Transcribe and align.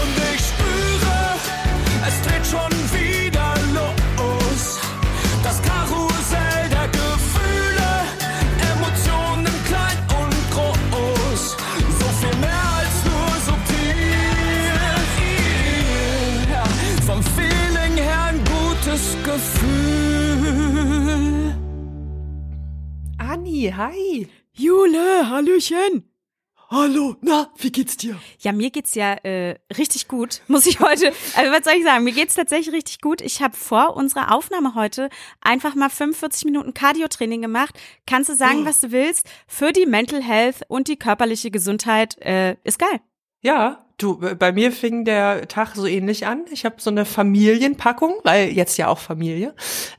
Und 0.00 0.14
ich 0.34 0.40
spüre, 0.50 1.18
es 2.06 2.16
dreht 2.22 2.46
schon 2.46 2.72
wieder 2.92 3.54
los. 3.74 4.62
Das 5.42 5.58
Karussell 5.62 6.68
der 6.70 6.88
Gefühle, 6.88 7.90
Emotionen 8.72 9.56
klein 9.66 9.98
und 10.20 10.36
groß. 10.50 11.42
So 11.98 12.08
viel 12.20 12.36
mehr 12.40 12.66
als 12.78 12.96
nur 13.08 13.32
subtil. 13.48 14.22
Ja, 16.50 16.64
vom 17.06 17.20
Feeling 17.22 17.96
her 17.96 18.22
ein 18.30 18.40
gutes 18.44 19.04
Gefühl. 19.24 20.52
Anni, 23.18 23.72
hi. 23.76 24.28
Jule, 24.54 25.28
Hallöchen. 25.30 26.11
Hallo, 26.74 27.16
na, 27.20 27.50
wie 27.58 27.70
geht's 27.70 27.98
dir? 27.98 28.18
Ja, 28.38 28.50
mir 28.52 28.70
geht's 28.70 28.94
ja 28.94 29.12
äh, 29.24 29.56
richtig 29.76 30.08
gut, 30.08 30.40
muss 30.48 30.64
ich 30.64 30.80
heute. 30.80 31.12
Also 31.36 31.52
was 31.52 31.64
soll 31.64 31.74
ich 31.76 31.84
sagen? 31.84 32.02
Mir 32.02 32.14
geht's 32.14 32.34
tatsächlich 32.34 32.74
richtig 32.74 33.02
gut. 33.02 33.20
Ich 33.20 33.42
habe 33.42 33.54
vor 33.54 33.94
unserer 33.94 34.34
Aufnahme 34.34 34.74
heute 34.74 35.10
einfach 35.42 35.74
mal 35.74 35.90
45 35.90 36.46
Minuten 36.46 36.72
Cardio-Training 36.72 37.42
gemacht. 37.42 37.78
Kannst 38.06 38.30
du 38.30 38.34
sagen, 38.34 38.60
Oh. 38.62 38.64
was 38.64 38.80
du 38.80 38.90
willst? 38.90 39.28
Für 39.46 39.72
die 39.72 39.84
Mental 39.84 40.22
Health 40.22 40.62
und 40.68 40.88
die 40.88 40.96
körperliche 40.96 41.50
Gesundheit 41.50 42.16
äh, 42.22 42.56
ist 42.64 42.78
geil. 42.78 43.00
Ja, 43.42 43.84
du, 43.98 44.16
bei 44.38 44.50
mir 44.52 44.72
fing 44.72 45.04
der 45.04 45.48
Tag 45.48 45.74
so 45.76 45.84
ähnlich 45.84 46.26
an. 46.26 46.46
Ich 46.52 46.64
habe 46.64 46.76
so 46.78 46.88
eine 46.88 47.04
Familienpackung, 47.04 48.14
weil 48.24 48.48
jetzt 48.48 48.78
ja 48.78 48.88
auch 48.88 48.98
Familie, 48.98 49.54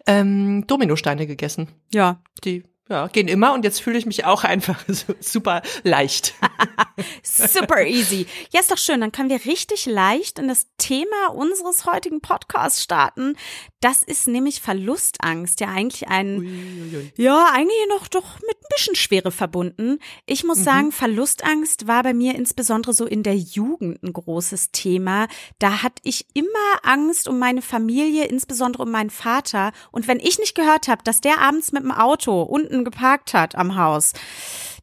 ähm, 0.08 0.66
Dominosteine 0.66 1.28
gegessen. 1.28 1.68
Ja, 1.94 2.24
Die 2.44 2.64
ja, 2.90 3.08
gehen 3.08 3.30
immer 3.30 3.54
und 3.54 3.64
jetzt 3.64 3.82
fühle 3.82 3.98
ich 3.98 4.06
mich 4.06 4.26
auch 4.26 4.44
einfach 4.44 4.84
super 5.22 5.62
leicht. 5.84 6.34
super 7.24 7.86
easy. 7.86 8.28
Ja, 8.52 8.60
ist 8.60 8.72
doch 8.72 8.78
schön. 8.78 9.00
Dann 9.00 9.14
können 9.14 9.30
wir 9.30 9.46
richtig 9.46 9.86
leicht 9.86 10.38
in 10.38 10.50
das 10.50 10.68
Thema 10.78 11.28
unseres 11.34 11.86
heutigen 11.86 12.20
Podcasts 12.20 12.84
starten. 12.84 13.38
Das 13.80 14.04
ist 14.04 14.28
nämlich 14.28 14.62
Verlustangst, 14.62 15.62
ja 15.62 15.70
eigentlich 15.70 16.08
ein 16.10 16.40
Uiuiui. 16.40 17.14
Ja, 17.16 17.50
eigentlich 17.54 17.78
noch 17.90 18.08
doch 18.08 18.40
mit 18.42 18.58
ein 18.58 18.76
bisschen 18.76 18.96
Schwere 18.96 19.32
verbunden. 19.32 20.00
Ich 20.26 20.44
muss 20.44 20.64
sagen, 20.64 20.92
Verlustangst 20.92 21.88
war 21.88 22.04
bei 22.04 22.14
mir 22.14 22.36
insbesondere 22.36 22.94
so 22.94 23.06
in 23.06 23.24
der 23.24 23.36
Jugend 23.36 24.04
ein 24.04 24.14
großes 24.14 24.72
Thema. 24.72 25.28
Da 25.60 25.84
hatte 25.84 26.02
ich 26.04 26.28
immer 26.34 26.48
Angst 26.84 27.28
um 27.28 27.40
meine 27.40 27.62
Familie, 27.62 28.26
insbesondere 28.26 28.84
um 28.84 28.92
meinen 28.92 29.10
Vater. 29.10 29.72
Und 29.92 30.08
wenn 30.08 30.20
ich 30.20 30.40
nicht 30.40 30.56
gehört 30.56 30.88
habe, 30.88 31.04
dass 31.04 31.22
der 31.22 31.40
abends 31.42 31.72
mit 31.72 31.84
dem 31.84 31.92
Auto 31.92 32.42
unten 32.74 32.84
geparkt 32.84 33.34
hat 33.34 33.56
am 33.56 33.76
Haus, 33.76 34.14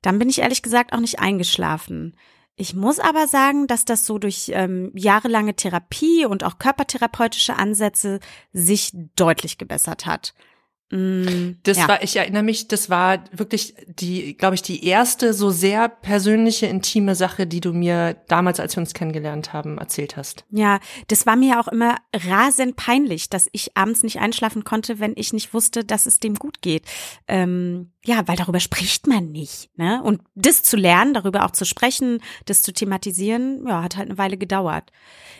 dann 0.02 0.18
bin 0.18 0.28
ich 0.28 0.40
ehrlich 0.40 0.62
gesagt 0.62 0.92
auch 0.92 1.00
nicht 1.00 1.18
eingeschlafen. 1.18 2.16
Ich 2.56 2.74
muss 2.74 2.98
aber 2.98 3.26
sagen, 3.26 3.66
dass 3.66 3.84
das 3.84 4.06
so 4.06 4.18
durch 4.18 4.50
ähm, 4.54 4.92
jahrelange 4.94 5.54
Therapie 5.54 6.26
und 6.26 6.44
auch 6.44 6.58
körpertherapeutische 6.58 7.56
Ansätze 7.56 8.20
sich 8.52 8.92
deutlich 9.16 9.56
gebessert 9.56 10.06
hat. 10.06 10.34
Mm, 10.90 11.56
Das 11.62 11.78
ja. 11.78 11.88
war, 11.88 12.02
ich 12.02 12.16
erinnere 12.16 12.42
mich, 12.42 12.68
das 12.68 12.90
war 12.90 13.24
wirklich 13.32 13.74
die, 13.86 14.36
glaube 14.36 14.56
ich, 14.56 14.62
die 14.62 14.84
erste 14.84 15.32
so 15.34 15.50
sehr 15.50 15.88
persönliche, 15.88 16.66
intime 16.66 17.14
Sache, 17.14 17.46
die 17.46 17.60
du 17.60 17.72
mir 17.72 18.14
damals, 18.28 18.58
als 18.60 18.76
wir 18.76 18.80
uns 18.80 18.92
kennengelernt 18.92 19.52
haben, 19.52 19.78
erzählt 19.78 20.16
hast. 20.16 20.44
Ja, 20.50 20.80
das 21.08 21.26
war 21.26 21.36
mir 21.36 21.60
auch 21.60 21.68
immer 21.68 21.96
rasend 22.12 22.76
peinlich, 22.76 23.30
dass 23.30 23.48
ich 23.52 23.76
abends 23.76 24.02
nicht 24.02 24.18
einschlafen 24.18 24.64
konnte, 24.64 24.98
wenn 24.98 25.12
ich 25.16 25.32
nicht 25.32 25.54
wusste, 25.54 25.84
dass 25.84 26.06
es 26.06 26.18
dem 26.18 26.34
gut 26.34 26.60
geht. 26.60 26.84
Ähm, 27.28 27.92
ja, 28.04 28.26
weil 28.26 28.36
darüber 28.36 28.60
spricht 28.60 29.06
man 29.06 29.30
nicht. 29.30 29.70
Ne? 29.76 30.02
Und 30.02 30.22
das 30.34 30.62
zu 30.62 30.76
lernen, 30.76 31.14
darüber 31.14 31.44
auch 31.44 31.50
zu 31.50 31.64
sprechen, 31.66 32.22
das 32.46 32.62
zu 32.62 32.72
thematisieren, 32.72 33.66
ja, 33.66 33.82
hat 33.82 33.96
halt 33.96 34.08
eine 34.08 34.18
Weile 34.18 34.38
gedauert. 34.38 34.90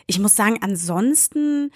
Ich 0.07 0.19
muss 0.19 0.37
sagen, 0.37 0.59
ansonsten, 0.61 1.71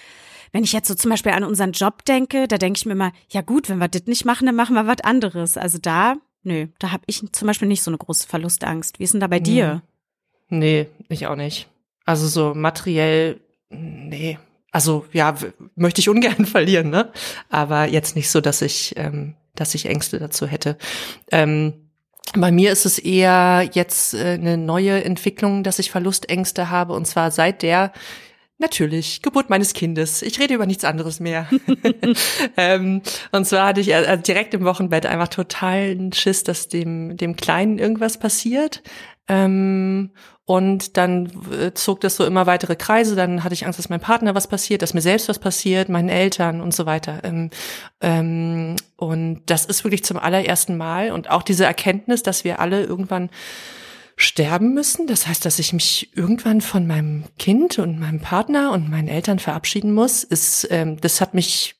wenn 0.52 0.64
ich 0.64 0.72
jetzt 0.72 0.88
so 0.88 0.94
zum 0.94 1.10
Beispiel 1.10 1.32
an 1.32 1.44
unseren 1.44 1.72
Job 1.72 2.04
denke, 2.04 2.48
da 2.48 2.58
denke 2.58 2.78
ich 2.78 2.86
mir 2.86 2.92
immer, 2.92 3.12
ja 3.30 3.40
gut, 3.40 3.63
wenn 3.68 3.78
wir 3.78 3.88
das 3.88 4.06
nicht 4.06 4.24
machen, 4.24 4.46
dann 4.46 4.56
machen 4.56 4.74
wir 4.74 4.86
was 4.86 5.02
anderes. 5.02 5.56
Also 5.56 5.78
da, 5.78 6.16
nö, 6.42 6.68
da 6.78 6.92
habe 6.92 7.04
ich 7.06 7.22
zum 7.32 7.46
Beispiel 7.46 7.68
nicht 7.68 7.82
so 7.82 7.90
eine 7.90 7.98
große 7.98 8.26
Verlustangst. 8.26 8.98
Wie 8.98 9.04
ist 9.04 9.14
denn 9.14 9.20
da 9.20 9.26
bei 9.26 9.40
dir? 9.40 9.82
Nee, 10.48 10.88
ich 11.08 11.26
auch 11.26 11.36
nicht. 11.36 11.68
Also 12.04 12.26
so 12.28 12.54
materiell, 12.54 13.40
nee. 13.70 14.38
Also 14.70 15.06
ja, 15.12 15.34
möchte 15.74 16.00
ich 16.00 16.08
ungern 16.08 16.46
verlieren, 16.46 16.90
ne? 16.90 17.12
Aber 17.48 17.86
jetzt 17.86 18.16
nicht 18.16 18.30
so, 18.30 18.40
dass 18.40 18.60
ich, 18.62 18.94
ähm, 18.96 19.34
dass 19.54 19.74
ich 19.74 19.86
Ängste 19.86 20.18
dazu 20.18 20.46
hätte. 20.46 20.76
Ähm, 21.30 21.74
bei 22.36 22.50
mir 22.50 22.72
ist 22.72 22.84
es 22.84 22.98
eher 22.98 23.68
jetzt 23.72 24.14
äh, 24.14 24.34
eine 24.34 24.56
neue 24.56 25.04
Entwicklung, 25.04 25.62
dass 25.62 25.78
ich 25.78 25.90
Verlustängste 25.90 26.70
habe 26.70 26.92
und 26.94 27.06
zwar 27.06 27.30
seit 27.30 27.62
der 27.62 27.92
Natürlich, 28.58 29.20
Geburt 29.20 29.50
meines 29.50 29.72
Kindes. 29.72 30.22
Ich 30.22 30.38
rede 30.38 30.54
über 30.54 30.66
nichts 30.66 30.84
anderes 30.84 31.18
mehr. 31.18 31.48
ähm, 32.56 33.02
und 33.32 33.44
zwar 33.46 33.66
hatte 33.66 33.80
ich 33.80 33.92
äh, 33.92 34.16
direkt 34.18 34.54
im 34.54 34.64
Wochenbett 34.64 35.06
einfach 35.06 35.28
totalen 35.28 36.12
Schiss, 36.12 36.44
dass 36.44 36.68
dem, 36.68 37.16
dem 37.16 37.34
Kleinen 37.34 37.78
irgendwas 37.78 38.18
passiert. 38.18 38.82
Ähm, 39.26 40.10
und 40.46 40.98
dann 40.98 41.32
äh, 41.52 41.72
zog 41.72 42.00
das 42.02 42.16
so 42.16 42.24
immer 42.24 42.46
weitere 42.46 42.76
Kreise. 42.76 43.16
Dann 43.16 43.42
hatte 43.42 43.54
ich 43.54 43.64
Angst, 43.64 43.78
dass 43.78 43.88
meinem 43.88 44.00
Partner 44.00 44.34
was 44.34 44.46
passiert, 44.46 44.82
dass 44.82 44.94
mir 44.94 45.00
selbst 45.00 45.28
was 45.28 45.38
passiert, 45.38 45.88
meinen 45.88 46.10
Eltern 46.10 46.60
und 46.60 46.74
so 46.74 46.86
weiter. 46.86 47.24
Ähm, 47.24 47.50
ähm, 48.02 48.76
und 48.96 49.42
das 49.46 49.64
ist 49.64 49.84
wirklich 49.84 50.04
zum 50.04 50.18
allerersten 50.18 50.76
Mal. 50.76 51.12
Und 51.12 51.30
auch 51.30 51.42
diese 51.42 51.64
Erkenntnis, 51.64 52.22
dass 52.22 52.44
wir 52.44 52.60
alle 52.60 52.84
irgendwann 52.84 53.30
sterben 54.16 54.74
müssen. 54.74 55.06
Das 55.06 55.26
heißt, 55.26 55.44
dass 55.44 55.58
ich 55.58 55.72
mich 55.72 56.16
irgendwann 56.16 56.60
von 56.60 56.86
meinem 56.86 57.24
Kind 57.38 57.78
und 57.78 57.98
meinem 57.98 58.20
Partner 58.20 58.72
und 58.72 58.90
meinen 58.90 59.08
Eltern 59.08 59.38
verabschieden 59.38 59.92
muss, 59.92 60.24
ist, 60.24 60.68
ähm, 60.70 61.00
das 61.00 61.20
hat 61.20 61.34
mich, 61.34 61.76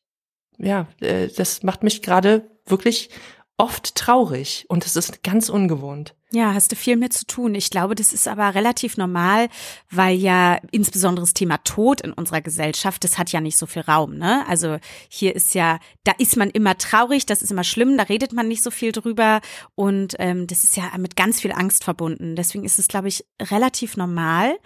ja, 0.59 0.89
äh, 1.01 1.29
das 1.29 1.63
macht 1.63 1.83
mich 1.83 2.03
gerade 2.03 2.51
wirklich 2.67 3.11
oft 3.57 3.95
traurig 3.95 4.67
und 4.69 4.85
es 4.85 4.97
ist 4.97 5.23
ganz 5.23 5.49
ungewohnt. 5.49 6.15
Ja, 6.35 6.53
hast 6.53 6.73
du 6.73 6.77
viel 6.77 6.97
mit 6.97 7.13
zu 7.13 7.27
tun. 7.27 7.55
Ich 7.55 7.71
glaube, 7.71 7.95
das 7.95 8.13
ist 8.13 8.27
aber 8.27 8.57
relativ 8.57 8.97
normal, 8.97 9.49
weil 9.89 10.17
ja 10.17 10.59
insbesondere 10.73 11.23
das 11.23 11.33
Thema 11.33 11.59
Tod 11.59 12.01
in 12.01 12.13
unserer 12.13 12.41
Gesellschaft, 12.41 13.05
das 13.05 13.19
hat 13.19 13.31
ja 13.31 13.41
nicht 13.41 13.57
so 13.57 13.67
viel 13.67 13.83
Raum, 13.83 14.19
ne? 14.19 14.45
Also 14.49 14.79
hier 15.09 15.37
ist 15.37 15.55
ja, 15.55 15.79
da 16.03 16.11
ist 16.19 16.37
man 16.37 16.51
immer 16.51 16.77
traurig, 16.77 17.25
das 17.25 17.41
ist 17.41 17.53
immer 17.53 17.63
schlimm, 17.63 17.97
da 17.97 18.03
redet 18.03 18.33
man 18.33 18.49
nicht 18.49 18.65
so 18.65 18.73
viel 18.73 18.91
drüber 18.91 19.43
und 19.77 20.17
ähm, 20.19 20.49
das 20.49 20.65
ist 20.65 20.77
ja 20.77 20.91
mit 20.99 21.15
ganz 21.15 21.41
viel 21.41 21.53
Angst 21.53 21.85
verbunden. 21.85 22.35
Deswegen 22.35 22.65
ist 22.65 22.81
es, 22.81 22.89
glaube 22.89 23.07
ich, 23.07 23.25
relativ 23.41 23.97
normal, 23.97 24.57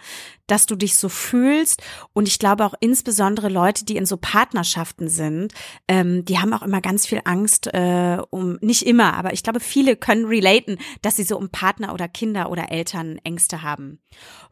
dass 0.51 0.65
du 0.65 0.75
dich 0.75 0.95
so 0.95 1.09
fühlst 1.09 1.81
und 2.13 2.27
ich 2.27 2.39
glaube 2.39 2.65
auch 2.65 2.73
insbesondere 2.79 3.49
Leute, 3.49 3.85
die 3.85 3.97
in 3.97 4.05
so 4.05 4.17
Partnerschaften 4.17 5.07
sind, 5.07 5.53
ähm, 5.87 6.25
die 6.25 6.39
haben 6.39 6.53
auch 6.53 6.61
immer 6.61 6.81
ganz 6.81 7.05
viel 7.05 7.21
Angst 7.25 7.67
äh, 7.67 8.17
um, 8.29 8.57
nicht 8.61 8.85
immer, 8.85 9.13
aber 9.13 9.33
ich 9.33 9.43
glaube, 9.43 9.59
viele 9.59 9.95
können 9.95 10.25
relaten, 10.25 10.77
dass 11.01 11.15
sie 11.15 11.23
so 11.23 11.37
um 11.37 11.49
Partner 11.49 11.93
oder 11.93 12.07
Kinder 12.07 12.49
oder 12.49 12.71
Eltern 12.71 13.19
Ängste 13.23 13.61
haben. 13.61 13.99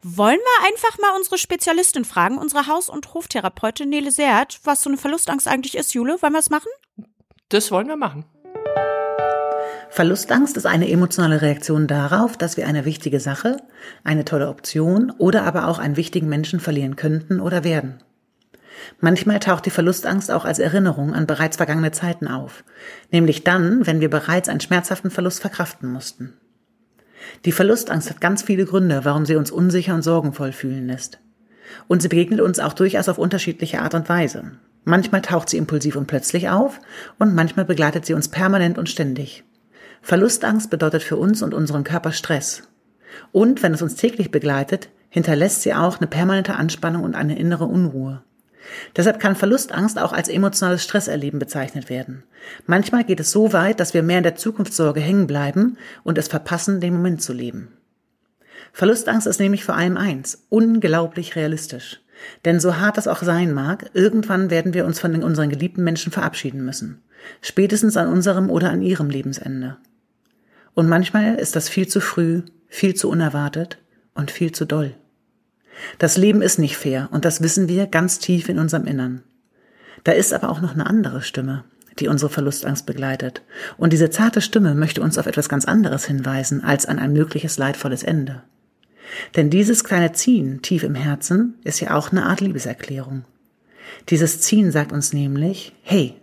Wollen 0.02 0.38
wir 0.38 0.68
einfach 0.68 0.98
mal 0.98 1.16
unsere 1.16 1.38
Spezialistin 1.38 2.04
fragen, 2.04 2.38
unsere 2.38 2.66
Haus- 2.66 2.88
und 2.88 3.14
Hoftherapeutin 3.14 3.88
Nele 3.88 4.10
Seert, 4.10 4.60
was 4.64 4.82
so 4.82 4.90
eine 4.90 4.98
Verlustangst 4.98 5.48
eigentlich 5.48 5.76
ist, 5.76 5.94
Jule? 5.94 6.20
Wollen 6.22 6.32
wir 6.32 6.40
es 6.40 6.50
machen? 6.50 6.70
Das 7.48 7.70
wollen 7.70 7.88
wir 7.88 7.96
machen. 7.96 8.24
Verlustangst 9.98 10.56
ist 10.56 10.64
eine 10.64 10.88
emotionale 10.88 11.42
Reaktion 11.42 11.88
darauf, 11.88 12.36
dass 12.36 12.56
wir 12.56 12.68
eine 12.68 12.84
wichtige 12.84 13.18
Sache, 13.18 13.56
eine 14.04 14.24
tolle 14.24 14.48
Option 14.48 15.10
oder 15.18 15.42
aber 15.42 15.66
auch 15.66 15.80
einen 15.80 15.96
wichtigen 15.96 16.28
Menschen 16.28 16.60
verlieren 16.60 16.94
könnten 16.94 17.40
oder 17.40 17.64
werden. 17.64 17.94
Manchmal 19.00 19.40
taucht 19.40 19.66
die 19.66 19.70
Verlustangst 19.70 20.30
auch 20.30 20.44
als 20.44 20.60
Erinnerung 20.60 21.14
an 21.14 21.26
bereits 21.26 21.56
vergangene 21.56 21.90
Zeiten 21.90 22.28
auf, 22.28 22.62
nämlich 23.10 23.42
dann, 23.42 23.88
wenn 23.88 24.00
wir 24.00 24.08
bereits 24.08 24.48
einen 24.48 24.60
schmerzhaften 24.60 25.10
Verlust 25.10 25.40
verkraften 25.40 25.90
mussten. 25.90 26.34
Die 27.44 27.50
Verlustangst 27.50 28.08
hat 28.08 28.20
ganz 28.20 28.44
viele 28.44 28.66
Gründe, 28.66 29.04
warum 29.04 29.26
sie 29.26 29.34
uns 29.34 29.50
unsicher 29.50 29.96
und 29.96 30.02
sorgenvoll 30.02 30.52
fühlen 30.52 30.86
lässt. 30.86 31.18
Und 31.88 32.02
sie 32.02 32.08
begegnet 32.08 32.40
uns 32.40 32.60
auch 32.60 32.74
durchaus 32.74 33.08
auf 33.08 33.18
unterschiedliche 33.18 33.82
Art 33.82 33.94
und 33.94 34.08
Weise. 34.08 34.52
Manchmal 34.84 35.22
taucht 35.22 35.48
sie 35.48 35.56
impulsiv 35.56 35.96
und 35.96 36.06
plötzlich 36.06 36.50
auf 36.50 36.80
und 37.18 37.34
manchmal 37.34 37.64
begleitet 37.64 38.06
sie 38.06 38.14
uns 38.14 38.28
permanent 38.28 38.78
und 38.78 38.88
ständig. 38.88 39.42
Verlustangst 40.02 40.70
bedeutet 40.70 41.02
für 41.02 41.16
uns 41.16 41.42
und 41.42 41.54
unseren 41.54 41.84
Körper 41.84 42.12
Stress. 42.12 42.62
Und 43.32 43.62
wenn 43.62 43.74
es 43.74 43.82
uns 43.82 43.96
täglich 43.96 44.30
begleitet, 44.30 44.88
hinterlässt 45.08 45.62
sie 45.62 45.74
auch 45.74 45.98
eine 45.98 46.06
permanente 46.06 46.54
Anspannung 46.54 47.02
und 47.02 47.14
eine 47.14 47.38
innere 47.38 47.64
Unruhe. 47.64 48.22
Deshalb 48.96 49.18
kann 49.18 49.34
Verlustangst 49.34 49.98
auch 49.98 50.12
als 50.12 50.28
emotionales 50.28 50.84
Stresserleben 50.84 51.38
bezeichnet 51.38 51.88
werden. 51.88 52.24
Manchmal 52.66 53.04
geht 53.04 53.20
es 53.20 53.30
so 53.30 53.52
weit, 53.52 53.80
dass 53.80 53.94
wir 53.94 54.02
mehr 54.02 54.18
in 54.18 54.24
der 54.24 54.36
Zukunftssorge 54.36 55.00
hängen 55.00 55.26
bleiben 55.26 55.78
und 56.04 56.18
es 56.18 56.28
verpassen, 56.28 56.80
den 56.80 56.94
Moment 56.94 57.22
zu 57.22 57.32
leben. 57.32 57.72
Verlustangst 58.72 59.26
ist 59.26 59.40
nämlich 59.40 59.64
vor 59.64 59.76
allem 59.76 59.96
eins, 59.96 60.44
unglaublich 60.50 61.36
realistisch. 61.36 62.00
Denn 62.44 62.60
so 62.60 62.76
hart 62.76 62.96
das 62.96 63.08
auch 63.08 63.22
sein 63.22 63.52
mag, 63.52 63.90
irgendwann 63.94 64.50
werden 64.50 64.74
wir 64.74 64.84
uns 64.84 65.00
von 65.00 65.22
unseren 65.22 65.50
geliebten 65.50 65.84
Menschen 65.84 66.12
verabschieden 66.12 66.64
müssen. 66.64 67.02
Spätestens 67.40 67.96
an 67.96 68.08
unserem 68.08 68.50
oder 68.50 68.70
an 68.70 68.82
ihrem 68.82 69.10
Lebensende. 69.10 69.76
Und 70.74 70.88
manchmal 70.88 71.34
ist 71.34 71.56
das 71.56 71.68
viel 71.68 71.88
zu 71.88 72.00
früh, 72.00 72.42
viel 72.68 72.94
zu 72.94 73.10
unerwartet 73.10 73.78
und 74.14 74.30
viel 74.30 74.52
zu 74.52 74.64
doll. 74.64 74.94
Das 75.98 76.16
Leben 76.16 76.42
ist 76.42 76.58
nicht 76.58 76.76
fair 76.76 77.08
und 77.12 77.24
das 77.24 77.42
wissen 77.42 77.68
wir 77.68 77.86
ganz 77.86 78.18
tief 78.18 78.48
in 78.48 78.58
unserem 78.58 78.86
Innern. 78.86 79.22
Da 80.04 80.12
ist 80.12 80.32
aber 80.32 80.50
auch 80.50 80.60
noch 80.60 80.74
eine 80.74 80.86
andere 80.86 81.22
Stimme, 81.22 81.64
die 81.98 82.08
unsere 82.08 82.30
Verlustangst 82.30 82.86
begleitet. 82.86 83.42
Und 83.76 83.92
diese 83.92 84.10
zarte 84.10 84.40
Stimme 84.40 84.74
möchte 84.74 85.02
uns 85.02 85.18
auf 85.18 85.26
etwas 85.26 85.48
ganz 85.48 85.64
anderes 85.64 86.04
hinweisen 86.04 86.62
als 86.62 86.86
an 86.86 86.98
ein 86.98 87.12
mögliches 87.12 87.58
leidvolles 87.58 88.02
Ende. 88.02 88.42
Denn 89.36 89.50
dieses 89.50 89.84
kleine 89.84 90.12
Ziehen 90.12 90.62
tief 90.62 90.82
im 90.82 90.94
Herzen 90.94 91.54
ist 91.64 91.80
ja 91.80 91.94
auch 91.94 92.12
eine 92.12 92.24
Art 92.24 92.40
Liebeserklärung. 92.40 93.24
Dieses 94.08 94.40
Ziehen 94.40 94.70
sagt 94.70 94.92
uns 94.92 95.12
nämlich, 95.12 95.74
hey, 95.82 96.14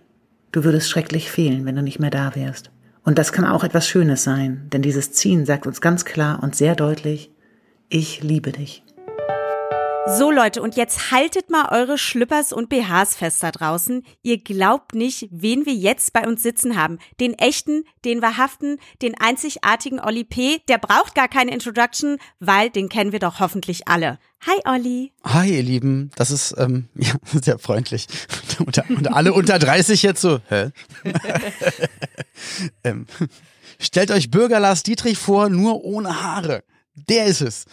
du 0.51 0.63
würdest 0.63 0.89
schrecklich 0.89 1.29
fehlen, 1.29 1.65
wenn 1.65 1.75
du 1.75 1.81
nicht 1.81 1.99
mehr 1.99 2.11
da 2.11 2.35
wärst. 2.35 2.71
Und 3.03 3.17
das 3.17 3.31
kann 3.31 3.45
auch 3.45 3.63
etwas 3.63 3.87
Schönes 3.87 4.23
sein, 4.23 4.67
denn 4.71 4.81
dieses 4.81 5.11
Ziehen 5.11 5.45
sagt 5.45 5.67
uns 5.67 5.81
ganz 5.81 6.05
klar 6.05 6.41
und 6.41 6.55
sehr 6.55 6.75
deutlich, 6.75 7.31
ich 7.89 8.23
liebe 8.23 8.51
dich. 8.51 8.84
So 10.07 10.29
Leute, 10.29 10.61
und 10.61 10.75
jetzt 10.75 11.09
haltet 11.09 11.49
mal 11.49 11.69
eure 11.71 11.97
Schlüppers 11.97 12.53
und 12.53 12.69
BHs 12.69 13.15
fest 13.15 13.41
da 13.41 13.49
draußen. 13.49 14.03
Ihr 14.21 14.37
glaubt 14.37 14.93
nicht, 14.93 15.27
wen 15.31 15.65
wir 15.65 15.73
jetzt 15.73 16.13
bei 16.13 16.27
uns 16.27 16.43
sitzen 16.43 16.75
haben. 16.75 16.99
Den 17.19 17.33
echten, 17.33 17.85
den 18.05 18.21
wahrhaften, 18.21 18.77
den 19.01 19.19
einzigartigen 19.19 19.99
Olli 19.99 20.23
P. 20.23 20.59
Der 20.67 20.77
braucht 20.77 21.15
gar 21.15 21.27
keine 21.27 21.51
Introduction, 21.51 22.19
weil 22.39 22.69
den 22.69 22.87
kennen 22.87 23.13
wir 23.13 23.19
doch 23.19 23.39
hoffentlich 23.39 23.87
alle. 23.87 24.19
Hi 24.45 24.59
Olli. 24.65 25.11
Hi 25.23 25.55
ihr 25.57 25.63
Lieben, 25.63 26.11
das 26.15 26.29
ist 26.29 26.53
ähm, 26.59 26.87
ja 26.95 27.13
sehr 27.33 27.57
freundlich. 27.57 28.05
und, 28.59 28.77
und 28.89 29.11
alle 29.11 29.33
unter 29.33 29.57
30 29.57 30.03
jetzt 30.03 30.21
so, 30.21 30.39
hä? 30.49 30.69
ähm, 32.83 33.07
stellt 33.79 34.11
euch 34.11 34.29
Bürger 34.29 34.59
Lars 34.59 34.83
Dietrich 34.83 35.17
vor, 35.17 35.49
nur 35.49 35.83
ohne 35.83 36.21
Haare. 36.21 36.63
Der 36.95 37.25
ist 37.25 37.41
es. 37.41 37.65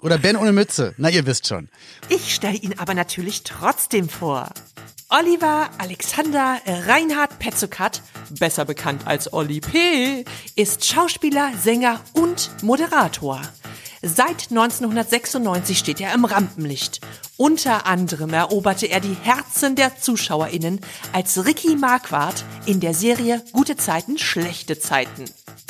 Oder 0.00 0.18
Ben 0.18 0.36
ohne 0.36 0.52
Mütze. 0.52 0.94
Na, 0.96 1.10
ihr 1.10 1.26
wisst 1.26 1.48
schon. 1.48 1.68
Ich 2.08 2.34
stelle 2.34 2.56
ihn 2.56 2.78
aber 2.78 2.94
natürlich 2.94 3.42
trotzdem 3.42 4.08
vor. 4.08 4.48
Oliver 5.10 5.70
Alexander 5.78 6.60
Reinhard 6.66 7.38
Petzokat, 7.38 8.02
besser 8.38 8.64
bekannt 8.64 9.06
als 9.06 9.32
Olli 9.32 9.60
P., 9.60 10.24
ist 10.54 10.84
Schauspieler, 10.84 11.52
Sänger 11.62 12.00
und 12.12 12.50
Moderator. 12.62 13.40
Seit 14.02 14.50
1996 14.50 15.78
steht 15.78 16.00
er 16.00 16.14
im 16.14 16.24
Rampenlicht. 16.24 17.00
Unter 17.36 17.86
anderem 17.86 18.32
eroberte 18.32 18.86
er 18.86 19.00
die 19.00 19.16
Herzen 19.22 19.74
der 19.74 19.98
ZuschauerInnen 19.98 20.80
als 21.12 21.44
Ricky 21.44 21.74
Marquardt 21.74 22.44
in 22.66 22.78
der 22.78 22.94
Serie 22.94 23.42
Gute 23.52 23.76
Zeiten, 23.76 24.16
schlechte 24.16 24.78
Zeiten. 24.78 25.24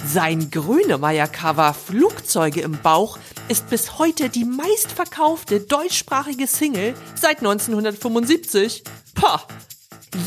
Sein 0.06 0.50
Grönemeyer-Cover 0.50 1.74
Flugzeuge 1.74 2.60
im 2.60 2.78
Bauch 2.82 3.18
ist 3.48 3.70
bis 3.70 3.98
heute 3.98 4.28
die 4.28 4.44
meistverkaufte 4.44 5.60
deutschsprachige 5.60 6.46
Single 6.46 6.94
seit 7.14 7.38
1975. 7.38 8.84
Pah! 9.14 9.42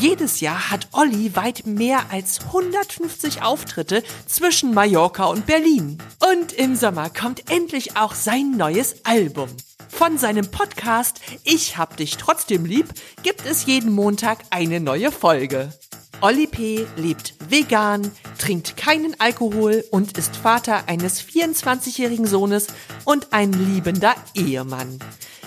Jedes 0.00 0.40
Jahr 0.40 0.70
hat 0.70 0.88
Olli 0.92 1.34
weit 1.34 1.66
mehr 1.66 2.10
als 2.10 2.40
150 2.46 3.42
Auftritte 3.42 4.02
zwischen 4.26 4.74
Mallorca 4.74 5.24
und 5.24 5.46
Berlin. 5.46 5.98
Und 6.32 6.52
im 6.52 6.76
Sommer 6.76 7.10
kommt 7.10 7.50
endlich 7.50 7.96
auch 7.96 8.14
sein 8.14 8.52
neues 8.56 9.04
Album. 9.04 9.48
Von 9.88 10.18
seinem 10.18 10.50
Podcast 10.50 11.20
Ich 11.44 11.76
hab 11.76 11.96
dich 11.96 12.16
trotzdem 12.16 12.64
lieb 12.64 12.88
gibt 13.22 13.44
es 13.44 13.66
jeden 13.66 13.92
Montag 13.92 14.38
eine 14.50 14.80
neue 14.80 15.12
Folge. 15.12 15.72
Olli 16.20 16.46
P. 16.46 16.86
lebt 16.96 17.34
vegan, 17.48 18.10
trinkt 18.38 18.76
keinen 18.76 19.18
Alkohol 19.18 19.84
und 19.90 20.16
ist 20.16 20.36
Vater 20.36 20.84
eines 20.86 21.20
24-jährigen 21.20 22.26
Sohnes 22.26 22.68
und 23.04 23.32
ein 23.32 23.52
liebender 23.52 24.14
Ehemann. 24.34 25.00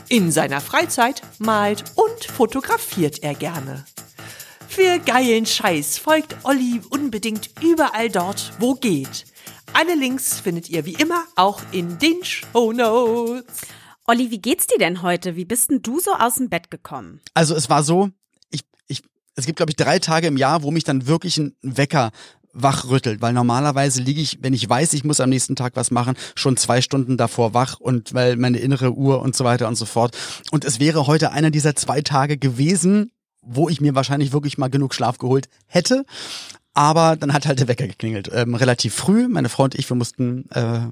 In 0.07 0.31
seiner 0.31 0.62
Freizeit 0.62 1.24
malt 1.40 1.84
und 1.96 2.25
fotografiert 2.25 3.24
er 3.24 3.34
gerne. 3.34 3.86
Für 4.68 5.00
geilen 5.00 5.48
Scheiß 5.48 5.98
folgt 5.98 6.36
Olli 6.44 6.80
unbedingt 6.92 7.50
überall 7.63 8.10
dort, 8.10 8.54
wo 8.60 8.75
geht. 8.75 9.25
Alle 9.74 9.96
Links 9.96 10.40
findet 10.40 10.69
ihr 10.69 10.86
wie 10.86 10.94
immer 10.94 11.24
auch 11.36 11.60
in 11.72 11.98
den 11.98 12.24
Show 12.24 12.72
Notes. 12.72 13.46
Olli, 14.06 14.30
wie 14.30 14.40
geht's 14.40 14.68
dir 14.68 14.78
denn 14.78 15.02
heute? 15.02 15.36
Wie 15.36 15.46
bist 15.46 15.72
denn 15.72 15.81
du 15.81 16.00
so 16.00 16.12
aus 16.13 16.36
dem 16.36 16.50
Bett 16.50 16.69
gekommen? 16.69 17.19
Also 17.34 17.56
es 17.56 17.68
war 17.72 17.81
so, 17.81 18.10
ich, 18.52 18.62
ich, 18.88 19.02
es 19.36 19.48
gibt 19.48 19.57
glaube 19.57 19.72
ich 19.72 19.75
drei 19.75 19.98
Tage 19.98 20.28
im 20.28 20.38
Jahr, 20.38 20.62
wo 20.62 20.69
mich 20.69 20.84
dann 20.84 21.07
wirklich 21.07 21.38
ein 21.40 21.56
Wecker 21.63 22.12
wachrüttelt, 22.56 23.22
weil 23.22 23.34
normalerweise 23.34 24.02
liege 24.02 24.22
ich, 24.22 24.40
wenn 24.42 24.54
ich 24.54 24.68
weiß, 24.68 24.94
ich 24.94 25.04
muss 25.04 25.19
am 25.19 25.30
nächsten 25.30 25.56
Tag 25.56 25.75
was 25.75 25.92
machen, 25.92 26.16
schon 26.36 26.57
zwei 26.57 26.81
Stunden 26.81 27.18
davor 27.18 27.54
wach 27.54 27.80
und 27.80 28.13
weil 28.13 28.38
meine 28.38 28.57
innere 28.57 28.94
Uhr 28.94 29.22
und 29.22 29.36
so 29.36 29.44
weiter 29.44 29.68
und 29.68 29.75
so 29.75 29.86
fort. 29.86 30.18
Und 30.52 30.66
es 30.66 30.80
wäre 30.80 31.06
heute 31.06 31.31
einer 31.31 31.52
dieser 31.52 31.75
zwei 31.75 32.02
Tage 32.02 32.38
gewesen, 32.38 33.12
wo 33.42 33.69
ich 33.69 33.81
mir 33.81 33.94
wahrscheinlich 33.94 34.34
wirklich 34.34 34.57
mal 34.57 34.69
genug 34.69 34.96
Schlaf 34.96 35.18
geholt 35.18 35.50
hätte. 35.68 36.06
Aber 36.74 37.16
dann 37.16 37.34
hat 37.34 37.46
halt 37.46 37.60
der 37.60 37.68
Wecker 37.68 37.88
geklingelt. 37.88 38.30
Ähm, 38.34 38.56
relativ 38.56 38.96
früh, 38.96 39.28
meine 39.28 39.50
Frau 39.50 39.63
und 39.63 39.75
ich, 39.75 39.90
wir 39.90 39.96
mussten 39.96 40.50
äh, 40.52 40.88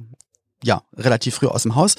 ja 0.64 0.84
relativ 0.96 1.36
früh 1.36 1.48
aus 1.48 1.64
dem 1.64 1.76
Haus. 1.76 1.96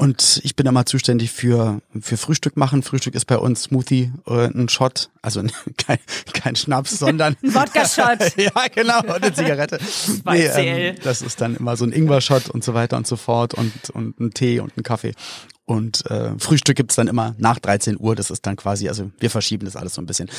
Und 0.00 0.40
ich 0.44 0.56
bin 0.56 0.64
da 0.64 0.72
mal 0.72 0.86
zuständig 0.86 1.30
für, 1.30 1.82
für 2.00 2.16
Frühstück 2.16 2.56
machen. 2.56 2.82
Frühstück 2.82 3.14
ist 3.14 3.26
bei 3.26 3.36
uns 3.36 3.64
Smoothie, 3.64 4.10
äh, 4.26 4.46
ein 4.46 4.70
Shot, 4.70 5.10
also 5.20 5.42
kein, 5.76 5.98
kein 6.32 6.56
Schnaps, 6.56 6.98
sondern 6.98 7.36
ein 7.42 7.54
Wodka-Shot. 7.54 8.34
ja, 8.38 8.68
genau, 8.74 9.00
und 9.00 9.22
eine 9.22 9.34
Zigarette. 9.34 9.78
Nee, 10.24 10.46
ähm, 10.46 10.96
das 11.02 11.20
ist 11.20 11.42
dann 11.42 11.54
immer 11.54 11.76
so 11.76 11.84
ein 11.84 11.92
Ingwer-Shot 11.92 12.48
und 12.48 12.64
so 12.64 12.72
weiter 12.72 12.96
und 12.96 13.06
so 13.06 13.16
fort 13.16 13.52
und, 13.52 13.90
und 13.90 14.18
ein 14.18 14.30
Tee 14.30 14.60
und 14.60 14.74
ein 14.78 14.82
Kaffee. 14.84 15.12
Und 15.66 16.10
äh, 16.10 16.32
Frühstück 16.38 16.76
gibt's 16.76 16.94
dann 16.94 17.06
immer 17.06 17.34
nach 17.36 17.58
13 17.58 18.00
Uhr. 18.00 18.16
Das 18.16 18.30
ist 18.30 18.46
dann 18.46 18.56
quasi, 18.56 18.88
also 18.88 19.10
wir 19.18 19.28
verschieben 19.28 19.66
das 19.66 19.76
alles 19.76 19.92
so 19.92 20.00
ein 20.00 20.06
bisschen. 20.06 20.30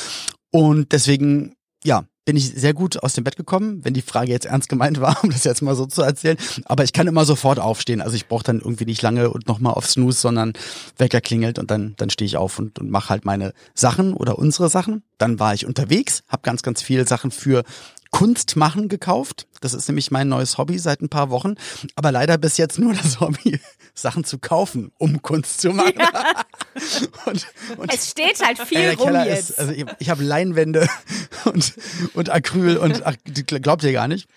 Und 0.50 0.90
deswegen, 0.90 1.54
ja, 1.84 2.04
bin 2.24 2.36
ich 2.36 2.50
sehr 2.50 2.72
gut 2.72 3.02
aus 3.02 3.14
dem 3.14 3.24
Bett 3.24 3.36
gekommen, 3.36 3.84
wenn 3.84 3.94
die 3.94 4.02
Frage 4.02 4.30
jetzt 4.30 4.46
ernst 4.46 4.68
gemeint 4.68 5.00
war, 5.00 5.18
um 5.24 5.30
das 5.30 5.44
jetzt 5.44 5.62
mal 5.62 5.74
so 5.74 5.86
zu 5.86 6.02
erzählen. 6.02 6.36
Aber 6.64 6.84
ich 6.84 6.92
kann 6.92 7.06
immer 7.06 7.24
sofort 7.24 7.58
aufstehen. 7.58 8.00
Also 8.00 8.16
ich 8.16 8.28
brauche 8.28 8.44
dann 8.44 8.60
irgendwie 8.60 8.84
nicht 8.84 9.02
lange 9.02 9.30
und 9.30 9.48
nochmal 9.48 9.74
auf 9.74 9.86
Snooze, 9.86 10.20
sondern 10.20 10.52
Wecker 10.98 11.20
klingelt 11.20 11.58
und 11.58 11.70
dann, 11.70 11.94
dann 11.96 12.10
stehe 12.10 12.26
ich 12.26 12.36
auf 12.36 12.58
und, 12.58 12.78
und 12.78 12.90
mache 12.90 13.10
halt 13.10 13.24
meine 13.24 13.52
Sachen 13.74 14.14
oder 14.14 14.38
unsere 14.38 14.68
Sachen. 14.68 15.02
Dann 15.18 15.38
war 15.38 15.54
ich 15.54 15.66
unterwegs, 15.66 16.22
habe 16.28 16.42
ganz, 16.42 16.62
ganz 16.62 16.82
viele 16.82 17.06
Sachen 17.06 17.30
für 17.30 17.64
Kunst 18.12 18.56
machen 18.56 18.88
gekauft. 18.88 19.48
Das 19.60 19.74
ist 19.74 19.88
nämlich 19.88 20.10
mein 20.10 20.28
neues 20.28 20.58
Hobby 20.58 20.78
seit 20.78 21.00
ein 21.00 21.08
paar 21.08 21.30
Wochen. 21.30 21.54
Aber 21.96 22.12
leider 22.12 22.38
bis 22.38 22.58
jetzt 22.58 22.78
nur 22.78 22.94
das 22.94 23.18
Hobby, 23.18 23.58
Sachen 23.94 24.22
zu 24.22 24.38
kaufen, 24.38 24.92
um 24.98 25.22
Kunst 25.22 25.60
zu 25.60 25.70
machen. 25.70 25.94
Ja. 25.98 26.44
und, 27.26 27.46
und 27.78 27.92
es 27.92 28.10
steht 28.10 28.40
halt 28.40 28.58
viel 28.58 28.90
rum 28.90 29.14
jetzt. 29.24 29.50
Ist, 29.50 29.58
also 29.58 29.72
ich, 29.72 29.86
ich 29.98 30.10
habe 30.10 30.22
Leinwände 30.22 30.88
und, 31.46 31.74
und 32.14 32.30
Acryl 32.30 32.76
und 32.76 33.04
ach, 33.04 33.16
glaubt 33.24 33.82
ihr 33.82 33.92
gar 33.92 34.08
nicht. 34.08 34.28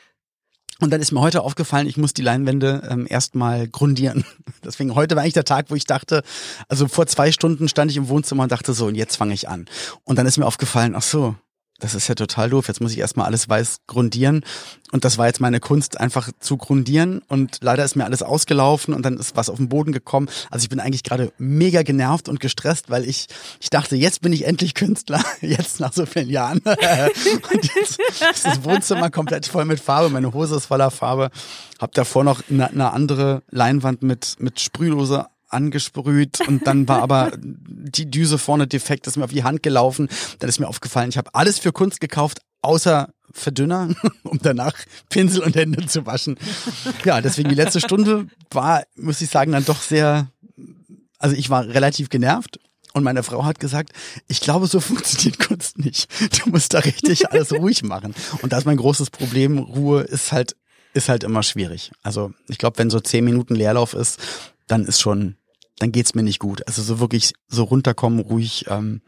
Und 0.79 0.91
dann 0.91 1.01
ist 1.01 1.13
mir 1.13 1.21
heute 1.21 1.41
aufgefallen, 1.41 1.87
ich 1.87 1.95
muss 1.95 2.13
die 2.13 2.21
Leinwände 2.21 2.85
ähm, 2.89 3.07
erstmal 3.09 3.67
grundieren. 3.67 4.25
Deswegen 4.63 4.93
heute 4.93 5.15
war 5.15 5.23
eigentlich 5.23 5.33
der 5.33 5.45
Tag, 5.45 5.67
wo 5.69 5.75
ich 5.75 5.85
dachte, 5.85 6.21
also 6.67 6.89
vor 6.89 7.07
zwei 7.07 7.31
Stunden 7.31 7.69
stand 7.69 7.91
ich 7.91 7.97
im 7.97 8.09
Wohnzimmer 8.09 8.43
und 8.43 8.51
dachte 8.51 8.73
so, 8.73 8.87
und 8.87 8.95
jetzt 8.95 9.15
fange 9.15 9.33
ich 9.33 9.47
an. 9.47 9.67
Und 10.03 10.17
dann 10.17 10.25
ist 10.25 10.37
mir 10.37 10.45
aufgefallen, 10.45 10.93
ach 10.95 11.01
so, 11.01 11.35
das 11.79 11.93
ist 11.93 12.07
ja 12.07 12.15
total 12.15 12.49
doof. 12.49 12.67
Jetzt 12.67 12.79
muss 12.79 12.93
ich 12.93 12.99
erstmal 12.99 13.25
alles 13.25 13.49
weiß 13.49 13.81
grundieren. 13.85 14.45
Und 14.91 15.03
das 15.03 15.17
war 15.17 15.27
jetzt 15.27 15.41
meine 15.41 15.59
Kunst, 15.59 15.99
einfach 15.99 16.29
zu 16.39 16.55
grundieren. 16.55 17.21
Und 17.27 17.57
leider 17.61 17.83
ist 17.83 17.95
mir 17.97 18.05
alles 18.05 18.23
ausgelaufen 18.23 18.93
und 18.93 19.03
dann 19.03 19.17
ist 19.17 19.35
was 19.35 19.49
auf 19.49 19.57
den 19.57 19.67
Boden 19.67 19.91
gekommen. 19.91 20.29
Also 20.49 20.63
ich 20.63 20.69
bin 20.69 20.79
eigentlich 20.79 21.03
gerade 21.03 21.33
mega 21.37 21.83
genervt 21.83 22.29
und 22.29 22.39
gestresst, 22.39 22.89
weil 22.89 23.03
ich, 23.03 23.27
ich 23.59 23.69
dachte, 23.69 23.97
jetzt 23.97 24.21
bin 24.21 24.31
ich 24.31 24.45
endlich 24.45 24.73
Künstler. 24.73 25.21
Jetzt 25.41 25.79
nach 25.79 25.93
so 25.93 26.05
vielen 26.05 26.29
Jahren. 26.29 26.59
und 26.65 27.75
jetzt 27.75 27.99
ist 28.31 28.45
das 28.45 28.63
Wohnzimmer 28.63 29.09
komplett 29.09 29.45
voll 29.45 29.65
mit 29.65 29.79
Farbe. 29.79 30.09
Meine 30.09 30.33
Hose 30.33 30.55
ist 30.55 30.65
voller 30.65 30.91
Farbe. 30.91 31.29
Hab 31.79 31.93
davor 31.93 32.23
noch 32.23 32.41
eine, 32.49 32.91
andere 32.93 33.43
Leinwand 33.51 34.01
mit, 34.01 34.35
mit 34.39 34.59
Sprühdose 34.59 35.27
angesprüht 35.49 36.39
und 36.47 36.67
dann 36.67 36.87
war 36.87 37.01
aber 37.01 37.31
die 37.39 38.09
Düse 38.09 38.37
vorne 38.37 38.67
defekt, 38.67 39.07
ist 39.07 39.17
mir 39.17 39.25
auf 39.25 39.31
die 39.31 39.43
Hand 39.43 39.63
gelaufen. 39.63 40.09
Dann 40.39 40.49
ist 40.49 40.59
mir 40.59 40.67
aufgefallen, 40.67 41.09
ich 41.09 41.17
habe 41.17 41.33
alles 41.33 41.59
für 41.59 41.71
Kunst 41.71 41.99
gekauft, 42.01 42.41
außer 42.61 43.09
Verdünner, 43.31 43.89
um 44.23 44.39
danach 44.41 44.73
Pinsel 45.09 45.43
und 45.43 45.55
Hände 45.55 45.85
zu 45.87 46.05
waschen. 46.05 46.37
Ja, 47.03 47.21
deswegen 47.21 47.49
die 47.49 47.55
letzte 47.55 47.79
Stunde 47.79 48.27
war, 48.51 48.83
muss 48.95 49.21
ich 49.21 49.29
sagen, 49.29 49.51
dann 49.51 49.65
doch 49.65 49.81
sehr, 49.81 50.29
also 51.19 51.35
ich 51.35 51.49
war 51.49 51.67
relativ 51.67 52.09
genervt 52.09 52.59
und 52.95 53.03
meine 53.03 53.23
Frau 53.23 53.43
hat 53.43 53.59
gesagt, 53.59 53.91
ich 54.29 54.39
glaube, 54.39 54.67
so 54.67 54.79
funktioniert 54.79 55.37
Kunst 55.39 55.77
nicht. 55.77 56.09
Du 56.39 56.49
musst 56.49 56.73
da 56.73 56.79
richtig 56.79 57.29
alles 57.29 57.51
ruhig 57.51 57.83
machen. 57.83 58.15
Und 58.41 58.53
da 58.53 58.57
ist 58.57 58.65
mein 58.65 58.77
großes 58.77 59.09
Problem. 59.09 59.59
Ruhe 59.59 60.01
ist 60.01 60.31
halt, 60.31 60.55
ist 60.93 61.09
halt 61.09 61.25
immer 61.25 61.43
schwierig. 61.43 61.91
Also 62.03 62.33
ich 62.47 62.57
glaube, 62.57 62.77
wenn 62.77 62.89
so 62.89 63.01
zehn 63.01 63.25
Minuten 63.25 63.53
Leerlauf 63.53 63.93
ist, 63.93 64.19
dann 64.67 64.85
ist 64.85 65.01
schon, 65.01 65.37
dann 65.79 65.91
geht's 65.91 66.15
mir 66.15 66.23
nicht 66.23 66.39
gut. 66.39 66.67
Also 66.67 66.81
so 66.81 66.99
wirklich 66.99 67.33
so 67.47 67.63
runterkommen, 67.63 68.19
ruhig, 68.19 68.65
ähm, 68.69 69.01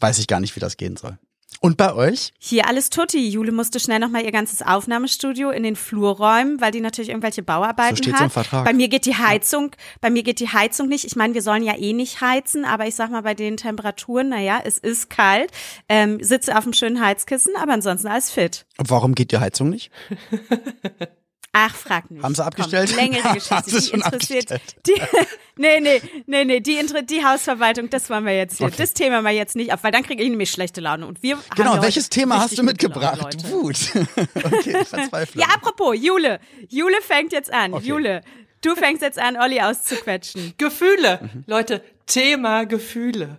weiß 0.00 0.18
ich 0.18 0.26
gar 0.26 0.40
nicht, 0.40 0.54
wie 0.56 0.60
das 0.60 0.76
gehen 0.76 0.96
soll. 0.96 1.18
Und 1.60 1.78
bei 1.78 1.94
euch? 1.94 2.32
Hier 2.38 2.68
alles 2.68 2.90
tutti. 2.90 3.26
Jule 3.28 3.50
musste 3.52 3.80
schnell 3.80 3.98
nochmal 3.98 4.22
ihr 4.24 4.32
ganzes 4.32 4.60
Aufnahmestudio 4.60 5.50
in 5.50 5.62
den 5.62 5.76
Flur 5.76 6.16
räumen, 6.16 6.60
weil 6.60 6.72
die 6.72 6.80
natürlich 6.80 7.08
irgendwelche 7.08 7.42
Bauarbeiten 7.42 7.96
So 7.96 8.02
steht's 8.02 8.18
hat. 8.18 8.24
im 8.24 8.30
Vertrag. 8.30 8.64
Bei 8.66 8.74
mir 8.74 8.88
geht 8.88 9.06
die 9.06 9.14
Heizung, 9.16 9.70
bei 10.02 10.10
mir 10.10 10.22
geht 10.24 10.40
die 10.40 10.48
Heizung 10.48 10.88
nicht. 10.88 11.04
Ich 11.06 11.16
meine, 11.16 11.32
wir 11.32 11.40
sollen 11.42 11.62
ja 11.62 11.74
eh 11.78 11.94
nicht 11.94 12.20
heizen, 12.20 12.66
aber 12.66 12.86
ich 12.86 12.96
sag 12.96 13.10
mal, 13.10 13.22
bei 13.22 13.32
den 13.34 13.56
Temperaturen, 13.56 14.28
naja, 14.28 14.60
es 14.62 14.76
ist 14.76 15.08
kalt. 15.08 15.52
Ähm, 15.88 16.22
sitze 16.22 16.54
auf 16.58 16.64
einem 16.64 16.74
schönen 16.74 17.00
Heizkissen, 17.00 17.54
aber 17.56 17.72
ansonsten 17.72 18.08
alles 18.08 18.30
fit. 18.30 18.66
Warum 18.76 19.14
geht 19.14 19.32
die 19.32 19.38
Heizung 19.38 19.70
nicht? 19.70 19.90
Ach, 21.56 21.74
frag 21.74 22.10
nicht. 22.10 22.22
Haben 22.22 22.34
sie 22.34 22.44
abgestellt? 22.44 22.90
Komm, 22.90 22.98
längere 22.98 23.34
Geschichte. 23.34 23.80
Die 23.80 23.90
interessiert. 23.94 24.50
Die, 24.86 24.92
nee, 25.56 25.80
nee, 25.80 26.02
nee, 26.26 26.44
nee, 26.44 26.60
die, 26.60 26.76
inter- 26.78 27.02
die 27.02 27.24
Hausverwaltung, 27.24 27.88
das 27.90 28.10
wollen 28.10 28.26
wir 28.26 28.36
jetzt 28.36 28.58
hier. 28.58 28.66
Okay. 28.66 28.76
Das 28.78 28.92
Thema 28.92 29.22
mal 29.22 29.32
jetzt 29.32 29.54
nicht 29.56 29.72
ab, 29.72 29.78
weil 29.82 29.92
dann 29.92 30.02
kriege 30.02 30.22
ich 30.22 30.28
nämlich 30.28 30.50
schlechte 30.50 30.80
Laune. 30.80 31.06
Und 31.06 31.22
wir 31.22 31.36
haben 31.36 31.42
Genau, 31.56 31.76
ja 31.76 31.82
welches 31.82 32.10
Thema 32.10 32.38
hast 32.40 32.52
du 32.52 32.56
Laune, 32.56 32.72
mitgebracht? 32.72 33.22
Leute. 33.22 33.50
Wut. 33.50 33.76
okay, 34.34 34.84
Verzweiflung. 34.84 35.42
Ja, 35.42 35.54
apropos, 35.54 35.96
Jule. 35.98 36.40
Jule 36.68 37.00
fängt 37.00 37.32
jetzt 37.32 37.52
an. 37.52 37.72
Okay. 37.74 37.86
Jule, 37.86 38.20
du 38.62 38.74
fängst 38.74 39.02
jetzt 39.02 39.18
an, 39.20 39.36
Olli 39.36 39.60
auszuquetschen. 39.60 40.54
Gefühle. 40.58 41.20
Mhm. 41.22 41.44
Leute, 41.46 41.82
Thema 42.06 42.64
Gefühle. 42.66 43.38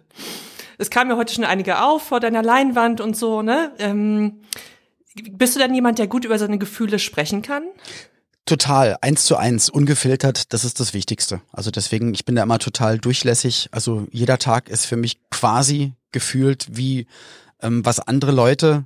Es 0.77 0.89
kam 0.89 1.07
mir 1.10 1.17
heute 1.17 1.34
schon 1.34 1.43
einige 1.43 1.81
auf 1.81 2.03
vor 2.03 2.19
deiner 2.19 2.43
Leinwand 2.43 3.00
und 3.01 3.15
so, 3.15 3.41
ne? 3.41 3.72
Ähm, 3.79 4.41
bist 5.15 5.55
du 5.55 5.60
denn 5.60 5.74
jemand, 5.74 6.00
der 6.00 6.07
gut 6.07 6.25
über 6.25 6.38
seine 6.38 6.57
Gefühle 6.57 7.00
sprechen 7.00 7.41
kann? 7.41 7.63
Total, 8.45 8.98
eins 9.01 9.25
zu 9.25 9.38
eins, 9.38 9.69
ungefiltert, 9.69 10.53
das 10.53 10.65
ist 10.65 10.79
das 10.79 10.93
Wichtigste. 10.93 11.41
Also 11.51 11.72
deswegen, 11.72 12.13
ich 12.13 12.25
bin 12.25 12.36
da 12.36 12.43
immer 12.43 12.60
total 12.60 13.00
durchlässig. 13.00 13.69
Also 13.72 14.07
jeder 14.12 14.38
Tag 14.38 14.69
ist 14.69 14.86
für 14.86 14.98
mich 14.98 15.17
quasi 15.31 15.93
gefühlt 16.12 16.67
wie 16.69 17.07
ähm, 17.62 17.84
was 17.84 18.00
andere 18.00 18.31
Leute 18.31 18.86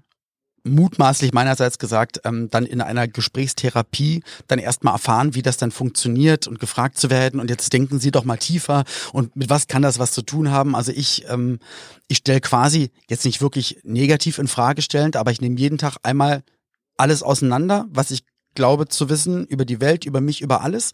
mutmaßlich 0.63 1.33
meinerseits 1.33 1.79
gesagt, 1.79 2.21
ähm, 2.25 2.49
dann 2.49 2.65
in 2.65 2.81
einer 2.81 3.07
Gesprächstherapie 3.07 4.23
dann 4.47 4.59
erstmal 4.59 4.93
erfahren, 4.93 5.35
wie 5.35 5.41
das 5.41 5.57
dann 5.57 5.71
funktioniert 5.71 6.47
und 6.47 6.59
gefragt 6.59 6.97
zu 6.97 7.09
werden 7.09 7.39
und 7.39 7.49
jetzt 7.49 7.71
denken 7.73 7.99
Sie 7.99 8.11
doch 8.11 8.23
mal 8.23 8.37
tiefer 8.37 8.83
und 9.13 9.35
mit 9.35 9.49
was 9.49 9.67
kann 9.67 9.81
das 9.81 9.99
was 9.99 10.11
zu 10.11 10.21
tun 10.21 10.51
haben. 10.51 10.75
Also 10.75 10.91
ich, 10.91 11.25
ähm, 11.29 11.59
ich 12.07 12.17
stelle 12.17 12.41
quasi 12.41 12.91
jetzt 13.07 13.25
nicht 13.25 13.41
wirklich 13.41 13.79
negativ 13.83 14.37
in 14.37 14.47
Frage 14.47 14.81
stellend, 14.81 15.15
aber 15.15 15.31
ich 15.31 15.41
nehme 15.41 15.59
jeden 15.59 15.77
Tag 15.77 15.97
einmal 16.03 16.43
alles 16.97 17.23
auseinander, 17.23 17.85
was 17.89 18.11
ich 18.11 18.23
glaube 18.55 18.87
zu 18.87 19.09
wissen 19.09 19.45
über 19.45 19.65
die 19.65 19.79
Welt, 19.79 20.05
über 20.05 20.21
mich, 20.21 20.41
über 20.41 20.61
alles. 20.61 20.91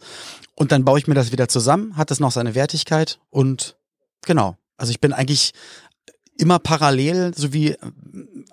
Und 0.54 0.72
dann 0.72 0.84
baue 0.84 0.98
ich 0.98 1.06
mir 1.06 1.14
das 1.14 1.32
wieder 1.32 1.48
zusammen, 1.48 1.96
hat 1.96 2.10
das 2.10 2.20
noch 2.20 2.32
seine 2.32 2.54
Wertigkeit 2.54 3.18
und 3.30 3.76
genau. 4.24 4.56
Also 4.76 4.90
ich 4.90 5.00
bin 5.00 5.12
eigentlich 5.12 5.52
immer 6.38 6.58
parallel, 6.58 7.32
so 7.34 7.52
wie 7.52 7.76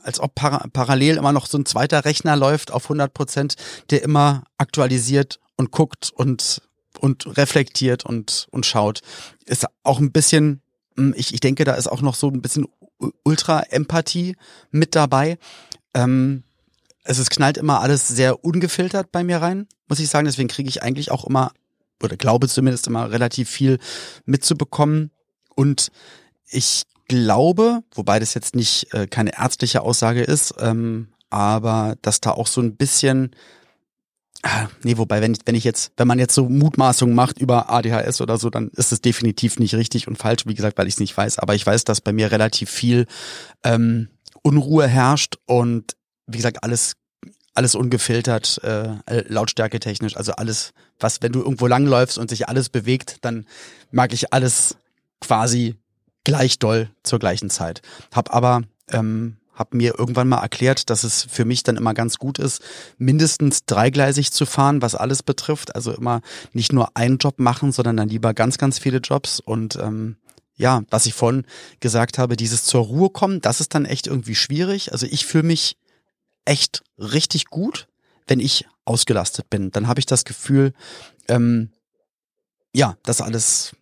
als 0.04 0.20
ob 0.20 0.36
para 0.36 0.68
parallel 0.72 1.18
immer 1.18 1.32
noch 1.32 1.48
so 1.48 1.58
ein 1.58 1.66
zweiter 1.66 2.06
Rechner 2.06 2.36
läuft 2.36 2.72
auf 2.72 2.86
100 2.86 3.14
Prozent, 3.14 3.56
der 3.90 4.04
immer 4.04 4.44
aktualisiert 4.58 5.40
und 5.56 5.72
guckt 5.72 6.12
und 6.14 6.62
und 7.00 7.38
reflektiert 7.38 8.06
und 8.06 8.48
und 8.52 8.66
schaut. 8.66 9.02
Ist 9.46 9.66
auch 9.84 10.00
ein 10.00 10.12
bisschen, 10.12 10.62
hm, 10.96 11.14
ich, 11.18 11.34
ich 11.34 11.40
denke, 11.40 11.64
da 11.64 11.74
ist 11.74 11.88
auch 11.88 12.02
noch 12.02 12.16
so 12.16 12.30
ein 12.30 12.42
bisschen 12.42 12.68
Ultra-Empathie 13.24 14.36
mit 14.72 14.96
dabei. 14.96 15.38
Ähm, 15.94 16.44
es 17.04 17.20
ist 17.20 17.30
knallt 17.30 17.58
immer 17.58 17.82
alles 17.82 18.08
sehr 18.08 18.44
ungefiltert 18.46 19.12
bei 19.12 19.24
mir 19.24 19.42
rein, 19.42 19.68
muss 19.88 20.00
ich 20.00 20.10
sagen. 20.10 20.26
Deswegen 20.26 20.48
kriege 20.48 20.70
ich 20.70 20.82
eigentlich 20.82 21.12
auch 21.12 21.26
immer, 21.26 21.52
oder 22.02 22.16
glaube 22.16 22.48
zumindest 22.48 22.88
immer 22.88 23.12
relativ 23.12 23.50
viel 23.50 23.80
mitzubekommen. 24.26 25.12
Und 25.56 25.90
ich 26.50 26.84
glaube, 27.08 27.84
wobei 27.94 28.20
das 28.20 28.34
jetzt 28.34 28.56
nicht 28.56 28.94
äh, 28.94 29.08
keine 29.08 29.38
ärztliche 29.38 29.82
Aussage 29.82 30.22
ist, 30.22 30.54
ähm, 30.60 31.10
aber 31.30 31.96
dass 32.02 32.22
da 32.22 32.32
auch 32.32 32.48
so 32.48 32.62
ein 32.62 32.76
bisschen, 32.76 33.32
ah, 34.44 34.68
nee, 34.84 34.98
wobei, 34.98 35.22
wenn 35.22 35.34
ich, 35.34 35.40
wenn 35.46 35.56
ich 35.56 35.64
jetzt, 35.64 35.92
wenn 35.98 36.08
man 36.08 36.20
jetzt 36.20 36.36
so 36.36 36.48
Mutmaßungen 36.48 37.16
macht 37.16 37.40
über 37.40 37.70
ADHS 37.70 38.22
oder 38.22 38.38
so, 38.38 38.50
dann 38.50 38.70
ist 38.70 38.92
es 38.92 39.02
definitiv 39.02 39.60
nicht 39.60 39.76
richtig 39.76 40.08
und 40.08 40.18
falsch, 40.18 40.46
wie 40.46 40.54
gesagt, 40.54 40.78
weil 40.78 40.88
ich 40.88 40.96
es 40.96 41.00
nicht 41.00 41.16
weiß. 41.16 41.40
Aber 41.40 41.56
ich 41.56 41.66
weiß, 41.66 41.84
dass 41.84 42.02
bei 42.02 42.14
mir 42.14 42.32
relativ 42.32 42.70
viel 42.70 43.08
ähm, 43.64 44.10
Unruhe 44.44 44.88
herrscht 44.88 45.38
und 45.46 45.96
wie 46.28 46.38
gesagt, 46.38 46.64
alles 46.64 46.94
alles 47.56 47.76
ungefiltert, 47.76 48.60
äh, 48.64 48.96
Lautstärke 49.28 49.80
technisch, 49.80 50.18
also 50.18 50.32
alles, 50.34 50.74
was, 51.00 51.22
wenn 51.22 51.32
du 51.32 51.42
irgendwo 51.42 51.68
langläufst 51.68 52.18
und 52.18 52.30
sich 52.30 52.50
alles 52.50 52.70
bewegt, 52.70 53.18
dann 53.22 53.46
mag 53.92 54.12
ich 54.12 54.34
alles 54.34 54.76
quasi 55.22 55.76
gleich 56.24 56.60
doll 56.60 56.90
zur 57.04 57.20
gleichen 57.20 57.50
Zeit. 57.50 57.82
Hab 58.14 58.34
aber 58.34 58.62
ähm, 58.92 59.38
hab 59.54 59.74
mir 59.74 60.00
irgendwann 60.00 60.30
mal 60.30 60.42
erklärt, 60.42 60.90
dass 60.90 61.04
es 61.04 61.28
für 61.30 61.46
mich 61.46 61.64
dann 61.64 61.78
immer 61.78 61.94
ganz 61.94 62.18
gut 62.18 62.40
ist, 62.40 62.62
mindestens 62.98 63.66
dreigleisig 63.66 64.32
zu 64.32 64.46
fahren, 64.46 64.82
was 64.82 64.96
alles 64.96 65.22
betrifft. 65.22 65.76
Also 65.76 65.92
immer 65.94 66.22
nicht 66.54 66.74
nur 66.74 66.98
einen 66.98 67.18
Job 67.18 67.40
machen, 67.40 67.72
sondern 67.72 67.98
dann 67.98 68.10
lieber 68.10 68.34
ganz, 68.34 68.58
ganz 68.58 68.80
viele 68.80 68.98
Jobs 68.98 69.40
und 69.40 69.76
ähm, 69.76 70.18
ja, 70.56 70.84
was 70.90 71.06
ich 71.06 71.14
vorhin 71.14 71.46
gesagt 71.80 72.18
habe, 72.18 72.38
dieses 72.38 72.64
zur 72.64 72.84
Ruhe 72.84 73.10
kommen, 73.10 73.42
das 73.42 73.60
ist 73.60 73.74
dann 73.74 73.86
echt 73.86 74.08
irgendwie 74.08 74.36
schwierig. 74.36 74.92
Also 74.92 75.08
ich 75.08 75.26
fühle 75.26 75.46
mich 75.46 75.78
echt 76.46 76.84
richtig 76.98 77.46
gut, 77.46 77.88
wenn 78.28 78.40
ich 78.40 78.68
ausgelastet 78.86 79.50
bin. 79.50 79.72
Dann 79.72 79.88
habe 79.88 80.00
ich 80.00 80.06
das 80.06 80.26
Gefühl, 80.26 80.74
ähm, 81.28 81.72
ja, 82.74 82.98
dass 83.04 83.22
alles, 83.22 83.76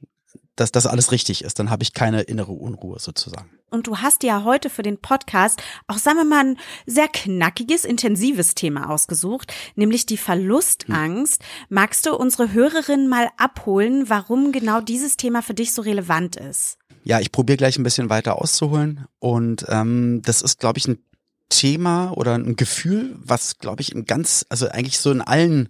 dass 0.55 0.71
das 0.71 0.87
alles 0.87 1.11
richtig 1.11 1.43
ist. 1.43 1.59
Dann 1.59 1.69
habe 1.69 1.83
ich 1.83 1.93
keine 1.93 2.21
innere 2.21 2.51
Unruhe 2.51 2.99
sozusagen. 2.99 3.49
Und 3.69 3.87
du 3.87 3.97
hast 3.97 4.23
ja 4.23 4.43
heute 4.43 4.69
für 4.69 4.83
den 4.83 4.97
Podcast 4.99 5.63
auch, 5.87 5.97
sagen 5.97 6.17
wir 6.17 6.25
mal, 6.25 6.45
ein 6.45 6.57
sehr 6.85 7.07
knackiges, 7.07 7.85
intensives 7.85 8.53
Thema 8.53 8.89
ausgesucht, 8.89 9.53
nämlich 9.75 10.05
die 10.05 10.17
Verlustangst. 10.17 11.41
Magst 11.69 12.05
du 12.05 12.15
unsere 12.15 12.51
Hörerinnen 12.51 13.07
mal 13.07 13.29
abholen, 13.37 14.09
warum 14.09 14.51
genau 14.51 14.81
dieses 14.81 15.15
Thema 15.15 15.41
für 15.41 15.53
dich 15.53 15.73
so 15.73 15.81
relevant 15.81 16.35
ist? 16.35 16.77
Ja, 17.03 17.19
ich 17.19 17.31
probiere 17.31 17.57
gleich 17.57 17.77
ein 17.77 17.83
bisschen 17.83 18.09
weiter 18.09 18.39
auszuholen. 18.39 19.05
Und 19.19 19.65
ähm, 19.69 20.21
das 20.23 20.41
ist, 20.41 20.59
glaube 20.59 20.77
ich, 20.77 20.87
ein 20.87 20.99
Thema 21.49 22.11
oder 22.11 22.35
ein 22.35 22.55
Gefühl, 22.55 23.15
was, 23.17 23.57
glaube 23.57 23.81
ich, 23.81 23.93
in 23.93 24.05
ganz, 24.05 24.45
also 24.49 24.67
eigentlich 24.69 24.99
so 24.99 25.11
in 25.11 25.21
allen, 25.21 25.69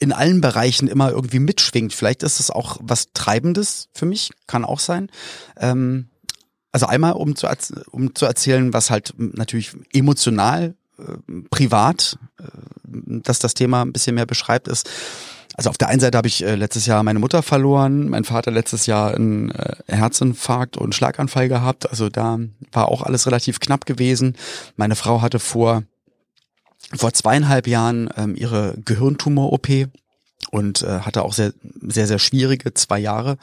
in 0.00 0.12
allen 0.12 0.40
Bereichen 0.40 0.88
immer 0.88 1.10
irgendwie 1.10 1.38
mitschwingt. 1.38 1.92
Vielleicht 1.92 2.22
ist 2.22 2.40
es 2.40 2.50
auch 2.50 2.78
was 2.80 3.12
Treibendes 3.14 3.88
für 3.92 4.06
mich, 4.06 4.30
kann 4.46 4.64
auch 4.64 4.80
sein. 4.80 5.10
Ähm, 5.56 6.08
also 6.72 6.86
einmal, 6.86 7.12
um 7.12 7.36
zu, 7.36 7.48
um 7.90 8.14
zu 8.14 8.26
erzählen, 8.26 8.72
was 8.72 8.90
halt 8.90 9.14
natürlich 9.16 9.72
emotional, 9.92 10.74
äh, 10.98 11.42
privat, 11.50 12.18
äh, 12.38 12.44
dass 12.84 13.38
das 13.38 13.54
Thema 13.54 13.82
ein 13.82 13.92
bisschen 13.92 14.14
mehr 14.14 14.26
beschreibt, 14.26 14.68
ist, 14.68 14.88
also 15.56 15.68
auf 15.68 15.78
der 15.78 15.88
einen 15.88 16.00
Seite 16.00 16.16
habe 16.16 16.28
ich 16.28 16.42
äh, 16.42 16.54
letztes 16.54 16.86
Jahr 16.86 17.02
meine 17.02 17.18
Mutter 17.18 17.42
verloren, 17.42 18.08
mein 18.08 18.24
Vater 18.24 18.50
letztes 18.50 18.86
Jahr 18.86 19.14
einen 19.14 19.50
äh, 19.50 19.74
Herzinfarkt 19.88 20.78
und 20.78 20.94
Schlaganfall 20.94 21.48
gehabt. 21.48 21.90
Also 21.90 22.08
da 22.08 22.38
war 22.72 22.88
auch 22.88 23.02
alles 23.02 23.26
relativ 23.26 23.60
knapp 23.60 23.84
gewesen. 23.84 24.36
Meine 24.76 24.96
Frau 24.96 25.20
hatte 25.20 25.38
vor 25.38 25.82
vor 26.94 27.12
zweieinhalb 27.12 27.66
Jahren 27.66 28.10
ähm, 28.16 28.34
ihre 28.34 28.76
Gehirntumor-OP 28.84 29.88
und 30.50 30.82
äh, 30.82 31.00
hatte 31.00 31.22
auch 31.22 31.32
sehr 31.32 31.52
sehr 31.82 32.06
sehr 32.06 32.18
schwierige 32.18 32.74
zwei 32.74 32.98
Jahre 32.98 33.36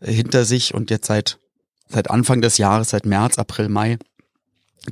äh, 0.00 0.12
hinter 0.12 0.44
sich 0.44 0.74
und 0.74 0.90
jetzt 0.90 1.06
seit 1.06 1.38
seit 1.88 2.10
Anfang 2.10 2.40
des 2.40 2.58
Jahres, 2.58 2.90
seit 2.90 3.06
März, 3.06 3.38
April, 3.38 3.68
Mai 3.68 3.98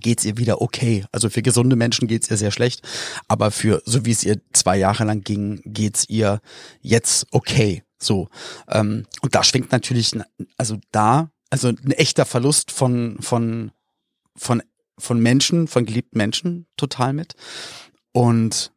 geht's 0.01 0.25
ihr 0.25 0.39
wieder 0.39 0.63
okay. 0.63 1.05
Also 1.13 1.29
für 1.29 1.43
gesunde 1.43 1.77
Menschen 1.77 2.09
geht's 2.09 2.31
ihr 2.31 2.37
sehr 2.37 2.51
schlecht, 2.51 2.83
aber 3.29 3.51
für 3.51 3.83
so 3.85 4.05
wie 4.05 4.11
es 4.11 4.25
ihr 4.25 4.41
zwei 4.53 4.77
Jahre 4.77 5.05
lang 5.05 5.23
ging, 5.23 5.61
geht's 5.65 6.09
ihr 6.09 6.41
jetzt 6.81 7.27
okay. 7.31 7.83
So 7.99 8.29
ähm, 8.69 9.07
und 9.21 9.35
da 9.35 9.45
schwingt 9.45 9.73
natürlich, 9.73 10.13
also 10.57 10.79
da, 10.91 11.31
also 11.51 11.69
ein 11.69 11.93
echter 11.93 12.25
Verlust 12.25 12.71
von 12.71 13.19
von 13.21 13.73
von 14.37 14.63
von 14.99 15.21
Menschen, 15.21 15.69
von 15.69 15.85
geliebten 15.85 16.19
Menschen 16.19 16.67
total 16.77 17.13
mit 17.13 17.35
und 18.13 18.73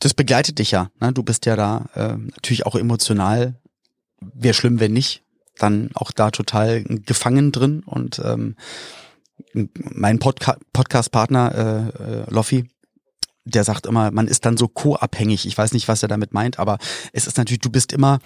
das 0.00 0.14
begleitet 0.14 0.58
dich 0.58 0.72
ja. 0.72 0.90
Ne? 1.00 1.12
Du 1.12 1.22
bist 1.22 1.46
ja 1.46 1.56
da 1.56 1.86
äh, 1.94 2.16
natürlich 2.16 2.66
auch 2.66 2.74
emotional. 2.74 3.60
Wäre 4.20 4.54
schlimm, 4.54 4.80
wenn 4.80 4.92
nicht. 4.92 5.22
Dann 5.56 5.90
auch 5.94 6.10
da 6.10 6.30
total 6.30 6.82
gefangen 6.82 7.52
drin 7.52 7.82
und 7.86 8.18
ähm, 8.18 8.56
mein 9.74 10.18
Podca 10.18 10.56
Podcast-Partner 10.72 11.92
äh, 11.98 12.02
äh, 12.02 12.30
Loffi, 12.30 12.68
der 13.44 13.64
sagt 13.64 13.86
immer, 13.86 14.10
man 14.10 14.26
ist 14.26 14.44
dann 14.44 14.56
so 14.56 14.68
co-abhängig. 14.68 15.46
Ich 15.46 15.56
weiß 15.56 15.72
nicht, 15.72 15.86
was 15.88 16.02
er 16.02 16.08
damit 16.08 16.32
meint, 16.32 16.58
aber 16.58 16.78
es 17.12 17.26
ist 17.26 17.36
natürlich, 17.36 17.60
du 17.60 17.70
bist 17.70 17.92
immer, 17.92 18.18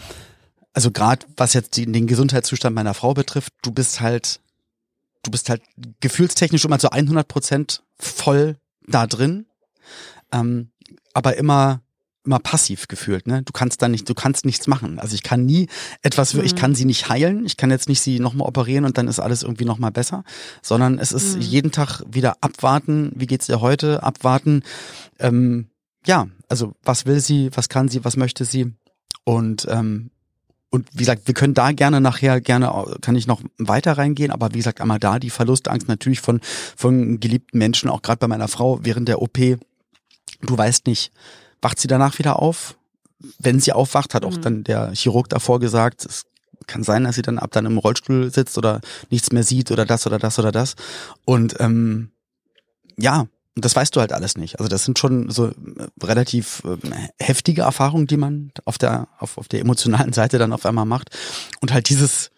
also 0.73 0.91
gerade 0.91 1.27
was 1.37 1.53
jetzt 1.53 1.77
die, 1.77 1.91
den 1.91 2.07
Gesundheitszustand 2.07 2.75
meiner 2.75 2.95
Frau 2.95 3.15
betrifft, 3.15 3.53
du 3.63 3.73
bist 3.73 4.01
halt, 4.01 4.41
du 5.23 5.31
bist 5.31 5.51
halt 5.51 5.63
gefühlstechnisch 6.01 6.65
immer 6.65 6.79
zu 6.79 6.91
100 6.91 7.27
Prozent 7.27 7.83
voll 7.99 8.57
da 8.87 9.07
drin, 9.07 9.47
ähm, 10.33 10.71
aber 11.15 11.37
immer 11.37 11.83
immer 12.29 12.39
passiv 12.41 12.89
gefühlt, 12.89 13.27
ne? 13.27 13.43
Du 13.43 13.55
kannst 13.55 13.81
da 13.81 13.89
nicht, 13.89 14.07
du 14.07 14.13
kannst 14.13 14.45
nichts 14.45 14.67
machen. 14.67 14.99
Also 14.99 15.15
ich 15.15 15.23
kann 15.23 15.47
nie 15.47 15.67
etwas, 16.03 16.35
ich 16.35 16.57
kann 16.57 16.75
sie 16.75 16.85
nicht 16.85 17.09
heilen, 17.09 17.47
ich 17.47 17.57
kann 17.57 17.71
jetzt 17.71 17.89
nicht 17.89 18.03
sie 18.03 18.21
nochmal 18.21 18.47
operieren 18.47 18.85
und 18.85 18.99
dann 18.99 19.09
ist 19.09 19.19
alles 19.19 19.43
irgendwie 19.43 19.65
nochmal 19.65 19.93
besser, 19.93 20.25
sondern 20.61 20.99
es 20.99 21.13
ist 21.13 21.39
jeden 21.39 21.73
Tag 21.73 22.03
wieder 22.07 22.37
abwarten, 22.43 23.13
wie 23.15 23.27
geht's 23.27 23.47
dir 23.47 23.63
heute, 23.63 24.03
abwarten, 24.03 24.63
ähm, 25.19 25.69
ja, 26.07 26.29
also 26.51 26.75
was 26.83 27.07
will 27.07 27.21
sie, 27.21 27.51
was 27.55 27.71
kann 27.71 27.89
sie, 27.89 28.05
was 28.05 28.19
möchte 28.19 28.45
sie 28.45 28.75
und 29.25 29.67
ähm, 29.71 30.11
und 30.71 30.87
wie 30.93 30.99
gesagt, 30.99 31.23
wir 31.25 31.33
können 31.33 31.55
da 31.55 31.73
gerne 31.73 32.03
nachher 32.03 32.43
gerne 32.43 32.99
kann 33.01 33.17
ich 33.17 33.27
noch 33.27 33.41
weiter 33.57 33.97
reingehen, 33.97 34.33
aber 34.33 34.53
wie 34.53 34.59
gesagt, 34.59 34.83
einmal 34.83 34.99
da 34.99 35.19
die 35.19 35.31
Verlustangst 35.31 35.89
natürlich 35.89 36.21
von 36.21 36.41
von 36.77 37.21
geliebten 37.21 37.57
Menschen, 37.57 37.89
auch 37.89 38.03
gerade 38.03 38.19
bei 38.19 38.29
meiner 38.29 38.49
Frau 38.49 38.81
während 38.83 39.09
der 39.09 39.23
OP. 39.23 39.39
Du 40.41 40.57
weißt 40.57 40.87
nicht, 40.87 41.11
wacht 41.61 41.79
sie 41.79 41.89
danach 41.89 42.19
wieder 42.19 42.41
auf? 42.41 42.77
Wenn 43.39 43.59
sie 43.61 43.73
aufwacht, 43.73 44.15
hat 44.15 44.25
auch 44.25 44.37
Mhm. 44.37 44.43
dann 44.43 44.65
der 44.65 44.93
Chirurg 44.95 45.29
davor 45.29 45.59
gesagt, 45.61 46.05
es 46.05 46.25
kann 46.67 46.85
sein, 46.85 47.05
dass 47.05 47.17
sie 47.17 47.23
dann 47.23 47.39
ab 47.39 47.51
dann 47.53 47.67
im 47.67 47.79
Rollstuhl 47.79 48.33
sitzt 48.33 48.59
oder 48.59 48.81
nichts 49.11 49.33
mehr 49.33 49.43
sieht 49.43 49.71
oder 49.71 49.85
das 49.85 50.07
oder 50.07 50.19
das 50.19 50.39
oder 50.39 50.53
das. 50.53 50.75
Und 51.25 51.57
ähm, 51.61 52.11
ja, 52.97 53.27
das 53.57 53.75
weißt 53.75 53.97
du 53.97 54.01
halt 54.01 54.13
alles 54.13 54.37
nicht. 54.37 54.61
Also 54.61 54.69
das 54.69 54.85
sind 54.85 54.99
schon 54.99 55.31
so 55.31 55.49
äh, 55.49 55.53
relativ 56.03 56.63
äh, 56.65 56.77
heftige 57.19 57.63
Erfahrungen, 57.63 58.07
die 58.07 58.17
man 58.17 58.53
auf 58.65 58.79
der 58.79 59.09
auf, 59.19 59.39
auf 59.39 59.49
der 59.49 59.61
emotionalen 59.61 60.13
Seite 60.19 60.39
dann 60.39 60.53
auf 60.53 60.65
einmal 60.67 60.85
macht. 60.85 61.11
Und 61.61 61.73
halt 61.73 61.89
dieses 61.89 62.31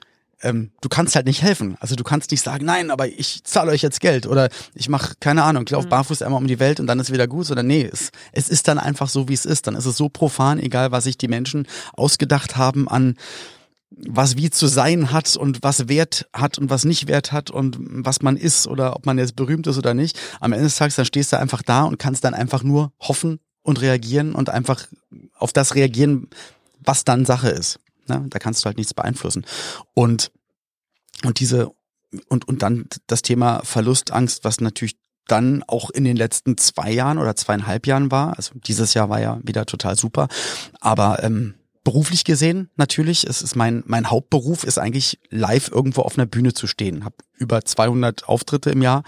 ähm, 0.42 0.70
du 0.80 0.88
kannst 0.88 1.16
halt 1.16 1.26
nicht 1.26 1.42
helfen. 1.42 1.76
Also 1.80 1.96
du 1.96 2.04
kannst 2.04 2.30
nicht 2.30 2.42
sagen, 2.42 2.64
nein, 2.64 2.90
aber 2.90 3.08
ich 3.08 3.44
zahle 3.44 3.70
euch 3.72 3.82
jetzt 3.82 4.00
Geld 4.00 4.26
oder 4.26 4.48
ich 4.74 4.88
mache 4.88 5.14
keine 5.20 5.42
Ahnung, 5.42 5.64
ich 5.66 5.70
laufe 5.70 5.88
barfuß 5.88 6.22
einmal 6.22 6.40
um 6.40 6.46
die 6.46 6.58
Welt 6.58 6.80
und 6.80 6.86
dann 6.86 7.00
ist 7.00 7.12
wieder 7.12 7.26
gut. 7.26 7.46
Sondern 7.46 7.66
nee, 7.66 7.88
es, 7.90 8.10
es 8.32 8.48
ist 8.48 8.68
dann 8.68 8.78
einfach 8.78 9.08
so, 9.08 9.28
wie 9.28 9.34
es 9.34 9.44
ist. 9.44 9.66
Dann 9.66 9.74
ist 9.74 9.86
es 9.86 9.96
so 9.96 10.08
profan, 10.08 10.58
egal 10.58 10.92
was 10.92 11.04
sich 11.04 11.18
die 11.18 11.28
Menschen 11.28 11.66
ausgedacht 11.92 12.56
haben 12.56 12.88
an 12.88 13.16
was 13.90 14.36
wie 14.36 14.50
zu 14.50 14.66
sein 14.66 15.10
hat 15.10 15.36
und 15.36 15.62
was 15.62 15.88
Wert 15.88 16.28
hat 16.32 16.58
und 16.58 16.70
was 16.70 16.84
nicht 16.84 17.08
Wert 17.08 17.32
hat 17.32 17.50
und 17.50 17.76
was 17.80 18.22
man 18.22 18.36
ist 18.36 18.66
oder 18.66 18.94
ob 18.94 19.04
man 19.04 19.18
jetzt 19.18 19.36
berühmt 19.36 19.66
ist 19.66 19.78
oder 19.78 19.94
nicht. 19.94 20.18
Am 20.38 20.52
Ende 20.52 20.64
des 20.64 20.76
Tages, 20.76 20.94
dann 20.94 21.04
stehst 21.04 21.32
du 21.32 21.38
einfach 21.38 21.62
da 21.62 21.82
und 21.82 21.98
kannst 21.98 22.24
dann 22.24 22.34
einfach 22.34 22.62
nur 22.62 22.92
hoffen 23.00 23.40
und 23.62 23.80
reagieren 23.80 24.34
und 24.34 24.48
einfach 24.48 24.86
auf 25.36 25.52
das 25.52 25.74
reagieren, 25.74 26.28
was 26.78 27.04
dann 27.04 27.24
Sache 27.24 27.50
ist. 27.50 27.80
Ne? 28.10 28.26
Da 28.28 28.38
kannst 28.38 28.62
du 28.62 28.66
halt 28.66 28.76
nichts 28.76 28.92
beeinflussen. 28.92 29.46
Und, 29.94 30.30
und 31.24 31.40
diese, 31.40 31.70
und, 32.28 32.46
und 32.48 32.62
dann 32.62 32.86
das 33.06 33.22
Thema 33.22 33.60
Verlustangst, 33.64 34.44
was 34.44 34.60
natürlich 34.60 34.98
dann 35.26 35.62
auch 35.66 35.90
in 35.90 36.04
den 36.04 36.16
letzten 36.16 36.58
zwei 36.58 36.90
Jahren 36.90 37.18
oder 37.18 37.36
zweieinhalb 37.36 37.86
Jahren 37.86 38.10
war. 38.10 38.36
Also 38.36 38.52
dieses 38.54 38.94
Jahr 38.94 39.08
war 39.08 39.20
ja 39.20 39.38
wieder 39.42 39.64
total 39.64 39.96
super. 39.96 40.28
Aber 40.80 41.22
ähm, 41.22 41.54
beruflich 41.84 42.24
gesehen 42.24 42.68
natürlich, 42.76 43.24
es 43.24 43.40
ist 43.40 43.54
mein 43.54 43.84
mein 43.86 44.10
Hauptberuf 44.10 44.64
ist 44.64 44.78
eigentlich 44.78 45.20
live 45.30 45.70
irgendwo 45.70 46.02
auf 46.02 46.18
einer 46.18 46.26
Bühne 46.26 46.52
zu 46.52 46.66
stehen. 46.66 47.04
Hab 47.04 47.14
über 47.38 47.64
200 47.64 48.28
Auftritte 48.28 48.70
im 48.70 48.82
Jahr 48.82 49.04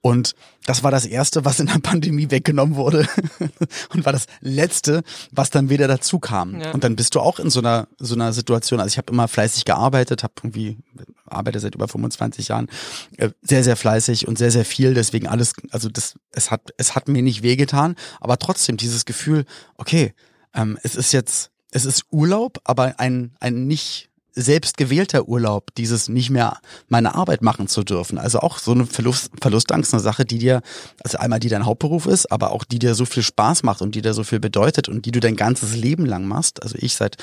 und 0.00 0.34
das 0.64 0.84
war 0.84 0.90
das 0.90 1.06
erste, 1.06 1.44
was 1.44 1.58
in 1.58 1.66
der 1.66 1.80
Pandemie 1.80 2.30
weggenommen 2.30 2.76
wurde 2.76 3.08
und 3.90 4.04
war 4.04 4.12
das 4.12 4.26
letzte, 4.40 5.02
was 5.32 5.50
dann 5.50 5.70
wieder 5.70 5.88
dazu 5.88 6.20
kam. 6.20 6.60
Ja. 6.60 6.70
Und 6.72 6.84
dann 6.84 6.94
bist 6.94 7.14
du 7.14 7.20
auch 7.20 7.40
in 7.40 7.50
so 7.50 7.58
einer 7.58 7.88
so 7.98 8.14
einer 8.14 8.32
Situation. 8.32 8.78
Also 8.78 8.92
ich 8.92 8.98
habe 8.98 9.12
immer 9.12 9.26
fleißig 9.26 9.64
gearbeitet, 9.64 10.22
habe 10.22 10.34
irgendwie 10.38 10.78
arbeite 11.26 11.58
seit 11.58 11.74
über 11.74 11.88
25 11.88 12.48
Jahren 12.48 12.68
äh, 13.16 13.30
sehr 13.42 13.64
sehr 13.64 13.76
fleißig 13.76 14.28
und 14.28 14.38
sehr 14.38 14.52
sehr 14.52 14.64
viel. 14.64 14.94
Deswegen 14.94 15.26
alles, 15.26 15.54
also 15.70 15.88
das 15.88 16.14
es 16.30 16.50
hat 16.50 16.70
es 16.76 16.94
hat 16.94 17.08
mir 17.08 17.22
nicht 17.22 17.42
wehgetan, 17.42 17.96
aber 18.20 18.38
trotzdem 18.38 18.76
dieses 18.76 19.04
Gefühl, 19.04 19.46
okay, 19.78 20.14
ähm, 20.54 20.78
es 20.84 20.94
ist 20.94 21.12
jetzt 21.12 21.50
es 21.72 21.84
ist 21.84 22.04
Urlaub, 22.10 22.60
aber 22.64 23.00
ein 23.00 23.34
ein 23.40 23.66
nicht 23.66 24.07
selbst 24.32 24.76
gewählter 24.76 25.28
Urlaub, 25.28 25.74
dieses 25.76 26.08
nicht 26.08 26.30
mehr 26.30 26.58
meine 26.88 27.14
Arbeit 27.14 27.42
machen 27.42 27.68
zu 27.68 27.82
dürfen. 27.82 28.18
Also 28.18 28.40
auch 28.40 28.58
so 28.58 28.72
eine 28.72 28.86
Verlust, 28.86 29.30
Verlustangst, 29.40 29.92
eine 29.92 30.02
Sache, 30.02 30.24
die 30.24 30.38
dir, 30.38 30.62
also 31.02 31.18
einmal 31.18 31.40
die 31.40 31.48
dein 31.48 31.66
Hauptberuf 31.66 32.06
ist, 32.06 32.30
aber 32.30 32.52
auch 32.52 32.64
die 32.64 32.78
dir 32.78 32.94
so 32.94 33.04
viel 33.04 33.22
Spaß 33.22 33.62
macht 33.62 33.82
und 33.82 33.94
die 33.94 34.02
dir 34.02 34.14
so 34.14 34.24
viel 34.24 34.40
bedeutet 34.40 34.88
und 34.88 35.06
die 35.06 35.10
du 35.10 35.20
dein 35.20 35.36
ganzes 35.36 35.74
Leben 35.74 36.06
lang 36.06 36.26
machst. 36.26 36.62
Also 36.62 36.76
ich 36.78 36.94
seit 36.94 37.16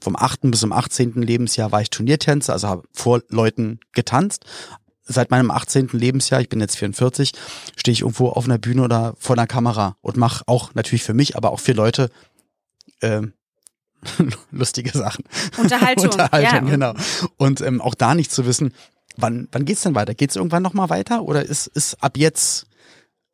vom 0.00 0.16
8. 0.16 0.42
bis 0.42 0.60
zum 0.60 0.72
18. 0.72 1.12
Lebensjahr 1.14 1.72
war 1.72 1.82
ich 1.82 1.90
Turniertänzer, 1.90 2.52
also 2.54 2.68
habe 2.68 2.82
vor 2.92 3.22
Leuten 3.28 3.80
getanzt. 3.92 4.44
Seit 5.02 5.30
meinem 5.30 5.50
18. 5.50 5.88
Lebensjahr, 5.92 6.40
ich 6.40 6.48
bin 6.48 6.60
jetzt 6.60 6.76
44, 6.76 7.32
stehe 7.76 7.92
ich 7.92 8.00
irgendwo 8.02 8.28
auf 8.28 8.44
einer 8.44 8.58
Bühne 8.58 8.82
oder 8.82 9.14
vor 9.18 9.36
einer 9.36 9.46
Kamera 9.46 9.96
und 10.00 10.16
mache 10.16 10.44
auch 10.46 10.74
natürlich 10.74 11.02
für 11.02 11.14
mich, 11.14 11.36
aber 11.36 11.50
auch 11.50 11.60
für 11.60 11.72
Leute 11.72 12.10
ähm, 13.02 13.32
lustige 14.50 14.90
Sachen. 14.90 15.24
Unterhaltung. 15.58 16.04
Unterhaltung, 16.10 16.66
ja. 16.68 16.70
genau. 16.70 16.94
Und 17.36 17.60
ähm, 17.60 17.80
auch 17.80 17.94
da 17.94 18.14
nicht 18.14 18.32
zu 18.32 18.46
wissen, 18.46 18.72
wann, 19.16 19.48
wann 19.52 19.64
geht's 19.64 19.82
denn 19.82 19.94
weiter? 19.94 20.14
Geht's 20.14 20.36
irgendwann 20.36 20.62
nochmal 20.62 20.90
weiter? 20.90 21.22
Oder 21.22 21.44
ist, 21.44 21.66
ist 21.68 22.02
ab 22.02 22.16
jetzt 22.16 22.66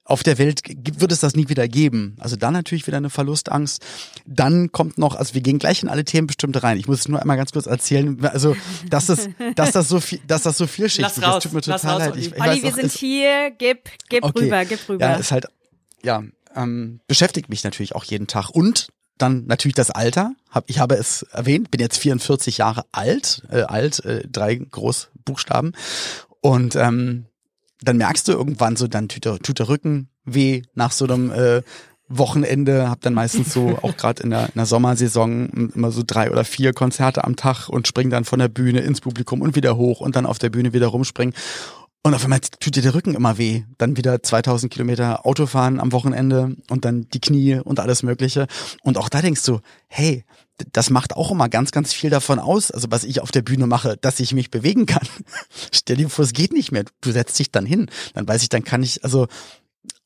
auf 0.08 0.22
der 0.22 0.38
Welt, 0.38 0.60
wird 1.00 1.10
es 1.10 1.18
das 1.18 1.34
nie 1.34 1.48
wieder 1.48 1.66
geben? 1.66 2.16
Also 2.20 2.36
dann 2.36 2.52
natürlich 2.52 2.86
wieder 2.86 2.96
eine 2.98 3.10
Verlustangst. 3.10 3.84
Dann 4.24 4.70
kommt 4.70 4.98
noch, 4.98 5.16
also 5.16 5.34
wir 5.34 5.40
gehen 5.40 5.58
gleich 5.58 5.82
in 5.82 5.88
alle 5.88 6.04
Themen 6.04 6.28
bestimmt 6.28 6.62
rein. 6.62 6.78
Ich 6.78 6.86
muss 6.86 7.00
es 7.00 7.08
nur 7.08 7.20
einmal 7.20 7.36
ganz 7.36 7.50
kurz 7.52 7.66
erzählen, 7.66 8.24
also 8.24 8.56
dass 8.88 9.06
das, 9.06 9.28
dass 9.56 9.72
das 9.72 9.88
so 9.88 9.98
viel, 10.00 10.20
dass 10.26 10.42
das 10.42 10.58
so 10.58 10.66
vielschichtig 10.68 11.16
Lass 11.16 11.22
raus, 11.28 11.38
ist. 11.38 11.42
Tut 11.44 11.52
mir 11.54 11.60
total 11.60 11.90
raus, 11.90 11.98
leid. 12.00 12.12
Olli. 12.12 12.20
Ich, 12.20 12.26
ich 12.28 12.40
Olli, 12.40 12.48
weiß 12.50 12.62
wir 12.62 12.70
auch, 12.70 12.74
sind 12.76 12.86
es- 12.86 12.94
hier, 12.94 13.50
gib, 13.58 13.90
gib 14.08 14.22
Okay. 14.24 14.44
rüber, 14.44 14.64
gib 14.64 14.88
rüber. 14.88 15.04
ja, 15.04 15.14
ist 15.16 15.32
halt, 15.32 15.46
ja, 16.04 16.22
ähm, 16.54 17.00
beschäftigt 17.08 17.48
mich 17.48 17.64
natürlich 17.64 17.94
auch 17.96 18.04
jeden 18.04 18.28
Tag. 18.28 18.50
Und 18.50 18.88
dann 19.18 19.46
natürlich 19.46 19.74
das 19.74 19.90
Alter. 19.90 20.34
Ich 20.66 20.78
habe 20.78 20.96
es 20.96 21.22
erwähnt, 21.22 21.70
bin 21.70 21.80
jetzt 21.80 21.98
44 21.98 22.58
Jahre 22.58 22.84
alt, 22.92 23.42
äh, 23.50 23.62
alt, 23.62 24.04
äh, 24.04 24.26
drei 24.30 24.56
Großbuchstaben. 24.56 25.72
Und 26.40 26.76
ähm, 26.76 27.26
dann 27.82 27.96
merkst 27.96 28.28
du 28.28 28.32
irgendwann 28.32 28.76
so, 28.76 28.86
dann 28.86 29.08
tut 29.08 29.24
der, 29.24 29.38
tut 29.38 29.58
der 29.58 29.68
Rücken 29.68 30.08
weh 30.24 30.62
nach 30.74 30.92
so 30.92 31.04
einem 31.04 31.30
äh, 31.30 31.62
Wochenende, 32.08 32.88
hab 32.88 33.00
dann 33.00 33.14
meistens 33.14 33.52
so, 33.52 33.78
auch 33.82 33.96
gerade 33.96 34.22
in 34.22 34.30
der, 34.30 34.46
in 34.46 34.54
der 34.54 34.66
Sommersaison, 34.66 35.70
immer 35.74 35.90
so 35.90 36.02
drei 36.06 36.30
oder 36.30 36.44
vier 36.44 36.72
Konzerte 36.72 37.24
am 37.24 37.36
Tag 37.36 37.68
und 37.68 37.88
spring 37.88 38.10
dann 38.10 38.24
von 38.24 38.38
der 38.38 38.48
Bühne 38.48 38.80
ins 38.80 39.00
Publikum 39.00 39.40
und 39.42 39.56
wieder 39.56 39.76
hoch 39.76 40.00
und 40.00 40.16
dann 40.16 40.26
auf 40.26 40.38
der 40.38 40.50
Bühne 40.50 40.72
wieder 40.72 40.88
rumspringen. 40.88 41.34
Und 42.06 42.14
auf 42.14 42.22
einmal 42.22 42.38
tut 42.38 42.76
dir 42.76 42.82
der 42.82 42.94
Rücken 42.94 43.16
immer 43.16 43.36
weh. 43.36 43.64
Dann 43.78 43.96
wieder 43.96 44.22
2000 44.22 44.72
Kilometer 44.72 45.26
Autofahren 45.26 45.80
am 45.80 45.90
Wochenende 45.90 46.54
und 46.70 46.84
dann 46.84 47.08
die 47.08 47.20
Knie 47.20 47.56
und 47.56 47.80
alles 47.80 48.04
Mögliche. 48.04 48.46
Und 48.82 48.96
auch 48.96 49.08
da 49.08 49.22
denkst 49.22 49.42
du, 49.42 49.58
hey, 49.88 50.24
das 50.70 50.88
macht 50.88 51.16
auch 51.16 51.32
immer 51.32 51.48
ganz, 51.48 51.72
ganz 51.72 51.92
viel 51.92 52.08
davon 52.08 52.38
aus, 52.38 52.70
also 52.70 52.92
was 52.92 53.02
ich 53.02 53.22
auf 53.22 53.32
der 53.32 53.42
Bühne 53.42 53.66
mache, 53.66 53.96
dass 54.00 54.20
ich 54.20 54.34
mich 54.34 54.52
bewegen 54.52 54.86
kann. 54.86 55.04
Stell 55.72 55.96
dir 55.96 56.08
vor, 56.08 56.24
es 56.24 56.32
geht 56.32 56.52
nicht 56.52 56.70
mehr. 56.70 56.84
Du 57.00 57.10
setzt 57.10 57.40
dich 57.40 57.50
dann 57.50 57.66
hin. 57.66 57.90
Dann 58.14 58.28
weiß 58.28 58.40
ich, 58.40 58.50
dann 58.50 58.62
kann 58.62 58.84
ich, 58.84 59.02
also 59.02 59.26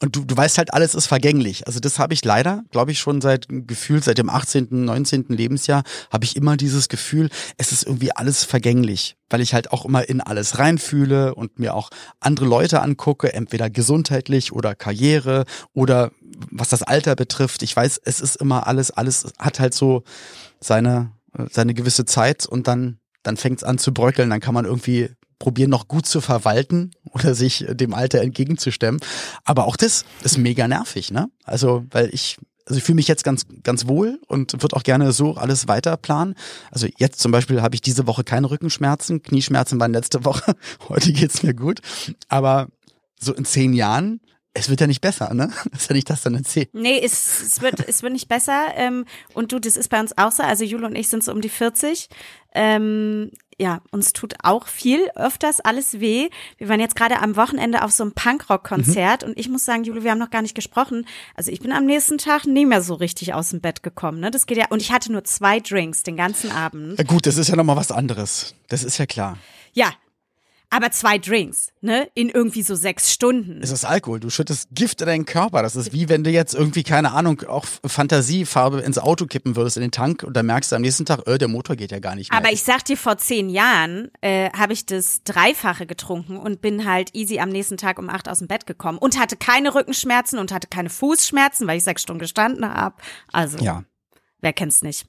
und 0.02 0.16
du, 0.16 0.24
du 0.24 0.36
weißt 0.36 0.56
halt, 0.56 0.72
alles 0.72 0.94
ist 0.94 1.06
vergänglich. 1.06 1.66
Also 1.66 1.78
das 1.78 1.98
habe 1.98 2.14
ich 2.14 2.24
leider, 2.24 2.64
glaube 2.70 2.90
ich, 2.90 2.98
schon 2.98 3.20
seit 3.20 3.46
gefühlt 3.48 4.02
seit 4.02 4.16
dem 4.16 4.30
18., 4.30 4.68
19. 4.70 5.26
Lebensjahr, 5.28 5.82
habe 6.10 6.24
ich 6.24 6.36
immer 6.36 6.56
dieses 6.56 6.88
Gefühl, 6.88 7.28
es 7.58 7.70
ist 7.70 7.84
irgendwie 7.84 8.10
alles 8.16 8.44
vergänglich, 8.44 9.16
weil 9.28 9.42
ich 9.42 9.52
halt 9.52 9.72
auch 9.72 9.84
immer 9.84 10.08
in 10.08 10.22
alles 10.22 10.58
reinfühle 10.58 11.34
und 11.34 11.58
mir 11.58 11.74
auch 11.74 11.90
andere 12.18 12.46
Leute 12.46 12.80
angucke, 12.80 13.34
entweder 13.34 13.68
gesundheitlich 13.68 14.52
oder 14.52 14.74
Karriere 14.74 15.44
oder 15.74 16.12
was 16.50 16.70
das 16.70 16.82
Alter 16.82 17.14
betrifft. 17.14 17.62
Ich 17.62 17.76
weiß, 17.76 18.00
es 18.02 18.22
ist 18.22 18.36
immer 18.36 18.66
alles, 18.66 18.90
alles 18.90 19.26
hat 19.38 19.60
halt 19.60 19.74
so 19.74 20.02
seine, 20.60 21.12
seine 21.50 21.74
gewisse 21.74 22.06
Zeit 22.06 22.46
und 22.46 22.68
dann, 22.68 23.00
dann 23.22 23.36
fängt 23.36 23.58
es 23.58 23.64
an 23.64 23.76
zu 23.76 23.92
bröckeln, 23.92 24.30
dann 24.30 24.40
kann 24.40 24.54
man 24.54 24.64
irgendwie 24.64 25.10
probieren, 25.40 25.70
noch 25.70 25.88
gut 25.88 26.06
zu 26.06 26.20
verwalten 26.20 26.92
oder 27.10 27.34
sich 27.34 27.66
dem 27.68 27.92
Alter 27.92 28.20
entgegenzustemmen. 28.20 29.00
Aber 29.44 29.66
auch 29.66 29.76
das 29.76 30.04
ist 30.22 30.38
mega 30.38 30.68
nervig, 30.68 31.10
ne? 31.10 31.28
Also, 31.42 31.84
weil 31.90 32.10
ich, 32.12 32.36
also 32.66 32.78
ich 32.78 32.84
fühle 32.84 32.96
mich 32.96 33.08
jetzt 33.08 33.24
ganz, 33.24 33.46
ganz 33.64 33.88
wohl 33.88 34.20
und 34.28 34.62
würde 34.62 34.76
auch 34.76 34.84
gerne 34.84 35.10
so 35.10 35.34
alles 35.34 35.66
weiter 35.66 35.96
planen. 35.96 36.36
Also 36.70 36.86
jetzt 36.98 37.18
zum 37.18 37.32
Beispiel 37.32 37.62
habe 37.62 37.74
ich 37.74 37.80
diese 37.80 38.06
Woche 38.06 38.22
keine 38.22 38.48
Rückenschmerzen, 38.50 39.22
Knieschmerzen 39.22 39.80
waren 39.80 39.92
letzte 39.92 40.24
Woche. 40.24 40.54
Heute 40.88 41.12
geht's 41.12 41.42
mir 41.42 41.54
gut. 41.54 41.80
Aber 42.28 42.68
so 43.18 43.34
in 43.34 43.44
zehn 43.44 43.72
Jahren, 43.72 44.20
es 44.52 44.68
wird 44.68 44.80
ja 44.80 44.86
nicht 44.86 45.00
besser, 45.00 45.32
ne? 45.32 45.50
Das 45.72 45.82
ist 45.82 45.88
ja 45.88 45.94
nicht 45.94 46.10
das 46.10 46.22
dann 46.22 46.34
in 46.34 46.44
zehn. 46.44 46.66
Nee, 46.72 47.00
es, 47.02 47.40
es, 47.40 47.62
wird, 47.62 47.88
es 47.88 48.02
wird 48.02 48.12
nicht 48.12 48.28
besser. 48.28 48.66
Ähm, 48.74 49.06
und 49.32 49.52
du, 49.52 49.58
das 49.58 49.76
ist 49.76 49.88
bei 49.88 50.00
uns 50.00 50.16
auch 50.18 50.32
so. 50.32 50.42
Also 50.42 50.64
Jule 50.64 50.86
und 50.86 50.96
ich 50.96 51.08
sind 51.08 51.24
so 51.24 51.32
um 51.32 51.40
die 51.40 51.48
40. 51.48 52.08
Ähm, 52.54 53.30
ja, 53.60 53.82
uns 53.90 54.14
tut 54.14 54.34
auch 54.42 54.66
viel 54.66 55.10
öfters 55.14 55.60
alles 55.60 56.00
weh. 56.00 56.30
Wir 56.56 56.68
waren 56.68 56.80
jetzt 56.80 56.96
gerade 56.96 57.20
am 57.20 57.36
Wochenende 57.36 57.84
auf 57.84 57.92
so 57.92 58.02
einem 58.02 58.12
Punkrock-Konzert 58.12 59.22
und 59.22 59.38
ich 59.38 59.50
muss 59.50 59.66
sagen, 59.66 59.84
Jule, 59.84 60.02
wir 60.02 60.10
haben 60.10 60.18
noch 60.18 60.30
gar 60.30 60.40
nicht 60.40 60.54
gesprochen. 60.54 61.06
Also 61.34 61.52
ich 61.52 61.60
bin 61.60 61.70
am 61.70 61.84
nächsten 61.84 62.16
Tag 62.16 62.46
nie 62.46 62.64
mehr 62.64 62.82
so 62.82 62.94
richtig 62.94 63.34
aus 63.34 63.50
dem 63.50 63.60
Bett 63.60 63.82
gekommen. 63.82 64.20
Ne? 64.20 64.30
Das 64.30 64.46
geht 64.46 64.56
ja. 64.56 64.66
Und 64.70 64.80
ich 64.80 64.92
hatte 64.92 65.12
nur 65.12 65.24
zwei 65.24 65.60
Drinks 65.60 66.02
den 66.02 66.16
ganzen 66.16 66.50
Abend. 66.50 66.98
Ja 66.98 67.04
gut, 67.04 67.26
das 67.26 67.36
ist 67.36 67.48
ja 67.48 67.56
nochmal 67.56 67.76
was 67.76 67.92
anderes. 67.92 68.54
Das 68.68 68.82
ist 68.82 68.96
ja 68.96 69.04
klar. 69.04 69.36
Ja. 69.74 69.92
Aber 70.70 70.92
zwei 70.92 71.18
Drinks, 71.18 71.72
ne, 71.80 72.08
in 72.14 72.28
irgendwie 72.28 72.62
so 72.62 72.76
sechs 72.76 73.12
Stunden. 73.12 73.60
Es 73.60 73.70
ist 73.70 73.84
Alkohol. 73.84 74.20
Du 74.20 74.30
schüttest 74.30 74.68
Gift 74.72 75.00
in 75.00 75.08
deinen 75.08 75.26
Körper. 75.26 75.62
Das 75.62 75.74
ist 75.74 75.92
wie 75.92 76.08
wenn 76.08 76.22
du 76.22 76.30
jetzt 76.30 76.54
irgendwie, 76.54 76.84
keine 76.84 77.12
Ahnung, 77.12 77.42
auch 77.42 77.66
Fantasiefarbe 77.84 78.80
ins 78.80 78.98
Auto 78.98 79.26
kippen 79.26 79.56
würdest 79.56 79.76
in 79.76 79.82
den 79.82 79.90
Tank 79.90 80.22
und 80.22 80.34
dann 80.34 80.46
merkst 80.46 80.70
du 80.70 80.76
am 80.76 80.82
nächsten 80.82 81.04
Tag, 81.04 81.26
äh, 81.26 81.38
der 81.38 81.48
Motor 81.48 81.74
geht 81.74 81.90
ja 81.90 81.98
gar 81.98 82.14
nicht 82.14 82.30
mehr. 82.30 82.38
Aber 82.38 82.52
ich 82.52 82.62
sag 82.62 82.84
dir, 82.84 82.96
vor 82.96 83.18
zehn 83.18 83.50
Jahren 83.50 84.10
äh, 84.20 84.50
habe 84.52 84.72
ich 84.72 84.86
das 84.86 85.22
Dreifache 85.24 85.86
getrunken 85.86 86.36
und 86.36 86.60
bin 86.60 86.88
halt 86.88 87.14
easy 87.14 87.40
am 87.40 87.48
nächsten 87.48 87.76
Tag 87.76 87.98
um 87.98 88.08
acht 88.08 88.28
aus 88.28 88.38
dem 88.38 88.46
Bett 88.46 88.66
gekommen 88.66 88.98
und 88.98 89.18
hatte 89.18 89.36
keine 89.36 89.74
Rückenschmerzen 89.74 90.38
und 90.38 90.52
hatte 90.52 90.68
keine 90.68 90.88
Fußschmerzen, 90.88 91.66
weil 91.66 91.78
ich 91.78 91.84
sechs 91.84 92.02
Stunden 92.02 92.20
gestanden 92.20 92.64
habe. 92.72 92.94
Also, 93.32 93.58
ja. 93.58 93.82
wer 94.40 94.52
kennt's 94.52 94.82
nicht? 94.82 95.06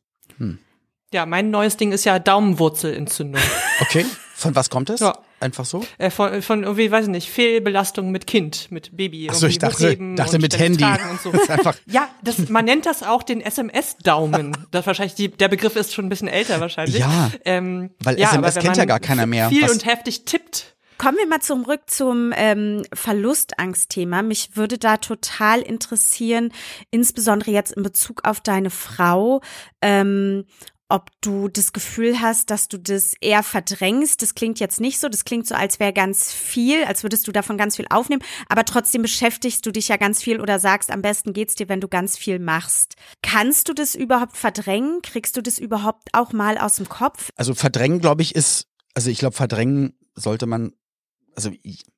Ja, 1.14 1.26
mein 1.26 1.52
neues 1.52 1.78
Ding 1.78 1.92
ist 1.92 2.06
ja 2.06 2.20
Daumenwurzelentzündung. 2.20 3.42
Okay. 3.82 4.06
Von 4.34 4.56
was 4.56 4.70
kommt 4.70 4.90
es? 4.90 5.02
Ja. 5.02 5.18
Einfach 5.42 5.66
so? 5.66 5.84
äh, 5.98 6.10
von, 6.12 6.42
von 6.42 6.64
irgendwie, 6.64 6.92
weiß 6.92 7.06
ich 7.06 7.12
nicht, 7.12 7.30
Fehlbelastung 7.30 8.12
mit 8.12 8.28
Kind, 8.28 8.72
mit 8.72 8.96
Baby. 8.96 9.28
Achso, 9.30 9.48
ich 9.48 9.58
dachte, 9.58 9.98
dachte 10.16 10.36
und 10.36 10.42
mit 10.42 10.58
Handy. 10.58 10.86
so. 11.24 11.32
Das 11.42 11.42
ist 11.44 11.50
einfach, 11.50 11.76
Ja, 11.88 12.08
das, 12.24 12.50
man 12.50 12.66
nennt 12.66 12.86
das 12.86 13.04
auch 13.04 13.24
den 13.24 13.42
SMS-Daumen. 13.42 14.56
Das 14.72 14.86
wahrscheinlich 14.86 15.16
die, 15.16 15.30
der 15.30 15.48
Begriff 15.48 15.76
ist 15.76 15.94
schon 15.94 16.06
ein 16.06 16.10
bisschen 16.10 16.28
älter 16.28 16.60
wahrscheinlich. 16.60 17.00
Ja, 17.00 17.32
ähm, 17.46 17.90
weil 18.04 18.20
ja, 18.20 18.30
SMS 18.30 18.56
kennt 18.56 18.78
ja 18.78 18.86
gar 18.86 19.00
keiner 19.00 19.26
mehr. 19.26 19.50
Viel 19.50 19.64
Was- 19.64 19.72
und 19.72 19.86
heftig 19.86 20.26
tippt. 20.26 20.76
Kommen 20.98 21.18
wir 21.18 21.26
mal 21.26 21.40
zurück 21.42 21.82
zum 21.88 22.32
ähm, 22.36 22.84
Verlustangstthema. 22.94 24.22
Mich 24.22 24.56
würde 24.56 24.78
da 24.78 24.98
total 24.98 25.62
interessieren, 25.62 26.54
insbesondere 26.92 27.50
jetzt 27.50 27.72
in 27.72 27.82
Bezug 27.82 28.22
auf 28.24 28.40
deine 28.40 28.70
Frau, 28.70 29.42
ähm, 29.82 30.46
ob 30.92 31.10
du 31.22 31.48
das 31.48 31.74
Gefühl 31.74 32.22
hast, 32.22 32.50
dass 32.50 32.68
du 32.68 32.78
das 32.78 33.14
eher 33.22 33.44
verdrängst. 33.44 34.22
Das 34.22 34.36
klingt 34.36 34.60
jetzt 34.60 34.80
nicht 34.80 35.00
so. 35.00 35.10
Das 35.10 35.26
klingt 35.26 35.48
so, 35.48 35.56
als 35.56 35.80
wäre 35.80 35.94
ganz 35.94 36.32
viel, 36.32 36.84
als 36.84 37.04
würdest 37.04 37.28
du 37.28 37.32
davon 37.32 37.58
ganz 37.58 37.76
viel 37.76 37.88
aufnehmen. 37.90 38.24
Aber 38.50 38.66
trotzdem 38.66 39.02
beschäftigst 39.02 39.66
du 39.66 39.72
dich 39.72 39.88
ja 39.88 39.98
ganz 39.98 40.22
viel 40.22 40.40
oder 40.40 40.60
sagst, 40.60 40.92
am 40.92 41.02
besten 41.02 41.34
geht's 41.34 41.56
dir, 41.56 41.70
wenn 41.70 41.82
du 41.82 41.88
ganz 41.88 42.18
viel 42.18 42.40
machst. 42.40 42.96
Kannst 43.22 43.70
du 43.70 43.74
das 43.74 43.96
überhaupt 43.96 44.38
verdrängen? 44.38 45.02
Kriegst 45.02 45.38
du 45.38 45.42
das 45.42 45.58
überhaupt 45.60 46.10
auch 46.14 46.34
mal 46.34 46.58
aus 46.58 46.76
dem 46.76 46.90
Kopf? 46.90 47.32
also 47.42 47.56
verdrängen, 47.56 48.00
glaube 48.00 48.22
ich, 48.22 48.36
ist, 48.36 48.68
also 48.94 49.10
ich 49.10 49.18
glaube, 49.18 49.36
verdrängen 49.36 49.98
sollte 50.14 50.46
man, 50.46 50.74
also 51.36 51.52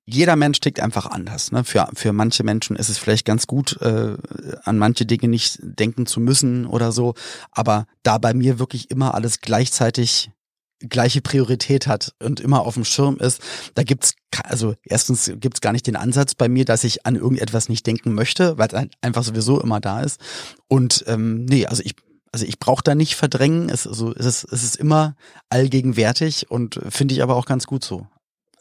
jeder 0.06 0.36
Mensch 0.36 0.60
tickt 0.60 0.80
einfach 0.80 1.06
anders. 1.06 1.52
Ne? 1.52 1.64
Für, 1.64 1.90
für 1.94 2.14
manche 2.14 2.44
Menschen 2.44 2.76
ist 2.76 2.90
es 2.90 2.98
vielleicht 2.98 3.26
ganz 3.26 3.48
gut, 3.48 3.82
äh, 3.82 4.18
an 4.64 4.78
manche 4.78 5.06
Dinge 5.06 5.28
nicht 5.28 5.60
denken 5.62 6.06
zu 6.06 6.20
müssen 6.20 6.66
oder 6.66 6.92
so. 6.92 7.14
Aber 7.52 7.88
da 8.04 8.18
bei 8.18 8.34
mir 8.34 8.60
wirklich 8.60 8.92
immer 8.92 9.14
alles 9.16 9.42
gleichzeitig 9.42 10.32
gleiche 10.80 11.22
Priorität 11.22 11.88
hat 11.88 12.14
und 12.22 12.42
immer 12.42 12.62
auf 12.66 12.74
dem 12.74 12.84
Schirm 12.84 13.16
ist, 13.18 13.42
da 13.76 13.84
gibt's 13.84 14.16
also 14.44 14.76
erstens 14.84 15.32
gibt's 15.36 15.62
gar 15.62 15.72
nicht 15.72 15.88
den 15.88 15.96
Ansatz 15.96 16.36
bei 16.36 16.50
mir, 16.50 16.66
dass 16.66 16.84
ich 16.84 17.06
an 17.06 17.16
irgendetwas 17.16 17.70
nicht 17.70 17.88
denken 17.88 18.14
möchte, 18.14 18.58
weil 18.58 18.68
es 18.68 18.74
ein- 18.74 18.90
einfach 19.02 19.24
sowieso 19.24 19.62
immer 19.62 19.80
da 19.80 20.02
ist. 20.02 20.20
Und 20.68 21.06
ähm, 21.08 21.46
nee, 21.46 21.66
also 21.66 21.82
ich 21.86 21.96
also 22.34 22.46
ich 22.48 22.58
brauche 22.58 22.84
da 22.84 22.96
nicht 22.96 23.14
verdrängen, 23.16 23.70
es, 23.70 23.86
also 23.86 24.14
es, 24.16 24.26
ist, 24.26 24.44
es 24.52 24.64
ist 24.64 24.76
immer 24.76 25.16
allgegenwärtig 25.50 26.50
und 26.50 26.80
finde 26.90 27.14
ich 27.14 27.22
aber 27.22 27.36
auch 27.36 27.46
ganz 27.46 27.68
gut 27.68 27.86
so. 27.86 28.08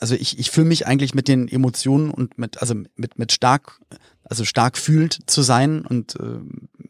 Also 0.03 0.17
ich, 0.17 0.37
ich 0.41 0.51
fühle 0.51 0.67
mich 0.67 0.85
eigentlich 0.85 1.15
mit 1.15 1.29
den 1.29 1.47
Emotionen 1.47 2.11
und 2.11 2.37
mit, 2.37 2.61
also 2.61 2.75
mit, 2.97 3.21
mit 3.21 3.31
stark, 3.31 3.79
also 4.25 4.45
stark 4.45 4.77
fühlend 4.77 5.31
zu 5.31 5.43
sein 5.43 5.87
und 5.87 6.17
äh, 6.17 6.41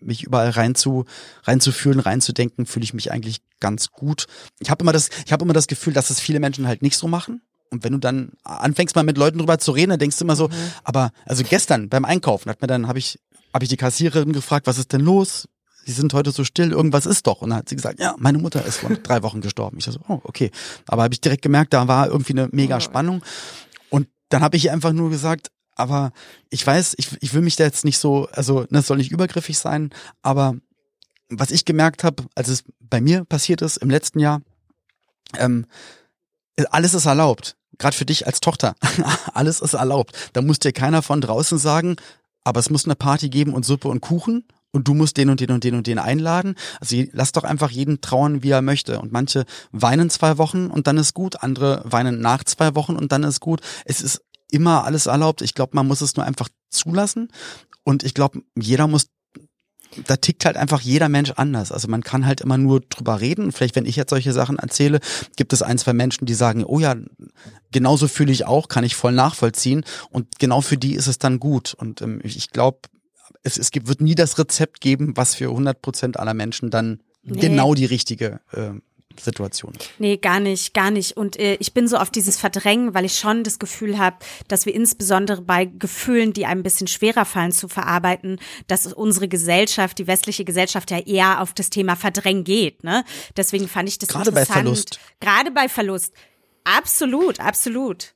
mich 0.01 0.25
überall 0.25 0.48
rein 0.48 0.75
zu, 0.75 1.05
reinzufühlen, 1.42 2.01
reinzudenken, 2.01 2.64
fühle 2.64 2.85
ich 2.85 2.94
mich 2.94 3.12
eigentlich 3.12 3.42
ganz 3.61 3.90
gut. 3.90 4.25
Ich 4.61 4.70
habe 4.70 4.83
immer 4.83 4.92
das, 4.92 5.11
ich 5.27 5.33
habe 5.35 5.44
immer 5.44 5.53
das 5.53 5.66
Gefühl, 5.66 5.92
dass 5.92 6.09
es 6.09 6.20
viele 6.20 6.40
Menschen 6.40 6.66
halt 6.66 6.81
nicht 6.81 6.96
so 6.96 7.07
machen. 7.07 7.42
Und 7.68 7.85
wenn 7.85 7.92
du 7.92 7.98
dann 7.98 8.33
anfängst 8.44 8.96
mal 8.96 9.03
mit 9.03 9.18
Leuten 9.18 9.37
drüber 9.37 9.59
zu 9.59 9.72
reden, 9.72 9.90
dann 9.90 9.98
denkst 9.98 10.16
du 10.16 10.25
immer 10.25 10.37
so, 10.37 10.48
aber 10.83 11.11
also 11.27 11.44
gestern 11.44 11.90
beim 11.90 12.07
Einkaufen 12.07 12.48
hat 12.48 12.62
mir 12.62 12.66
dann 12.66 12.88
habe 12.88 12.98
ich 12.98 13.18
habe 13.53 13.66
ich 13.66 13.68
die 13.68 13.77
Kassiererin 13.77 14.33
gefragt, 14.33 14.66
was 14.66 14.79
ist 14.79 14.94
denn 14.94 15.03
los? 15.03 15.48
Sie 15.84 15.92
sind 15.92 16.14
heute 16.14 16.30
so 16.30 16.44
still, 16.44 16.72
irgendwas 16.72 17.06
ist 17.06 17.26
doch. 17.26 17.42
Und 17.42 17.50
dann 17.50 17.60
hat 17.60 17.68
sie 17.68 17.76
gesagt, 17.76 18.00
ja, 18.00 18.14
meine 18.18 18.38
Mutter 18.38 18.64
ist 18.64 18.78
vor 18.78 18.90
drei 18.90 19.22
Wochen 19.22 19.40
gestorben. 19.40 19.78
Ich 19.78 19.84
so, 19.84 19.98
oh, 20.08 20.20
okay. 20.24 20.50
Aber 20.86 21.02
habe 21.02 21.14
ich 21.14 21.20
direkt 21.20 21.42
gemerkt, 21.42 21.72
da 21.72 21.88
war 21.88 22.08
irgendwie 22.08 22.32
eine 22.32 22.48
mega 22.52 22.80
Spannung. 22.80 23.22
Und 23.90 24.08
dann 24.28 24.42
habe 24.42 24.56
ich 24.56 24.66
ihr 24.66 24.72
einfach 24.72 24.92
nur 24.92 25.10
gesagt, 25.10 25.50
aber 25.74 26.12
ich 26.50 26.66
weiß, 26.66 26.94
ich, 26.98 27.08
ich 27.20 27.34
will 27.34 27.42
mich 27.42 27.56
da 27.56 27.64
jetzt 27.64 27.84
nicht 27.84 27.98
so, 27.98 28.28
also 28.32 28.66
das 28.70 28.86
soll 28.86 28.98
nicht 28.98 29.10
übergriffig 29.10 29.58
sein, 29.58 29.90
aber 30.22 30.54
was 31.28 31.50
ich 31.50 31.64
gemerkt 31.64 32.04
habe, 32.04 32.24
als 32.34 32.48
es 32.48 32.64
bei 32.78 33.00
mir 33.00 33.24
passiert 33.24 33.62
ist 33.62 33.78
im 33.78 33.90
letzten 33.90 34.18
Jahr, 34.18 34.42
ähm, 35.38 35.66
alles 36.70 36.94
ist 36.94 37.06
erlaubt. 37.06 37.56
Gerade 37.78 37.96
für 37.96 38.04
dich 38.04 38.26
als 38.26 38.40
Tochter. 38.40 38.74
alles 39.34 39.60
ist 39.60 39.74
erlaubt. 39.74 40.30
Da 40.34 40.42
muss 40.42 40.58
dir 40.58 40.72
keiner 40.72 41.00
von 41.02 41.20
draußen 41.20 41.58
sagen, 41.58 41.96
aber 42.44 42.60
es 42.60 42.70
muss 42.70 42.84
eine 42.84 42.96
Party 42.96 43.30
geben 43.30 43.54
und 43.54 43.64
Suppe 43.64 43.88
und 43.88 44.00
Kuchen 44.00 44.44
und 44.72 44.88
du 44.88 44.94
musst 44.94 45.16
den 45.16 45.30
und 45.30 45.40
den 45.40 45.50
und 45.50 45.64
den 45.64 45.74
und 45.74 45.87
den 45.87 45.98
einladen. 45.98 46.56
Also 46.80 46.96
lass 47.12 47.32
doch 47.32 47.44
einfach 47.44 47.70
jeden 47.70 48.00
trauern, 48.00 48.42
wie 48.42 48.50
er 48.50 48.62
möchte. 48.62 48.98
Und 49.00 49.12
manche 49.12 49.44
weinen 49.70 50.11
zwei 50.11 50.38
Wochen 50.38 50.66
und 50.68 50.87
dann 50.87 50.96
ist 50.96 51.14
gut, 51.14 51.42
andere 51.42 51.82
weinen 51.85 52.20
nach 52.20 52.42
zwei 52.44 52.74
Wochen 52.74 52.96
und 52.96 53.12
dann 53.12 53.22
ist 53.22 53.40
gut. 53.40 53.61
Es 53.85 54.00
ist 54.00 54.22
immer 54.50 54.85
alles 54.85 55.06
erlaubt. 55.06 55.42
Ich 55.42 55.54
glaube, 55.54 55.76
man 55.76 55.87
muss 55.87 56.00
es 56.00 56.16
nur 56.16 56.26
einfach 56.26 56.48
zulassen. 56.70 57.28
Und 57.85 58.02
ich 58.02 58.14
glaube, 58.14 58.42
jeder 58.56 58.87
muss 58.87 59.06
da 60.06 60.16
tickt 60.16 60.46
halt 60.46 60.56
einfach 60.56 60.80
jeder 60.80 61.11
Mensch 61.11 61.32
anders. 61.32 61.70
Also 61.70 61.88
man 61.88 62.02
kann 62.02 62.24
halt 62.24 62.40
immer 62.40 62.56
nur 62.56 62.80
drüber 62.80 63.20
reden. 63.20 63.52
Vielleicht, 63.52 63.76
wenn 63.76 63.85
ich 63.85 63.96
jetzt 63.96 64.08
solche 64.08 64.32
Sachen 64.32 64.58
erzähle, 64.58 65.00
gibt 65.37 65.52
es 65.52 65.61
ein, 65.62 65.76
zwei 65.76 65.92
Menschen, 65.92 66.24
die 66.24 66.32
sagen, 66.32 66.64
oh 66.64 66.80
ja, 66.80 66.96
genauso 67.70 68.08
fühle 68.08 68.32
ich 68.32 68.46
auch, 68.46 68.68
kann 68.68 68.85
ich 68.85 68.96
voll 68.96 69.12
nachvollziehen. 69.12 69.85
Und 70.11 70.38
genau 70.38 70.61
für 70.61 70.78
die 70.78 70.94
ist 70.94 71.08
es 71.08 71.18
dann 71.18 71.38
gut. 71.38 71.74
Und 71.74 72.00
ähm, 72.00 72.20
ich 72.24 72.50
glaube, 72.50 72.78
es, 73.42 73.59
es 73.59 73.70
gibt, 73.70 73.88
wird 73.88 74.00
nie 74.00 74.14
das 74.14 74.38
Rezept 74.38 74.81
geben, 74.81 75.16
was 75.16 75.35
für 75.35 75.46
100 75.48 75.81
Prozent 75.83 76.18
aller 76.18 76.35
Menschen 76.35 76.70
dann 76.70 77.00
Nee. 77.24 77.38
genau 77.40 77.74
die 77.74 77.85
richtige 77.85 78.40
äh, 78.50 78.72
Situation 79.20 79.72
ist. 79.78 79.90
Nee, 79.98 80.16
gar 80.16 80.40
nicht, 80.40 80.74
gar 80.74 80.90
nicht. 80.90 81.16
Und 81.16 81.38
äh, 81.38 81.55
ich 81.61 81.72
bin 81.72 81.87
so 81.87 81.96
auf 81.96 82.11
dieses 82.11 82.37
Verdrängen, 82.37 82.94
weil 82.94 83.05
ich 83.05 83.18
schon 83.18 83.44
das 83.44 83.59
Gefühl 83.59 83.98
habe, 83.98 84.16
dass 84.48 84.66
wir 84.66 84.74
insbesondere 84.74 85.42
bei 85.42 85.66
Gefühlen, 85.66 86.33
die 86.33 86.46
einem 86.46 86.61
ein 86.61 86.62
bisschen 86.64 86.88
schwerer 86.88 87.24
fallen 87.24 87.52
zu 87.52 87.68
verarbeiten, 87.68 88.40
dass 88.66 88.92
unsere 88.92 89.28
Gesellschaft, 89.28 89.98
die 89.98 90.07
westliche 90.07 90.44
Gesellschaft 90.44 90.90
ja 90.90 90.98
eher 90.98 91.40
auf 91.40 91.52
das 91.55 91.70
Thema 91.70 91.94
Verdrängen 91.94 92.44
geht. 92.44 92.83
Ne? 92.83 93.05
Deswegen 93.37 93.68
fand 93.68 93.88
ich 93.88 93.98
das 93.98 94.09
Gerade 94.09 94.33
bei 94.33 94.40
interessant. 94.40 94.64
Verlust. 94.64 95.00
Gerade 95.20 95.50
bei 95.52 95.68
Verlust. 95.68 96.12
Absolut, 96.64 97.38
absolut. 97.38 98.14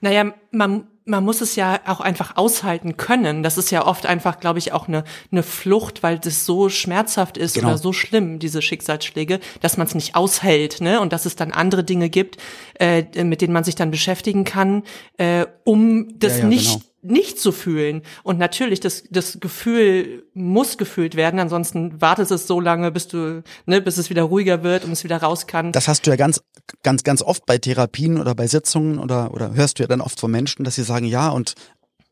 Naja, 0.00 0.34
man, 0.50 0.88
man 1.08 1.24
muss 1.24 1.40
es 1.40 1.56
ja 1.56 1.80
auch 1.86 2.00
einfach 2.00 2.36
aushalten 2.36 2.96
können. 2.96 3.42
Das 3.42 3.56
ist 3.58 3.70
ja 3.70 3.86
oft 3.86 4.06
einfach, 4.06 4.38
glaube 4.40 4.58
ich, 4.58 4.72
auch 4.72 4.88
eine, 4.88 5.04
eine 5.32 5.42
Flucht, 5.42 6.02
weil 6.02 6.18
das 6.18 6.44
so 6.44 6.68
schmerzhaft 6.68 7.38
ist 7.38 7.54
Genau. 7.54 7.68
oder 7.68 7.78
so 7.78 7.92
schlimm, 7.92 8.38
diese 8.38 8.60
Schicksalsschläge, 8.62 9.40
dass 9.60 9.76
man 9.78 9.86
es 9.86 9.94
nicht 9.94 10.14
aushält, 10.14 10.80
ne? 10.80 11.00
Und 11.00 11.12
dass 11.12 11.24
es 11.24 11.34
dann 11.34 11.50
andere 11.50 11.82
Dinge 11.82 12.10
gibt, 12.10 12.36
äh, 12.78 13.04
mit 13.24 13.40
denen 13.40 13.52
man 13.54 13.64
sich 13.64 13.74
dann 13.74 13.90
beschäftigen 13.90 14.44
kann, 14.44 14.82
äh, 15.16 15.46
um 15.64 16.18
das 16.18 16.34
Ja, 16.34 16.38
ja, 16.40 16.46
nicht 16.48 16.72
genau. 16.80 16.84
Nicht 17.10 17.40
zu 17.40 17.52
fühlen. 17.52 18.02
Und 18.22 18.38
natürlich, 18.38 18.80
das, 18.80 19.04
das 19.10 19.40
Gefühl 19.40 20.24
muss 20.34 20.78
gefühlt 20.78 21.14
werden, 21.16 21.40
ansonsten 21.40 22.00
wartet 22.00 22.30
es 22.30 22.46
so 22.46 22.60
lange, 22.60 22.90
bis 22.90 23.08
du, 23.08 23.42
ne, 23.66 23.80
bis 23.80 23.98
es 23.98 24.10
wieder 24.10 24.22
ruhiger 24.22 24.62
wird 24.62 24.84
und 24.84 24.92
es 24.92 25.04
wieder 25.04 25.18
raus 25.18 25.46
kann. 25.46 25.72
Das 25.72 25.88
hast 25.88 26.06
du 26.06 26.10
ja 26.10 26.16
ganz, 26.16 26.42
ganz, 26.82 27.04
ganz 27.04 27.22
oft 27.22 27.46
bei 27.46 27.58
Therapien 27.58 28.20
oder 28.20 28.34
bei 28.34 28.46
Sitzungen 28.46 28.98
oder, 28.98 29.32
oder 29.32 29.54
hörst 29.54 29.78
du 29.78 29.82
ja 29.82 29.86
dann 29.86 30.00
oft 30.00 30.20
von 30.20 30.30
Menschen, 30.30 30.64
dass 30.64 30.74
sie 30.76 30.84
sagen, 30.84 31.06
ja, 31.06 31.30
und, 31.30 31.54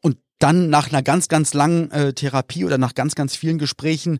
und 0.02 0.18
dann 0.38 0.70
nach 0.70 0.90
einer 0.90 1.02
ganz, 1.02 1.28
ganz 1.28 1.54
langen 1.54 1.90
äh, 1.90 2.12
Therapie 2.12 2.64
oder 2.64 2.78
nach 2.78 2.94
ganz, 2.94 3.14
ganz 3.14 3.36
vielen 3.36 3.58
Gesprächen 3.58 4.18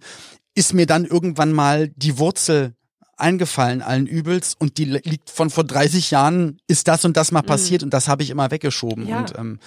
ist 0.55 0.73
mir 0.73 0.87
dann 0.87 1.05
irgendwann 1.05 1.53
mal 1.53 1.89
die 1.89 2.19
Wurzel 2.19 2.75
eingefallen 3.17 3.83
allen 3.83 4.07
Übels 4.07 4.55
und 4.59 4.79
die 4.79 4.85
li- 4.85 5.01
liegt 5.05 5.31
von 5.31 5.51
vor 5.51 5.65
30 5.65 6.11
Jahren, 6.11 6.59
ist 6.67 6.89
das 6.89 7.05
und 7.05 7.17
das 7.17 7.33
mal 7.33 7.43
passiert 7.43 7.83
und 7.83 7.93
das 7.95 8.09
habe 8.09 8.23
ich 8.23 8.31
immer 8.31 8.51
weggeschoben. 8.51 9.05
Mhm. 9.05 9.09
Ja. 9.11 9.19
Und 9.21 9.33
ähm, 9.39 9.59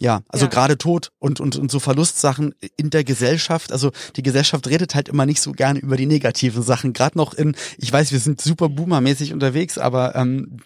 ja, 0.00 0.22
also 0.28 0.46
Ja. 0.46 0.50
gerade 0.50 0.76
Tod 0.76 1.12
und, 1.20 1.38
und, 1.38 1.54
und 1.56 1.70
so 1.70 1.78
Verlustsachen 1.78 2.52
in 2.76 2.90
der 2.90 3.04
Gesellschaft. 3.04 3.70
Also 3.70 3.92
die 4.16 4.22
Gesellschaft 4.24 4.66
redet 4.68 4.94
halt 4.96 5.08
immer 5.08 5.24
nicht 5.24 5.40
so 5.40 5.52
gerne 5.52 5.78
über 5.78 5.96
die 5.96 6.06
negativen 6.06 6.62
Sachen. 6.64 6.92
Gerade 6.92 7.16
noch 7.16 7.32
in, 7.32 7.54
ich 7.78 7.92
weiß, 7.92 8.10
wir 8.10 8.18
sind 8.18 8.40
super 8.40 8.68
boomermäßig 8.68 9.32
unterwegs, 9.32 9.78
aber 9.78 10.16
ähm, 10.16 10.56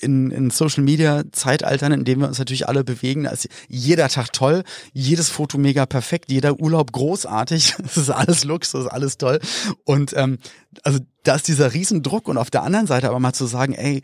in, 0.00 0.30
in 0.30 0.50
Social 0.50 0.82
Media 0.82 1.24
Zeitaltern, 1.30 1.92
in 1.92 2.04
denen 2.04 2.22
wir 2.22 2.28
uns 2.28 2.38
natürlich 2.38 2.68
alle 2.68 2.82
bewegen, 2.82 3.24
da 3.24 3.30
ist 3.30 3.48
jeder 3.68 4.08
Tag 4.08 4.32
toll, 4.32 4.64
jedes 4.94 5.28
Foto 5.28 5.58
mega 5.58 5.84
perfekt, 5.84 6.30
jeder 6.32 6.58
Urlaub 6.58 6.90
großartig. 6.92 7.74
Es 7.84 7.96
ist 7.98 8.10
alles 8.10 8.44
Luxus, 8.44 8.86
alles 8.86 9.18
toll. 9.18 9.40
Und 9.84 10.14
ähm, 10.16 10.38
also 10.84 11.00
da 11.24 11.34
ist 11.34 11.48
dieser 11.48 11.74
Riesendruck 11.74 12.28
und 12.28 12.38
auf 12.38 12.50
der 12.50 12.62
anderen 12.62 12.86
Seite 12.86 13.08
aber 13.08 13.20
mal 13.20 13.32
zu 13.32 13.46
sagen, 13.46 13.74
ey, 13.74 14.02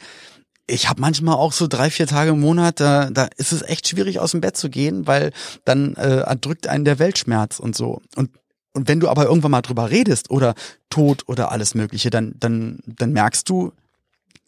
ich 0.67 0.89
habe 0.89 1.01
manchmal 1.01 1.37
auch 1.37 1.53
so 1.53 1.69
drei, 1.69 1.91
vier 1.91 2.07
Tage 2.07 2.31
im 2.31 2.41
Monat, 2.41 2.81
da, 2.81 3.09
da 3.11 3.29
ist 3.37 3.53
es 3.53 3.63
echt 3.63 3.89
schwierig 3.89 4.19
aus 4.19 4.33
dem 4.33 4.41
Bett 4.41 4.57
zu 4.57 4.69
gehen, 4.69 5.07
weil 5.07 5.33
dann 5.65 5.95
äh, 5.95 6.37
drückt 6.37 6.67
einen 6.67 6.85
der 6.85 6.99
Weltschmerz 6.99 7.59
und 7.59 7.77
so. 7.77 8.01
Und 8.17 8.31
und 8.73 8.89
wenn 8.89 9.01
du 9.01 9.09
aber 9.09 9.25
irgendwann 9.25 9.53
mal 9.53 9.63
drüber 9.63 9.91
redest 9.91 10.31
oder 10.31 10.55
Tod 10.91 11.23
oder 11.29 11.51
alles 11.51 11.75
Mögliche, 11.75 12.11
dann 12.11 12.35
dann 12.39 12.81
dann 12.85 13.11
merkst 13.13 13.49
du, 13.49 13.73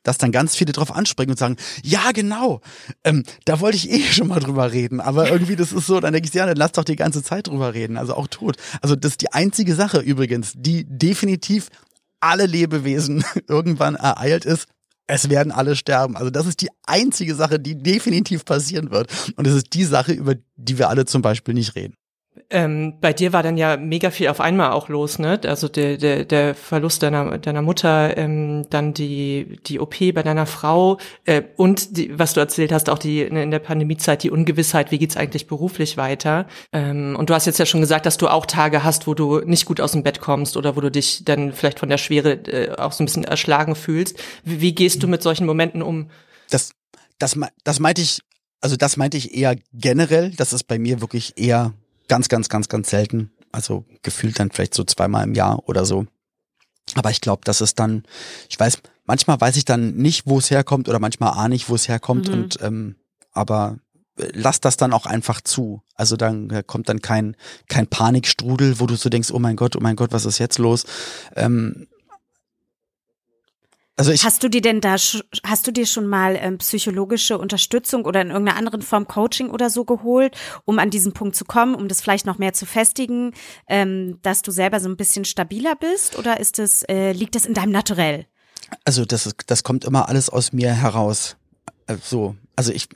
dass 0.02 0.18
dann 0.18 0.32
ganz 0.32 0.54
viele 0.54 0.72
drauf 0.72 0.94
anspringen 0.94 1.30
und 1.30 1.38
sagen, 1.38 1.56
ja, 1.82 2.12
genau, 2.12 2.60
ähm, 3.04 3.24
da 3.46 3.60
wollte 3.60 3.78
ich 3.78 3.90
eh 3.90 4.02
schon 4.12 4.28
mal 4.28 4.40
drüber 4.40 4.72
reden. 4.72 5.00
Aber 5.00 5.30
irgendwie, 5.30 5.56
das 5.56 5.72
ist 5.72 5.86
so, 5.86 6.00
dann 6.00 6.12
denke 6.12 6.28
ich, 6.28 6.34
ja, 6.34 6.46
dann 6.46 6.56
lass 6.56 6.72
doch 6.72 6.84
die 6.84 6.96
ganze 6.96 7.22
Zeit 7.22 7.46
drüber 7.46 7.72
reden. 7.72 7.96
Also 7.96 8.14
auch 8.14 8.26
tot. 8.26 8.56
Also 8.82 8.96
das 8.96 9.12
ist 9.12 9.22
die 9.22 9.32
einzige 9.32 9.74
Sache 9.74 10.00
übrigens, 10.00 10.52
die 10.54 10.84
definitiv 10.84 11.68
alle 12.20 12.46
Lebewesen 12.46 13.24
irgendwann 13.48 13.94
ereilt 13.94 14.44
ist, 14.44 14.66
es 15.06 15.30
werden 15.30 15.52
alle 15.52 15.74
sterben. 15.74 16.16
Also 16.16 16.30
das 16.30 16.46
ist 16.46 16.60
die 16.60 16.68
einzige 16.86 17.34
Sache, 17.34 17.58
die 17.58 17.82
definitiv 17.82 18.44
passieren 18.44 18.90
wird. 18.90 19.10
Und 19.36 19.46
es 19.46 19.54
ist 19.54 19.72
die 19.72 19.84
Sache, 19.84 20.12
über 20.12 20.34
die 20.56 20.78
wir 20.78 20.90
alle 20.90 21.06
zum 21.06 21.22
Beispiel 21.22 21.54
nicht 21.54 21.74
reden. 21.74 21.94
Ähm, 22.50 22.94
bei 23.00 23.12
dir 23.12 23.32
war 23.32 23.42
dann 23.42 23.56
ja 23.56 23.76
mega 23.76 24.10
viel 24.10 24.28
auf 24.28 24.40
einmal 24.40 24.72
auch 24.72 24.88
los, 24.88 25.18
ne? 25.18 25.40
Also 25.44 25.68
der, 25.68 25.96
der, 25.96 26.24
der 26.24 26.54
Verlust 26.54 27.02
deiner, 27.02 27.38
deiner 27.38 27.62
Mutter, 27.62 28.16
ähm, 28.16 28.66
dann 28.70 28.94
die, 28.94 29.58
die 29.66 29.80
OP 29.80 29.96
bei 30.14 30.22
deiner 30.22 30.46
Frau 30.46 30.98
äh, 31.24 31.42
und 31.56 31.96
die, 31.96 32.18
was 32.18 32.34
du 32.34 32.40
erzählt 32.40 32.72
hast, 32.72 32.90
auch 32.90 32.98
die 32.98 33.22
in 33.22 33.50
der 33.50 33.58
Pandemiezeit, 33.58 34.22
die 34.22 34.30
Ungewissheit, 34.30 34.90
wie 34.90 34.98
geht's 34.98 35.16
eigentlich 35.16 35.46
beruflich 35.46 35.96
weiter? 35.96 36.46
Ähm, 36.72 37.16
und 37.18 37.30
du 37.30 37.34
hast 37.34 37.46
jetzt 37.46 37.58
ja 37.58 37.66
schon 37.66 37.80
gesagt, 37.80 38.06
dass 38.06 38.18
du 38.18 38.28
auch 38.28 38.46
Tage 38.46 38.84
hast, 38.84 39.06
wo 39.06 39.14
du 39.14 39.40
nicht 39.40 39.66
gut 39.66 39.80
aus 39.80 39.92
dem 39.92 40.02
Bett 40.02 40.20
kommst 40.20 40.56
oder 40.56 40.76
wo 40.76 40.80
du 40.80 40.90
dich 40.90 41.24
dann 41.24 41.52
vielleicht 41.52 41.78
von 41.78 41.88
der 41.88 41.98
Schwere 41.98 42.32
äh, 42.32 42.76
auch 42.76 42.92
so 42.92 43.02
ein 43.02 43.06
bisschen 43.06 43.24
erschlagen 43.24 43.74
fühlst. 43.74 44.18
Wie, 44.44 44.60
wie 44.60 44.74
gehst 44.74 45.02
du 45.02 45.08
mit 45.08 45.22
solchen 45.22 45.46
Momenten 45.46 45.82
um? 45.82 46.10
Das, 46.50 46.72
das, 47.18 47.38
das 47.64 47.80
meinte 47.80 48.02
ich, 48.02 48.20
also 48.60 48.76
das 48.76 48.96
meinte 48.96 49.16
ich 49.16 49.36
eher 49.36 49.56
generell. 49.72 50.30
Das 50.36 50.52
ist 50.52 50.64
bei 50.64 50.78
mir 50.78 51.00
wirklich 51.00 51.34
eher 51.36 51.74
ganz, 52.08 52.28
ganz, 52.28 52.48
ganz, 52.48 52.68
ganz 52.68 52.90
selten. 52.90 53.30
Also 53.52 53.84
gefühlt 54.02 54.38
dann 54.38 54.50
vielleicht 54.50 54.74
so 54.74 54.84
zweimal 54.84 55.24
im 55.24 55.34
Jahr 55.34 55.68
oder 55.68 55.84
so. 55.84 56.06
Aber 56.94 57.10
ich 57.10 57.20
glaube, 57.20 57.42
das 57.44 57.60
ist 57.60 57.78
dann, 57.78 58.04
ich 58.48 58.58
weiß, 58.58 58.78
manchmal 59.04 59.40
weiß 59.40 59.56
ich 59.56 59.64
dann 59.64 59.94
nicht, 59.94 60.26
wo 60.26 60.38
es 60.38 60.50
herkommt 60.50 60.88
oder 60.88 60.98
manchmal 60.98 61.32
ahne 61.32 61.54
ich, 61.54 61.68
wo 61.68 61.74
es 61.74 61.88
herkommt. 61.88 62.28
Mhm. 62.28 62.34
Und 62.34 62.58
ähm, 62.62 62.96
aber 63.32 63.78
äh, 64.18 64.28
lass 64.32 64.60
das 64.60 64.76
dann 64.76 64.92
auch 64.92 65.06
einfach 65.06 65.40
zu. 65.40 65.82
Also 65.94 66.16
dann 66.16 66.50
äh, 66.50 66.62
kommt 66.66 66.88
dann 66.88 67.00
kein 67.00 67.36
kein 67.68 67.86
Panikstrudel, 67.86 68.80
wo 68.80 68.86
du 68.86 68.96
so 68.96 69.08
denkst, 69.08 69.30
oh 69.32 69.38
mein 69.38 69.56
Gott, 69.56 69.76
oh 69.76 69.80
mein 69.80 69.96
Gott, 69.96 70.12
was 70.12 70.24
ist 70.24 70.38
jetzt 70.38 70.58
los? 70.58 70.84
Ähm, 71.36 71.86
also 73.98 74.12
ich 74.12 74.24
hast 74.24 74.42
du 74.44 74.48
dir 74.48 74.60
denn 74.60 74.80
da, 74.80 74.94
hast 74.94 75.66
du 75.66 75.72
dir 75.72 75.84
schon 75.84 76.06
mal 76.06 76.36
ähm, 76.40 76.58
psychologische 76.58 77.36
Unterstützung 77.36 78.04
oder 78.04 78.22
in 78.22 78.28
irgendeiner 78.28 78.56
anderen 78.56 78.80
Form 78.80 79.08
Coaching 79.08 79.50
oder 79.50 79.70
so 79.70 79.84
geholt, 79.84 80.36
um 80.64 80.78
an 80.78 80.90
diesen 80.90 81.12
Punkt 81.12 81.34
zu 81.34 81.44
kommen, 81.44 81.74
um 81.74 81.88
das 81.88 82.00
vielleicht 82.00 82.24
noch 82.24 82.38
mehr 82.38 82.52
zu 82.52 82.64
festigen, 82.64 83.32
ähm, 83.66 84.18
dass 84.22 84.42
du 84.42 84.52
selber 84.52 84.78
so 84.78 84.88
ein 84.88 84.96
bisschen 84.96 85.24
stabiler 85.24 85.74
bist 85.74 86.16
oder 86.16 86.38
ist 86.38 86.60
das, 86.60 86.84
äh, 86.84 87.10
liegt 87.10 87.34
das 87.34 87.44
in 87.44 87.54
deinem 87.54 87.72
Naturell? 87.72 88.26
Also 88.84 89.04
das 89.04 89.34
das 89.46 89.64
kommt 89.64 89.84
immer 89.84 90.08
alles 90.08 90.30
aus 90.30 90.52
mir 90.52 90.72
heraus. 90.72 91.36
Äh, 91.88 91.96
so, 92.00 92.36
also 92.54 92.72
ich, 92.72 92.88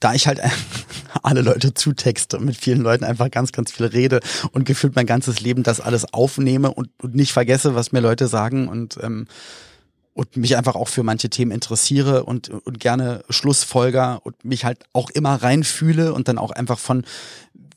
da 0.00 0.14
ich 0.14 0.26
halt 0.26 0.40
alle 1.22 1.42
Leute 1.42 1.74
zutexte 1.74 2.38
und 2.38 2.44
mit 2.44 2.56
vielen 2.56 2.80
Leuten 2.80 3.04
einfach 3.04 3.30
ganz, 3.30 3.52
ganz 3.52 3.72
viel 3.72 3.86
rede 3.86 4.20
und 4.52 4.64
gefühlt 4.64 4.96
mein 4.96 5.06
ganzes 5.06 5.40
Leben 5.40 5.62
das 5.62 5.80
alles 5.80 6.12
aufnehme 6.12 6.72
und, 6.72 6.90
und 7.02 7.14
nicht 7.14 7.32
vergesse, 7.32 7.74
was 7.74 7.92
mir 7.92 8.00
Leute 8.00 8.28
sagen 8.28 8.68
und 8.68 8.98
ähm, 9.02 9.26
und 10.16 10.34
mich 10.38 10.56
einfach 10.56 10.76
auch 10.76 10.88
für 10.88 11.02
manche 11.02 11.28
Themen 11.28 11.50
interessiere 11.50 12.24
und, 12.24 12.48
und 12.48 12.80
gerne 12.80 13.22
Schlussfolger 13.28 14.24
und 14.24 14.46
mich 14.46 14.64
halt 14.64 14.84
auch 14.94 15.10
immer 15.10 15.34
reinfühle 15.34 16.14
und 16.14 16.26
dann 16.26 16.38
auch 16.38 16.52
einfach 16.52 16.78
von, 16.78 17.04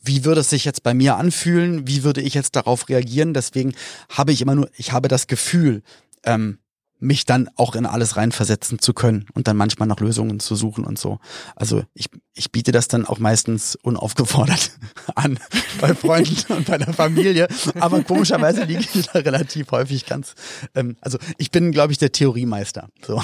wie 0.01 0.23
würde 0.23 0.39
es 0.39 0.49
sich 0.49 0.63
jetzt 0.63 0.81
bei 0.81 0.93
mir 0.93 1.17
anfühlen, 1.17 1.85
wie 1.85 2.05
würde 2.05 2.21
ich 2.21 2.33
jetzt 2.33 2.55
darauf 2.55 2.87
reagieren. 2.87 3.33
Deswegen 3.33 3.73
habe 4.07 4.31
ich 4.31 4.41
immer 4.41 4.55
nur, 4.55 4.69
ich 4.77 4.93
habe 4.93 5.09
das 5.09 5.27
Gefühl, 5.27 5.83
ähm, 6.23 6.59
mich 6.99 7.25
dann 7.25 7.49
auch 7.55 7.75
in 7.75 7.85
alles 7.85 8.17
reinversetzen 8.17 8.79
zu 8.79 8.93
können 8.93 9.25
und 9.33 9.47
dann 9.47 9.57
manchmal 9.57 9.87
nach 9.87 9.99
Lösungen 9.99 10.39
zu 10.39 10.55
suchen 10.55 10.83
und 10.83 10.99
so. 10.99 11.19
Also 11.55 11.83
ich, 11.93 12.09
ich 12.33 12.51
biete 12.51 12.71
das 12.71 12.87
dann 12.87 13.05
auch 13.05 13.19
meistens 13.19 13.75
unaufgefordert 13.75 14.71
an 15.15 15.39
bei 15.79 15.95
Freunden 15.95 16.53
und 16.53 16.67
bei 16.67 16.77
der 16.77 16.93
Familie. 16.93 17.47
Aber 17.79 18.03
komischerweise 18.03 18.63
liege 18.65 18.85
ich 18.93 19.07
da 19.07 19.19
relativ 19.19 19.71
häufig 19.71 20.05
ganz. 20.05 20.35
Ähm, 20.75 20.97
also 21.01 21.17
ich 21.37 21.51
bin, 21.51 21.71
glaube 21.71 21.93
ich, 21.93 21.97
der 21.97 22.11
Theoriemeister. 22.11 22.89
So. 23.05 23.23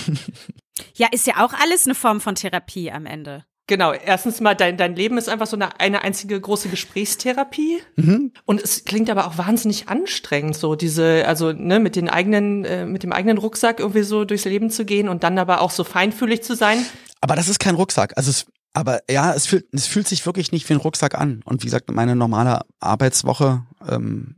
Ja, 0.95 1.07
ist 1.11 1.27
ja 1.27 1.45
auch 1.45 1.53
alles 1.53 1.85
eine 1.85 1.95
Form 1.95 2.21
von 2.21 2.35
Therapie 2.35 2.91
am 2.91 3.05
Ende. 3.05 3.45
Genau, 3.67 3.93
erstens 3.93 4.41
mal, 4.41 4.54
dein, 4.54 4.78
dein 4.78 4.95
Leben 4.95 5.17
ist 5.17 5.28
einfach 5.28 5.47
so 5.47 5.56
eine, 5.56 5.80
eine 5.80 6.04
einzige 6.04 6.39
große 6.39 6.69
Gesprächstherapie. 6.69 7.80
Mhm. 7.95 8.32
Und 8.45 8.62
es 8.62 8.86
klingt 8.86 9.10
aber 9.10 9.25
auch 9.25 9.39
wahnsinnig 9.39 9.89
anstrengend, 9.89 10.56
so 10.56 10.75
diese, 10.75 11.25
also 11.28 11.51
ne, 11.51 11.80
mit 11.80 11.95
den 11.95 12.08
eigenen, 12.08 12.63
äh, 12.65 12.86
mit 12.86 13.01
dem 13.01 13.12
eigenen 13.12 13.39
Rucksack 13.39 13.80
irgendwie 13.80 14.04
so 14.04 14.23
durchs 14.23 14.45
Leben 14.45 14.69
zu 14.69 14.86
gehen 14.86 15.10
und 15.10 15.23
dann 15.23 15.39
aber 15.39 15.62
auch 15.62 15.71
so 15.71 15.84
feinfühlig 15.84 16.43
zu 16.43 16.56
sein. 16.56 16.86
Aber 17.21 17.36
das 17.36 17.49
ist 17.49 17.60
kein 17.60 17.73
Rucksack. 17.73 18.13
Also 18.17 18.30
es, 18.30 18.45
aber 18.73 18.99
ja, 19.10 19.34
es 19.34 19.47
fühlt, 19.47 19.65
es 19.71 19.88
fühlt 19.88 20.08
sich 20.08 20.25
wirklich 20.28 20.51
nicht 20.51 20.69
wie 20.69 20.73
ein 20.73 20.80
Rucksack 20.80 21.15
an. 21.15 21.41
Und 21.45 21.63
wie 21.63 21.67
gesagt, 21.67 21.89
meine 21.89 22.15
normale 22.15 22.62
Arbeitswoche, 22.80 23.63
ähm, 23.89 24.36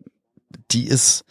die 0.71 0.87
ist, 0.87 1.23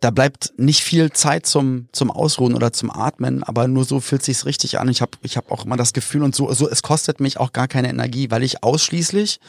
da 0.00 0.10
bleibt 0.10 0.52
nicht 0.58 0.82
viel 0.82 1.12
Zeit 1.12 1.46
zum 1.46 1.88
zum 1.92 2.10
Ausruhen 2.10 2.54
oder 2.54 2.72
zum 2.72 2.90
Atmen, 2.90 3.42
aber 3.42 3.68
nur 3.68 3.84
so 3.84 4.00
fühlt 4.00 4.22
sich's 4.22 4.44
richtig 4.44 4.78
an. 4.78 4.88
Ich 4.88 5.00
habe 5.00 5.12
ich 5.22 5.36
habe 5.36 5.50
auch 5.50 5.64
immer 5.64 5.76
das 5.76 5.92
Gefühl 5.92 6.22
und 6.22 6.34
so 6.34 6.52
so 6.52 6.68
es 6.68 6.82
kostet 6.82 7.20
mich 7.20 7.38
auch 7.38 7.52
gar 7.52 7.68
keine 7.68 7.88
Energie, 7.88 8.30
weil 8.30 8.42
ich 8.42 8.62
ausschließlich 8.62 9.40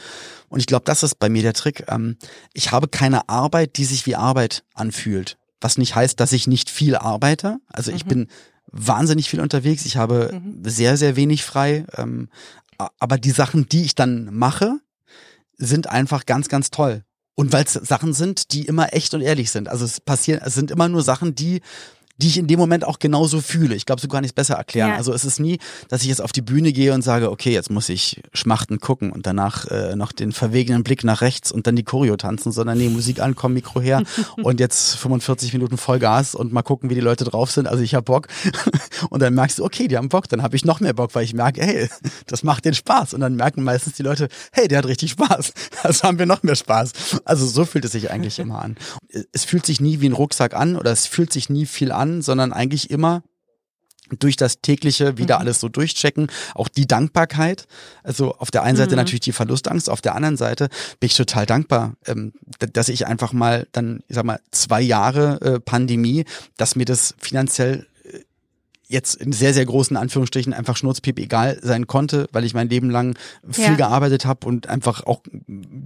und 0.49 0.59
ich 0.59 0.65
glaube, 0.65 0.85
das 0.85 1.03
ist 1.03 1.19
bei 1.19 1.29
mir 1.29 1.41
der 1.41 1.53
Trick. 1.53 1.85
Ähm, 1.89 2.17
ich 2.53 2.71
habe 2.71 2.87
keine 2.87 3.27
Arbeit, 3.27 3.77
die 3.77 3.85
sich 3.85 4.05
wie 4.05 4.15
Arbeit 4.15 4.63
anfühlt, 4.73 5.37
was 5.59 5.77
nicht 5.77 5.95
heißt, 5.95 6.19
dass 6.19 6.31
ich 6.31 6.47
nicht 6.47 6.69
viel 6.69 6.95
arbeite. 6.95 7.57
Also 7.67 7.91
ich 7.91 8.05
mhm. 8.05 8.09
bin 8.09 8.27
wahnsinnig 8.71 9.29
viel 9.29 9.41
unterwegs. 9.41 9.85
Ich 9.85 9.97
habe 9.97 10.31
mhm. 10.33 10.61
sehr 10.63 10.95
sehr 10.97 11.15
wenig 11.15 11.43
frei, 11.43 11.85
ähm, 11.97 12.29
aber 12.77 13.17
die 13.17 13.31
Sachen, 13.31 13.67
die 13.67 13.83
ich 13.83 13.95
dann 13.95 14.33
mache, 14.33 14.79
sind 15.57 15.87
einfach 15.87 16.25
ganz 16.25 16.47
ganz 16.47 16.71
toll 16.71 17.03
und 17.35 17.51
weil 17.51 17.65
es 17.65 17.73
Sachen 17.73 18.13
sind, 18.13 18.53
die 18.53 18.65
immer 18.65 18.93
echt 18.93 19.13
und 19.13 19.21
ehrlich 19.21 19.51
sind. 19.51 19.67
Also 19.67 19.85
es 19.85 19.99
passieren, 19.99 20.41
es 20.43 20.55
sind 20.55 20.71
immer 20.71 20.89
nur 20.89 21.03
Sachen, 21.03 21.35
die 21.35 21.61
die 22.17 22.27
ich 22.27 22.37
in 22.37 22.47
dem 22.47 22.59
Moment 22.59 22.85
auch 22.85 22.99
genauso 22.99 23.41
fühle. 23.41 23.75
Ich 23.75 23.85
glaube, 23.85 24.01
so 24.01 24.07
kann 24.07 24.23
ich 24.23 24.29
es 24.29 24.33
besser 24.33 24.55
erklären. 24.55 24.91
Ja. 24.91 24.95
Also 24.95 25.13
es 25.13 25.25
ist 25.25 25.39
nie, 25.39 25.59
dass 25.89 26.01
ich 26.01 26.07
jetzt 26.07 26.21
auf 26.21 26.31
die 26.31 26.41
Bühne 26.41 26.71
gehe 26.71 26.93
und 26.93 27.01
sage, 27.01 27.29
okay, 27.29 27.51
jetzt 27.51 27.69
muss 27.69 27.89
ich 27.89 28.21
schmachten 28.33 28.79
gucken 28.79 29.11
und 29.11 29.27
danach 29.27 29.65
äh, 29.65 29.95
noch 29.95 30.13
den 30.13 30.31
verwegenen 30.31 30.83
Blick 30.83 31.03
nach 31.03 31.21
rechts 31.21 31.51
und 31.51 31.67
dann 31.67 31.75
die 31.75 31.83
Choreo 31.83 32.15
tanzen, 32.15 32.53
sondern 32.53 32.77
nee, 32.77 32.87
Musik 32.87 33.19
ankommen, 33.19 33.55
Mikro 33.55 33.81
her 33.81 34.03
und 34.43 34.61
jetzt 34.61 34.95
45 34.95 35.51
Minuten 35.53 35.77
Vollgas 35.77 36.35
und 36.35 36.53
mal 36.53 36.61
gucken, 36.61 36.89
wie 36.89 36.95
die 36.95 37.01
Leute 37.01 37.25
drauf 37.25 37.51
sind. 37.51 37.67
Also 37.67 37.83
ich 37.83 37.95
habe 37.95 38.03
Bock. 38.03 38.27
und 39.09 39.21
dann 39.21 39.33
merkst 39.33 39.59
du, 39.59 39.65
okay, 39.65 39.89
die 39.89 39.97
haben 39.97 40.09
Bock, 40.09 40.29
dann 40.29 40.41
habe 40.41 40.55
ich 40.55 40.63
noch 40.63 40.79
mehr 40.79 40.93
Bock, 40.93 41.15
weil 41.15 41.25
ich 41.25 41.33
merke, 41.33 41.61
hey, 41.61 41.89
das 42.27 42.43
macht 42.43 42.63
den 42.63 42.73
Spaß. 42.73 43.13
Und 43.13 43.19
dann 43.19 43.35
merken 43.35 43.61
meistens 43.63 43.93
die 43.93 44.03
Leute, 44.03 44.29
hey, 44.53 44.69
der 44.69 44.77
hat 44.79 44.85
richtig 44.85 45.11
Spaß. 45.11 45.53
Also 45.83 46.03
haben 46.03 46.17
wir 46.17 46.25
noch 46.25 46.41
mehr 46.41 46.55
Spaß. 46.55 46.93
Also 47.25 47.45
so 47.45 47.63
fühlt 47.63 47.85
es 47.85 47.91
sich 47.91 48.09
eigentlich 48.09 48.39
immer 48.39 48.63
an. 48.63 48.75
Es 49.33 49.43
fühlt 49.43 49.67
sich 49.67 49.79
nie 49.79 50.01
wie 50.01 50.09
ein 50.09 50.13
Rucksack 50.13 50.55
an 50.55 50.77
oder 50.77 50.91
es 50.91 51.05
fühlt 51.05 51.31
sich 51.31 51.49
nie 51.49 51.67
viel 51.67 51.91
an 51.91 52.04
an, 52.05 52.21
sondern 52.21 52.53
eigentlich 52.53 52.89
immer 52.89 53.23
durch 54.19 54.35
das 54.35 54.61
tägliche 54.61 55.17
wieder 55.17 55.35
mhm. 55.35 55.41
alles 55.41 55.59
so 55.59 55.67
durchchecken, 55.67 56.27
auch 56.53 56.67
die 56.67 56.85
Dankbarkeit. 56.85 57.65
Also 58.03 58.35
auf 58.35 58.51
der 58.51 58.63
einen 58.63 58.77
Seite 58.77 58.91
mhm. 58.91 58.97
natürlich 58.97 59.21
die 59.21 59.31
Verlustangst, 59.31 59.89
auf 59.89 60.01
der 60.01 60.13
anderen 60.15 60.37
Seite 60.37 60.69
bin 60.99 61.07
ich 61.07 61.15
total 61.15 61.45
dankbar, 61.45 61.95
ähm, 62.05 62.33
dass 62.59 62.89
ich 62.89 63.07
einfach 63.07 63.33
mal 63.33 63.67
dann, 63.71 64.03
ich 64.07 64.15
sag 64.15 64.25
mal, 64.25 64.39
zwei 64.51 64.81
Jahre 64.81 65.41
äh, 65.41 65.59
Pandemie, 65.59 66.25
dass 66.57 66.75
mir 66.75 66.85
das 66.85 67.15
finanziell 67.17 67.87
jetzt 68.87 69.15
in 69.15 69.31
sehr, 69.31 69.53
sehr 69.53 69.65
großen 69.65 69.97
Anführungsstrichen 69.97 70.53
einfach 70.53 70.77
Schnurzpiep 70.77 71.19
egal 71.19 71.59
sein 71.61 71.87
konnte, 71.87 72.27
weil 72.31 72.43
ich 72.43 72.53
mein 72.53 72.69
Leben 72.69 72.89
lang 72.89 73.17
viel 73.49 73.63
ja. 73.65 73.75
gearbeitet 73.75 74.25
habe 74.25 74.47
und 74.47 74.67
einfach 74.67 75.05
auch 75.05 75.21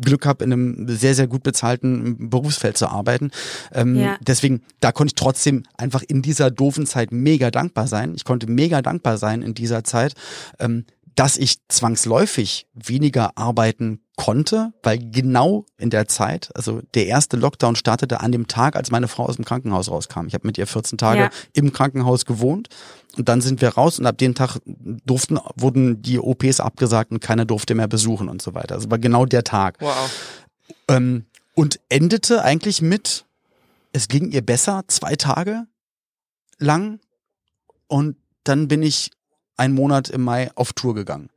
Glück 0.02 0.26
habe, 0.26 0.44
in 0.44 0.54
einem 0.54 0.88
sehr, 0.88 1.16
sehr 1.16 1.28
gut 1.28 1.44
bezahlten 1.44 2.30
Berufsfeld 2.30 2.78
zu 2.78 2.88
arbeiten. 2.88 3.32
Ähm, 3.74 3.96
ja. 3.96 4.18
Deswegen, 4.22 4.64
da 4.80 4.92
konnte 4.92 5.12
ich 5.12 5.16
trotzdem 5.16 5.64
einfach 5.78 6.04
in 6.08 6.22
dieser 6.22 6.52
doofen 6.52 6.86
Zeit 6.86 7.12
mega 7.12 7.52
dankbar 7.52 7.88
sein. 7.88 8.14
Ich 8.16 8.26
konnte 8.26 8.48
mega 8.48 8.82
dankbar 8.82 9.18
sein 9.18 9.42
in 9.42 9.54
dieser 9.54 9.84
Zeit. 9.84 10.14
Ähm, 10.60 10.86
dass 11.16 11.36
ich 11.36 11.58
zwangsläufig 11.68 12.68
weniger 12.74 13.38
arbeiten 13.38 14.00
konnte, 14.20 14.74
weil 14.84 15.00
genau 15.00 15.66
in 15.78 15.90
der 15.90 16.10
Zeit, 16.10 16.50
also 16.54 16.82
der 16.94 17.08
erste 17.08 17.38
Lockdown 17.38 17.78
startete 17.78 18.20
an 18.20 18.34
dem 18.34 18.48
Tag, 18.48 18.76
als 18.76 18.92
meine 18.92 19.08
Frau 19.08 19.26
aus 19.26 19.38
dem 19.38 19.46
Krankenhaus 19.46 19.90
rauskam. 19.90 20.28
Ich 20.28 20.34
habe 20.34 20.46
mit 20.46 20.58
ihr 20.58 20.68
14 20.68 20.98
Tage 20.98 21.22
ja. 21.22 21.30
im 21.54 21.72
Krankenhaus 21.72 22.26
gewohnt 22.26 22.68
und 23.16 23.30
dann 23.30 23.40
sind 23.40 23.62
wir 23.62 23.70
raus 23.70 23.98
und 23.98 24.06
ab 24.06 24.18
dem 24.18 24.36
Tag 24.36 24.60
durften, 24.66 25.40
wurden 25.56 26.02
die 26.02 26.20
OPs 26.20 26.60
abgesagt 26.60 27.12
und 27.12 27.22
keiner 27.22 27.46
durfte 27.46 27.76
mehr 27.76 27.88
besuchen 27.88 28.28
und 28.28 28.42
so 28.42 28.54
weiter. 28.54 28.76
Also 28.76 28.92
war 28.92 29.00
genau 29.00 29.26
der 29.26 29.46
Tag. 29.46 29.78
Wow. 29.80 30.12
Ähm, 30.90 31.26
und 31.56 31.80
endete 31.88 32.44
eigentlich 32.44 32.82
mit, 32.82 33.24
es 33.94 34.10
ging 34.10 34.32
ihr 34.32 34.46
besser, 34.46 34.84
zwei 34.88 35.16
Tage 35.16 35.64
lang 36.58 37.00
und 37.88 38.18
dann 38.44 38.68
bin 38.68 38.84
ich 38.84 39.12
einen 39.56 39.76
Monat 39.76 40.10
im 40.10 40.24
Mai 40.26 40.52
auf 40.56 40.74
Tour 40.74 40.94
gegangen. 40.94 41.30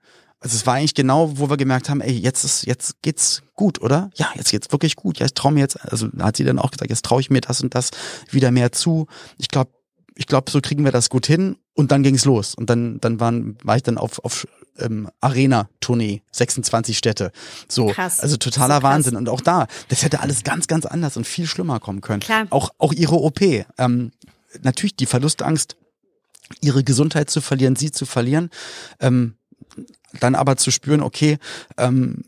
Also 0.43 0.57
es 0.57 0.67
war 0.67 0.75
eigentlich 0.75 0.95
genau, 0.95 1.39
wo 1.39 1.49
wir 1.49 1.57
gemerkt 1.57 1.89
haben, 1.89 2.01
ey, 2.01 2.13
jetzt 2.13 2.45
ist, 2.45 2.67
jetzt 2.67 3.01
geht's 3.03 3.43
gut, 3.55 3.81
oder? 3.81 4.11
Ja, 4.15 4.29
jetzt 4.35 4.51
geht's 4.51 4.73
wirklich 4.73 4.97
gut. 4.97 5.19
Ja, 5.19 5.27
ich 5.27 5.35
traue 5.35 5.53
mir 5.53 5.61
jetzt, 5.61 5.81
also 5.85 6.09
hat 6.19 6.37
sie 6.37 6.45
dann 6.45 6.59
auch 6.59 6.73
gesagt, 6.73 6.91
jetzt 6.91 7.05
traue 7.05 7.21
ich 7.21 7.31
mir 7.31 7.41
das 7.41 7.63
und 7.63 7.75
das 7.75 7.91
wieder 8.31 8.51
mehr 8.51 8.73
zu. 8.73 9.07
Ich 9.39 9.49
glaube, 9.49 9.71
ich 10.15 10.27
glaube, 10.27 10.51
so 10.51 10.61
kriegen 10.61 10.85
wir 10.85 10.93
das 10.93 11.09
gut 11.11 11.27
hin. 11.27 11.57
Und 11.75 11.91
dann 11.91 12.03
ging's 12.03 12.25
los. 12.27 12.55
Und 12.55 12.69
dann, 12.69 13.01
dann 13.01 13.19
waren, 13.19 13.57
war 13.63 13.77
ich 13.77 13.83
dann 13.83 13.97
auf, 13.97 14.23
auf 14.25 14.47
ähm, 14.79 15.09
Arena-Tournee, 15.21 16.23
26 16.33 16.99
Städte. 16.99 17.33
So, 17.69 17.87
Krass. 17.87 18.21
also 18.21 18.37
totaler 18.37 18.77
So. 18.77 18.83
Wahnsinn. 18.83 19.17
Und 19.17 19.29
auch 19.29 19.41
da, 19.41 19.67
das 19.89 20.03
hätte 20.03 20.21
alles 20.21 20.45
ganz, 20.45 20.67
ganz 20.67 20.85
anders 20.85 21.17
und 21.17 21.27
viel 21.27 21.47
schlimmer 21.47 21.81
kommen 21.81 22.03
können. 22.03 22.21
Klar. 22.21 22.47
Auch, 22.51 22.71
auch 22.79 22.93
ihre 22.93 23.15
OP. 23.15 23.41
Ähm, 23.79 24.13
natürlich 24.61 24.97
die 24.97 25.07
Verlustangst, 25.07 25.77
ihre 26.61 26.85
Gesundheit 26.85 27.31
zu 27.31 27.41
verlieren, 27.41 27.77
sie 27.77 27.91
zu 27.91 28.05
verlieren. 28.05 28.51
Ähm, 29.01 29.37
dann 30.21 30.35
aber 30.35 30.57
zu 30.57 30.71
spüren, 30.71 31.03
okay, 31.03 31.39
ähm, 31.77 32.25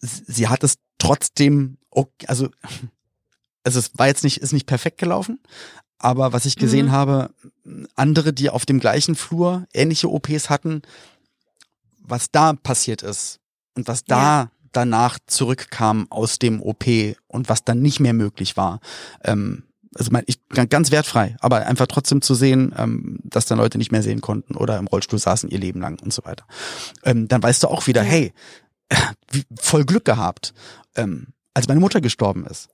sie 0.00 0.48
hat 0.48 0.64
es 0.64 0.78
trotzdem, 0.98 1.78
okay, 1.90 2.26
also, 2.26 2.48
also 3.64 3.78
es 3.78 3.90
war 3.98 4.06
jetzt 4.08 4.24
nicht, 4.24 4.38
ist 4.38 4.52
nicht 4.52 4.66
perfekt 4.66 4.98
gelaufen, 4.98 5.40
aber 5.98 6.32
was 6.32 6.44
ich 6.46 6.56
gesehen 6.56 6.86
Mhm. 6.86 6.92
habe, 6.92 7.30
andere, 7.94 8.32
die 8.32 8.50
auf 8.50 8.66
dem 8.66 8.80
gleichen 8.80 9.14
Flur 9.14 9.66
ähnliche 9.72 10.10
OPs 10.10 10.50
hatten, 10.50 10.82
was 11.98 12.30
da 12.30 12.52
passiert 12.54 13.02
ist 13.02 13.38
und 13.74 13.86
was 13.88 14.04
da 14.04 14.16
Ja. 14.42 14.50
danach 14.72 15.18
zurückkam 15.26 16.06
aus 16.10 16.38
dem 16.38 16.60
OP 16.60 16.84
und 17.28 17.48
was 17.48 17.64
dann 17.64 17.80
nicht 17.80 18.00
mehr 18.00 18.14
möglich 18.14 18.56
war, 18.56 18.80
ähm, 19.22 19.62
also 19.94 20.10
mein, 20.10 20.24
ich 20.26 20.38
ganz 20.48 20.90
wertfrei, 20.90 21.36
aber 21.40 21.66
einfach 21.66 21.86
trotzdem 21.86 22.22
zu 22.22 22.34
sehen, 22.34 22.74
ähm, 22.76 23.18
dass 23.24 23.46
dann 23.46 23.58
Leute 23.58 23.78
nicht 23.78 23.92
mehr 23.92 24.02
sehen 24.02 24.20
konnten 24.20 24.56
oder 24.56 24.78
im 24.78 24.86
Rollstuhl 24.86 25.18
saßen 25.18 25.50
ihr 25.50 25.58
Leben 25.58 25.80
lang 25.80 26.00
und 26.02 26.12
so 26.12 26.24
weiter. 26.24 26.44
Ähm, 27.04 27.28
dann 27.28 27.42
weißt 27.42 27.62
du 27.62 27.68
auch 27.68 27.86
wieder, 27.86 28.02
hey, 28.02 28.32
voll 29.58 29.84
Glück 29.84 30.04
gehabt, 30.04 30.54
ähm, 30.96 31.28
als 31.54 31.68
meine 31.68 31.80
Mutter 31.80 32.00
gestorben 32.00 32.46
ist. 32.46 32.68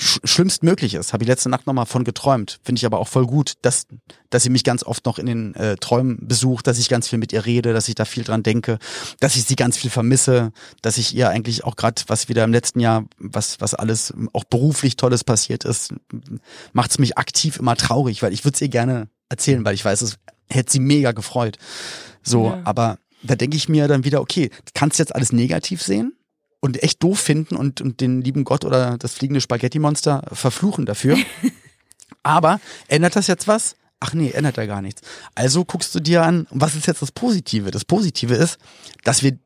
Sch 0.00 0.18
schlimmstmöglich 0.24 0.94
ist, 0.94 1.12
habe 1.12 1.22
ich 1.22 1.28
letzte 1.28 1.48
Nacht 1.48 1.66
nochmal 1.68 1.86
von 1.86 2.02
geträumt. 2.02 2.58
Finde 2.64 2.80
ich 2.80 2.86
aber 2.86 2.98
auch 2.98 3.06
voll 3.06 3.26
gut, 3.26 3.54
dass, 3.62 3.86
dass 4.28 4.42
sie 4.42 4.50
mich 4.50 4.64
ganz 4.64 4.82
oft 4.82 5.06
noch 5.06 5.18
in 5.20 5.26
den 5.26 5.54
äh, 5.54 5.76
Träumen 5.76 6.18
besucht, 6.26 6.66
dass 6.66 6.78
ich 6.78 6.88
ganz 6.88 7.08
viel 7.08 7.18
mit 7.20 7.32
ihr 7.32 7.46
rede, 7.46 7.72
dass 7.72 7.88
ich 7.88 7.94
da 7.94 8.04
viel 8.04 8.24
dran 8.24 8.42
denke, 8.42 8.78
dass 9.20 9.36
ich 9.36 9.44
sie 9.44 9.54
ganz 9.54 9.76
viel 9.76 9.90
vermisse, 9.90 10.50
dass 10.82 10.98
ich 10.98 11.14
ihr 11.14 11.28
eigentlich 11.28 11.62
auch 11.62 11.76
gerade, 11.76 12.02
was 12.08 12.28
wieder 12.28 12.42
im 12.42 12.52
letzten 12.52 12.80
Jahr, 12.80 13.04
was, 13.18 13.60
was 13.60 13.74
alles 13.74 14.12
auch 14.32 14.44
beruflich 14.44 14.96
Tolles 14.96 15.22
passiert 15.22 15.64
ist, 15.64 15.94
macht 16.72 16.90
es 16.90 16.98
mich 16.98 17.16
aktiv 17.16 17.58
immer 17.58 17.76
traurig, 17.76 18.22
weil 18.22 18.32
ich 18.32 18.44
würde 18.44 18.56
es 18.56 18.60
ihr 18.62 18.68
gerne 18.68 19.08
erzählen, 19.28 19.64
weil 19.64 19.74
ich 19.74 19.84
weiß, 19.84 20.02
es 20.02 20.16
hätte 20.50 20.72
sie 20.72 20.80
mega 20.80 21.12
gefreut. 21.12 21.56
So, 22.22 22.46
Ja. 22.48 22.60
aber 22.64 22.98
da 23.22 23.36
denke 23.36 23.56
ich 23.56 23.68
mir 23.68 23.86
dann 23.86 24.04
wieder, 24.04 24.20
okay, 24.20 24.50
kannst 24.74 24.98
du 24.98 25.02
jetzt 25.02 25.14
alles 25.14 25.32
negativ 25.32 25.82
sehen 25.82 26.14
und 26.64 26.82
echt 26.82 27.02
doof 27.02 27.20
finden 27.20 27.56
und, 27.56 27.82
und 27.82 28.00
den 28.00 28.22
lieben 28.22 28.44
Gott 28.44 28.64
oder 28.64 28.96
das 28.96 29.12
fliegende 29.12 29.42
Spaghetti-Monster 29.42 30.22
verfluchen 30.32 30.86
dafür. 30.86 31.18
aber 32.22 32.58
ändert 32.88 33.16
das 33.16 33.26
jetzt 33.26 33.46
was? 33.46 33.76
Ach 34.00 34.14
nee, 34.14 34.30
ändert 34.30 34.56
ja 34.56 34.64
gar 34.64 34.80
nichts. 34.80 35.02
Also 35.34 35.66
guckst 35.66 35.94
du 35.94 36.00
dir 36.00 36.22
an, 36.22 36.46
was 36.50 36.74
ist 36.74 36.86
jetzt 36.86 37.02
das 37.02 37.12
Positive? 37.12 37.70
Das 37.70 37.84
Positive 37.84 38.34
ist, 38.34 38.56
dass 39.02 39.22
wir 39.22 39.38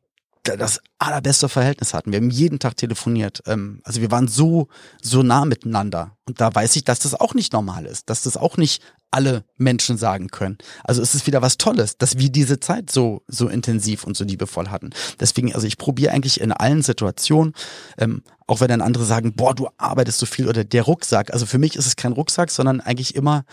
da- 0.43 0.55
das 0.55 0.79
allerbeste 0.97 1.49
Verhältnis 1.49 1.93
hatten. 1.93 2.13
Wir 2.13 2.19
haben 2.19 2.29
jeden 2.29 2.57
Tag 2.59 2.77
telefoniert. 2.77 3.41
Ähm, 3.45 3.81
also 3.83 3.99
wir 3.99 4.11
waren 4.11 4.29
so, 4.29 4.69
so 5.01 5.21
nah 5.21 5.43
miteinander. 5.43 6.15
Und 6.25 6.39
da 6.39 6.55
weiß 6.55 6.77
ich, 6.77 6.85
dass 6.85 6.99
das 6.99 7.15
auch 7.15 7.33
nicht 7.33 7.51
normal 7.51 7.85
ist, 7.85 8.09
dass 8.09 8.23
das 8.23 8.37
auch 8.37 8.55
nicht 8.55 8.81
alle 9.11 9.43
Menschen 9.57 9.97
sagen 9.97 10.27
können. 10.27 10.57
Also 10.83 11.01
es 11.01 11.15
ist 11.15 11.25
wieder 11.25 11.41
was 11.41 11.57
Tolles, 11.57 11.97
dass 11.97 12.17
wir 12.19 12.29
diese 12.29 12.59
Zeit 12.59 12.91
so, 12.91 13.23
so 13.27 13.47
intensiv 13.47 14.03
und 14.03 14.15
so 14.15 14.23
liebevoll 14.23 14.67
hatten. 14.69 14.91
Deswegen, 15.19 15.53
also 15.55 15.65
ich 15.65 15.77
probiere 15.77 16.11
eigentlich 16.13 16.39
in 16.41 16.51
allen 16.51 16.81
Situationen, 16.83 17.53
ähm, 17.97 18.21
auch 18.47 18.61
wenn 18.61 18.67
dann 18.69 18.81
andere 18.81 19.05
sagen, 19.05 19.33
boah, 19.33 19.55
du 19.55 19.67
arbeitest 19.77 20.19
so 20.19 20.25
viel 20.25 20.47
oder 20.47 20.63
der 20.63 20.83
Rucksack. 20.83 21.33
Also 21.33 21.45
für 21.45 21.57
mich 21.57 21.75
ist 21.75 21.87
es 21.87 21.95
kein 21.95 22.11
Rucksack, 22.13 22.51
sondern 22.51 22.81
eigentlich 22.81 23.15
immer 23.15 23.45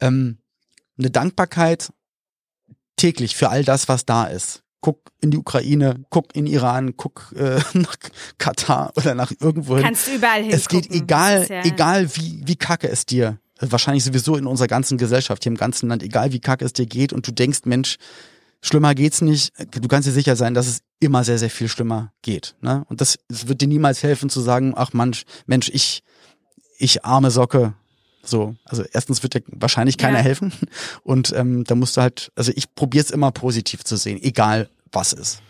ähm, 0.00 0.38
eine 0.98 1.10
Dankbarkeit 1.10 1.92
täglich 2.96 3.36
für 3.36 3.48
all 3.50 3.64
das, 3.64 3.88
was 3.88 4.04
da 4.06 4.24
ist. 4.24 4.62
Guck 4.82 5.10
in 5.20 5.30
die 5.30 5.36
Ukraine, 5.38 6.04
guck 6.08 6.34
in 6.34 6.46
Iran, 6.46 6.96
guck 6.96 7.34
äh, 7.36 7.60
nach 7.74 7.96
Katar 8.38 8.92
oder 8.96 9.14
nach 9.14 9.32
irgendwo 9.38 9.74
hin. 9.76 9.84
Kannst 9.84 10.06
du 10.08 10.12
überall 10.14 10.42
hingucken. 10.42 10.58
Es 10.58 10.68
geht 10.68 10.90
egal, 10.90 11.46
ja- 11.48 11.64
egal 11.64 12.14
wie, 12.16 12.42
wie 12.46 12.56
kacke 12.56 12.88
es 12.88 13.04
dir, 13.04 13.38
wahrscheinlich 13.60 14.04
sowieso 14.04 14.36
in 14.36 14.46
unserer 14.46 14.68
ganzen 14.68 14.98
Gesellschaft, 14.98 15.42
hier 15.42 15.52
im 15.52 15.58
ganzen 15.58 15.88
Land, 15.88 16.02
egal 16.02 16.32
wie 16.32 16.40
kacke 16.40 16.64
es 16.64 16.72
dir 16.72 16.86
geht 16.86 17.12
und 17.12 17.26
du 17.26 17.32
denkst, 17.32 17.60
Mensch, 17.64 17.96
schlimmer 18.62 18.94
geht's 18.94 19.20
nicht, 19.20 19.52
du 19.70 19.88
kannst 19.88 20.08
dir 20.08 20.12
sicher 20.12 20.36
sein, 20.36 20.54
dass 20.54 20.66
es 20.66 20.80
immer 20.98 21.24
sehr, 21.24 21.38
sehr 21.38 21.50
viel 21.50 21.68
schlimmer 21.68 22.12
geht. 22.22 22.54
Ne? 22.60 22.84
Und 22.88 23.00
das, 23.00 23.18
es 23.28 23.48
wird 23.48 23.60
dir 23.60 23.68
niemals 23.68 24.02
helfen 24.02 24.30
zu 24.30 24.40
sagen, 24.40 24.74
ach 24.76 24.92
Mensch, 24.92 25.24
Mensch, 25.46 25.70
ich, 25.72 26.02
ich 26.78 27.04
arme 27.04 27.30
Socke. 27.30 27.74
So, 28.22 28.54
also 28.64 28.84
erstens 28.92 29.22
wird 29.22 29.34
dir 29.34 29.42
wahrscheinlich 29.46 29.96
keiner 29.96 30.18
Ja. 30.18 30.24
helfen. 30.24 30.52
Und 31.02 31.32
ähm, 31.34 31.64
da 31.64 31.74
musst 31.74 31.96
du 31.96 32.02
halt, 32.02 32.30
also 32.36 32.52
ich 32.54 32.74
probiere 32.74 33.04
es 33.04 33.10
immer 33.10 33.30
positiv 33.30 33.82
zu 33.84 33.96
sehen, 33.96 34.18
egal 34.22 34.68
was 34.92 35.12
ist. 35.14 35.40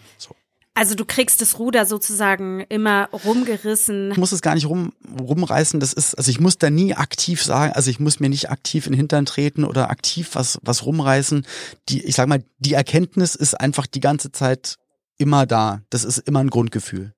So. 0.81 0.91
Also 0.91 0.95
du 0.95 1.05
kriegst 1.05 1.43
das 1.43 1.59
Ruder 1.59 1.85
sozusagen 1.85 2.61
immer 2.69 3.11
rumgerissen. 3.13 4.13
Ich 4.13 4.17
muss 4.17 4.33
es 4.33 4.41
gar 4.41 4.55
nicht 4.55 4.67
rum, 4.67 4.93
rumreißen. 5.21 5.79
Das 5.79 5.93
ist, 5.93 6.15
also 6.15 6.31
ich 6.31 6.41
muss 6.41 6.57
da 6.57 6.71
nie 6.71 6.95
aktiv 6.95 7.43
sagen, 7.43 7.75
also 7.75 7.91
ich 7.91 8.01
muss 8.01 8.19
mir 8.19 8.31
nicht 8.31 8.51
aktiv 8.51 8.87
in 8.87 8.93
den 8.93 8.97
Hintern 8.97 9.27
treten 9.27 9.65
oder 9.65 9.91
aktiv 9.91 10.31
was, 10.33 10.59
was 10.63 10.87
rumreißen. 10.87 11.47
Die, 11.91 12.03
ich 12.03 12.15
sag 12.15 12.29
mal, 12.29 12.43
die 12.59 12.73
Erkenntnis 12.73 13.35
ist 13.35 13.61
einfach 13.61 13.87
die 13.87 14.01
ganze 14.01 14.33
Zeit 14.33 14.77
immer 15.19 15.45
da. 15.45 15.83
Das 15.91 16.05
ist 16.05 16.19
immer 16.19 16.41
ein 16.41 16.51
Grundgefühl. 16.51 17.13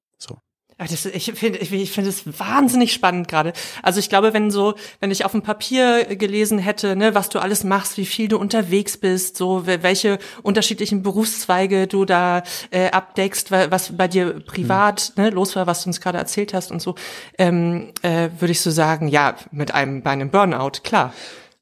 Ach, 0.79 0.89
Das, 0.89 1.05
ich 1.07 1.33
finde 1.35 1.59
ich, 1.59 1.73
ich 1.73 1.93
finde 1.93 2.11
es 2.11 2.39
wahnsinnig 2.39 2.93
spannend 2.93 3.29
gerade. 3.29 3.53
Also 3.83 4.01
ich 4.01 4.09
glaube, 4.09 4.33
wenn 4.35 4.51
so, 4.51 4.75
wenn 5.01 5.11
ich 5.11 5.25
auf 5.25 5.33
dem 5.33 5.43
Papier 5.43 6.05
gelesen 6.17 6.59
hätte, 6.59 6.97
ne, 6.97 7.15
was 7.15 7.29
du 7.29 7.39
alles 7.39 7.63
machst, 7.63 7.97
wie 7.99 8.07
viel 8.07 8.29
du 8.29 8.39
unterwegs 8.39 8.97
bist, 8.97 9.37
so 9.37 9.65
wel- 9.67 9.83
welche 9.83 10.19
unterschiedlichen 10.43 11.03
Berufszweige 11.03 11.87
du 11.87 12.05
da 12.05 12.43
äh, 12.71 12.91
abdeckst, 12.91 13.51
wa- 13.51 13.71
was 13.71 13.97
bei 13.97 14.09
dir 14.09 14.41
privat 14.41 15.13
ne, 15.17 15.31
los 15.31 15.55
war, 15.57 15.67
was 15.67 15.83
du 15.85 15.89
uns 15.91 16.01
gerade 16.01 16.19
erzählt 16.19 16.53
hast 16.55 16.71
und 16.73 16.81
so, 16.83 16.95
ähm, 17.39 17.93
äh, 18.03 18.31
würde 18.39 18.53
ich 18.53 18.61
so 18.61 18.71
sagen, 18.71 19.09
ja, 19.09 19.37
mit 19.51 19.73
einem 19.75 20.03
bei 20.03 20.11
einem 20.11 20.31
Burnout, 20.31 20.81
klar. 20.83 21.13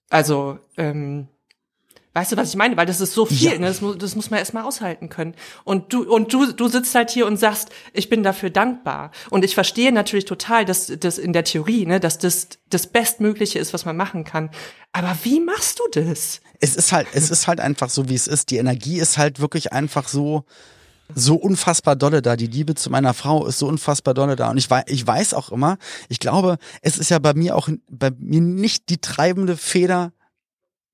Also 0.09 0.59
ähm, 0.77 1.29
Weißt 2.13 2.33
du, 2.33 2.37
was 2.37 2.49
ich 2.49 2.57
meine? 2.57 2.77
Weil 2.77 2.87
das 2.87 3.01
ist 3.01 3.15
so 3.15 3.25
viel, 3.25 3.53
Ja. 3.53 3.59
ne? 3.59 3.67
das, 3.67 3.81
muss, 3.81 3.97
das 3.99 4.17
muss 4.17 4.31
man 4.31 4.41
erstmal 4.41 4.65
aushalten 4.65 5.09
können. 5.09 5.35
Und 5.63 5.93
du, 5.93 6.13
und 6.13 6.33
du, 6.33 6.51
du 6.53 6.67
sitzt 6.67 6.93
halt 6.95 7.11
hier 7.11 7.25
und 7.27 7.37
sagst, 7.37 7.69
ich 7.93 8.09
bin 8.09 8.25
dafür 8.25 8.51
dankbar. 8.51 9.13
Und 9.31 9.45
ich 9.45 9.55
verstehe 9.55 9.93
natürlich 9.93 10.25
total, 10.25 10.65
dass 10.65 10.93
das 10.99 11.19
in 11.19 11.33
der 11.33 11.45
Theorie, 11.45 11.87
ne, 11.87 12.01
dass 12.01 12.19
das 12.19 12.49
das 12.69 12.89
Bestmögliche 12.89 13.61
ist, 13.61 13.73
was 13.73 13.85
man 13.85 13.97
machen 13.97 14.25
kann. 14.25 14.51
Aber 14.93 15.17
wie 15.23 15.39
machst 15.41 15.79
du 15.79 16.01
das? 16.01 16.41
Es 16.59 16.75
ist 16.75 16.91
halt, 16.93 17.07
es 17.13 17.31
ist 17.31 17.47
halt 17.47 17.61
einfach 17.61 17.91
so, 17.91 18.09
wie 18.09 18.15
es 18.17 18.27
ist. 18.27 18.51
Die 18.51 18.57
Energie 18.57 18.99
ist 18.99 19.17
halt 19.17 19.39
wirklich 19.39 19.73
einfach 19.73 20.09
so, 20.09 20.45
so 21.15 21.37
unfassbar 21.37 21.95
dolle 21.95 22.23
da. 22.23 22.35
Die 22.35 22.49
Liebe 22.49 22.75
zu 22.75 22.91
meiner 22.91 23.15
Frau 23.15 23.47
ist 23.47 23.59
so 23.61 23.69
unfassbar 23.69 24.15
dolle 24.15 24.35
da. 24.35 24.51
Und 24.51 24.57
ich 24.59 24.69
weiß, 24.69 24.85
ich 24.89 25.07
weiß 25.07 25.35
auch 25.35 25.51
immer, 25.53 25.79
ich 26.09 26.19
glaube, 26.19 26.59
es 26.83 26.99
ist 26.99 27.11
ja 27.11 27.21
bei 27.21 27.35
mir 27.35 27.57
auch, 27.57 27.69
bei 27.89 28.11
mir 28.19 28.41
nicht 28.41 28.89
die 28.91 28.99
treibende 28.99 29.57
Feder. 29.57 30.13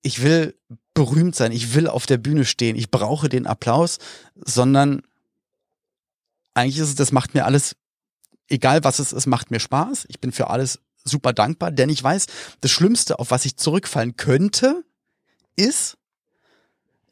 Ich 0.02 0.22
will 0.22 0.54
berühmt 0.96 1.36
sein. 1.36 1.52
Ich 1.52 1.74
will 1.74 1.86
auf 1.86 2.06
der 2.06 2.16
Bühne 2.16 2.44
stehen. 2.44 2.74
Ich 2.74 2.90
brauche 2.90 3.28
den 3.28 3.46
Applaus, 3.46 3.98
sondern 4.34 5.02
eigentlich 6.54 6.78
ist 6.78 6.88
es, 6.88 6.94
das 6.96 7.12
macht 7.12 7.34
mir 7.34 7.44
alles, 7.44 7.76
egal 8.48 8.82
was 8.82 8.98
es 8.98 9.12
ist, 9.12 9.26
macht 9.26 9.50
mir 9.50 9.60
Spaß. 9.60 10.06
Ich 10.08 10.20
bin 10.20 10.32
für 10.32 10.48
alles 10.50 10.80
super 11.04 11.32
dankbar, 11.32 11.70
denn 11.70 11.90
ich 11.90 12.02
weiß, 12.02 12.26
das 12.62 12.70
Schlimmste, 12.70 13.18
auf 13.18 13.30
was 13.30 13.44
ich 13.44 13.56
zurückfallen 13.56 14.16
könnte, 14.16 14.84
ist, 15.54 15.98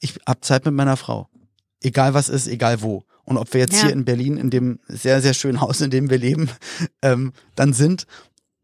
ich 0.00 0.14
hab 0.26 0.44
Zeit 0.44 0.64
mit 0.64 0.74
meiner 0.74 0.96
Frau. 0.96 1.28
Egal 1.82 2.14
was 2.14 2.28
ist, 2.28 2.48
egal 2.48 2.80
wo. 2.82 3.04
Und 3.24 3.36
ob 3.36 3.52
wir 3.52 3.60
jetzt 3.60 3.74
Ja. 3.74 3.82
hier 3.84 3.92
in 3.92 4.04
Berlin, 4.06 4.38
in 4.38 4.48
dem 4.50 4.80
sehr, 4.88 5.20
sehr 5.20 5.34
schönen 5.34 5.60
Haus, 5.60 5.80
in 5.82 5.90
dem 5.90 6.08
wir 6.10 6.18
leben, 6.18 6.48
ähm, 7.02 7.32
dann 7.54 7.74
sind 7.74 8.06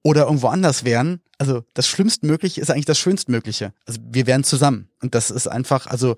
oder 0.02 0.24
irgendwo 0.24 0.48
anders 0.48 0.84
wären, 0.84 1.20
also 1.38 1.64
das 1.74 1.86
Schlimmstmögliche 1.86 2.60
ist 2.60 2.70
eigentlich 2.70 2.84
das 2.86 2.98
Schönstmögliche. 2.98 3.72
Also 3.86 4.00
wir 4.10 4.26
wären 4.26 4.44
zusammen. 4.44 4.88
Und 5.02 5.14
das 5.14 5.30
ist 5.30 5.46
einfach, 5.46 5.86
also, 5.86 6.16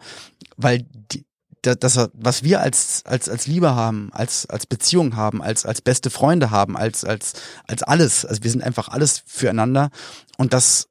weil 0.57 0.85
die, 1.13 1.25
da- 1.63 1.75
das, 1.77 1.97
was 2.15 2.43
wir 2.43 2.61
als, 2.61 3.03
als, 3.07 3.29
als 3.29 3.47
Liebe 3.47 3.75
haben, 3.75 4.11
als, 4.13 4.47
als 4.47 4.67
Beziehung 4.67 5.17
haben, 5.17 5.43
als, 5.43 5.65
als 5.65 5.81
beste 5.81 6.11
Freunde 6.11 6.51
haben, 6.51 6.77
als, 6.77 7.05
als, 7.05 7.35
als 7.69 7.83
alles. 7.83 8.25
Also 8.25 8.43
wir 8.43 8.51
sind 8.51 8.63
einfach 8.63 8.89
alles 8.89 9.23
füreinander. 9.27 9.91
Und 10.39 10.53
das 10.53 10.89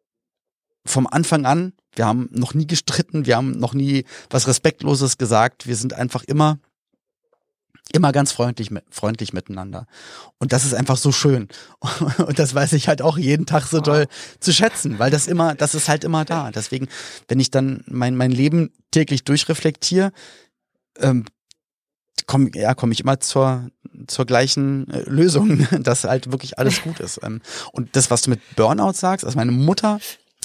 vom 0.85 1.07
Anfang 1.07 1.45
an, 1.45 1.73
wir 1.95 2.05
haben 2.07 2.29
noch 2.31 2.53
nie 2.53 2.65
gestritten, 2.67 3.25
wir 3.25 3.35
haben 3.35 3.51
noch 3.51 3.73
nie 3.73 4.05
was 4.29 4.47
Respektloses 4.47 5.17
gesagt, 5.17 5.67
wir 5.67 5.75
sind 5.75 5.93
einfach 5.93 6.23
immer, 6.23 6.57
immer 7.95 8.11
ganz 8.11 8.31
freundlich, 8.31 8.69
freundlich 8.89 9.33
miteinander. 9.33 9.87
Und 10.37 10.53
das 10.53 10.65
ist 10.65 10.73
einfach 10.73 10.97
so 10.97 11.11
schön. 11.11 11.47
Und 12.17 12.39
das 12.39 12.53
weiß 12.53 12.73
ich 12.73 12.87
halt 12.87 13.01
auch 13.01 13.17
jeden 13.17 13.45
Tag 13.45 13.65
so 13.65 13.79
doll 13.79 14.07
zu 14.39 14.53
schätzen, 14.53 14.99
weil 14.99 15.11
das 15.11 15.27
immer, 15.27 15.55
das 15.55 15.75
ist 15.75 15.89
halt 15.89 16.03
immer 16.03 16.25
da. 16.25 16.51
Deswegen, 16.51 16.87
wenn 17.27 17.39
ich 17.39 17.51
dann 17.51 17.83
mein, 17.87 18.15
mein 18.15 18.31
Leben 18.31 18.71
täglich 18.91 19.23
durchreflektiere, 19.23 20.11
ähm, 20.99 21.25
komme 22.27 22.51
ja, 22.53 22.73
komm 22.73 22.91
ich 22.91 23.01
immer 23.01 23.19
zur, 23.19 23.69
zur 24.07 24.25
gleichen 24.25 24.89
äh, 24.89 25.01
Lösung, 25.09 25.67
dass 25.81 26.03
halt 26.03 26.31
wirklich 26.31 26.59
alles 26.59 26.81
gut 26.81 26.99
ist. 26.99 27.19
Ähm, 27.23 27.41
und 27.71 27.95
das, 27.95 28.11
was 28.11 28.23
du 28.23 28.29
mit 28.29 28.39
Burnout 28.55 28.93
sagst, 28.93 29.25
also 29.25 29.37
meine 29.37 29.51
Mutter 29.51 29.99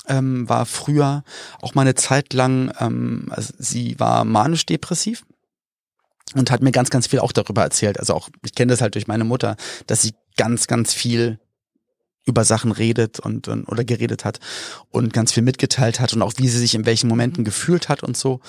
ähm, 0.09 0.49
war 0.49 0.67
früher 0.67 1.25
auch 1.61 1.75
mal 1.75 1.83
eine 1.83 1.95
Zeit 1.95 2.33
lang, 2.33 2.73
ähm, 2.81 3.27
also 3.31 3.53
sie 3.59 3.99
war 3.99 4.25
manisch-depressiv 4.25 5.25
und 6.35 6.51
hat 6.51 6.63
mir 6.63 6.73
ganz, 6.73 6.91
ganz 6.91 7.07
viel 7.07 7.21
auch 7.21 7.33
darüber 7.33 7.63
erzählt. 7.63 7.99
Also 7.99 8.15
auch, 8.15 8.29
ich 8.45 8.55
kenne 8.55 8.71
das 8.71 8.81
halt 8.81 8.95
durch 8.95 9.07
meine 9.07 9.25
Mutter, 9.25 9.57
dass 9.87 10.03
sie 10.03 10.15
ganz, 10.37 10.67
ganz 10.67 10.93
viel 10.93 11.39
über 12.25 12.45
Sachen 12.45 12.73
redet 12.73 13.21
und, 13.21 13.47
und 13.47 13.67
oder 13.67 13.85
geredet 13.85 14.25
hat 14.25 14.41
und 14.91 15.13
ganz 15.13 15.33
viel 15.33 15.45
mitgeteilt 15.45 16.01
hat 16.01 16.13
und 16.13 16.23
auch 16.23 16.35
wie 16.37 16.49
sie 16.49 16.59
sich 16.59 16.75
in 16.75 16.85
welchen 16.85 17.09
Momenten 17.09 17.45
gefühlt 17.45 17.89
hat 17.89 18.03
und 18.03 18.17
so. 18.17 18.41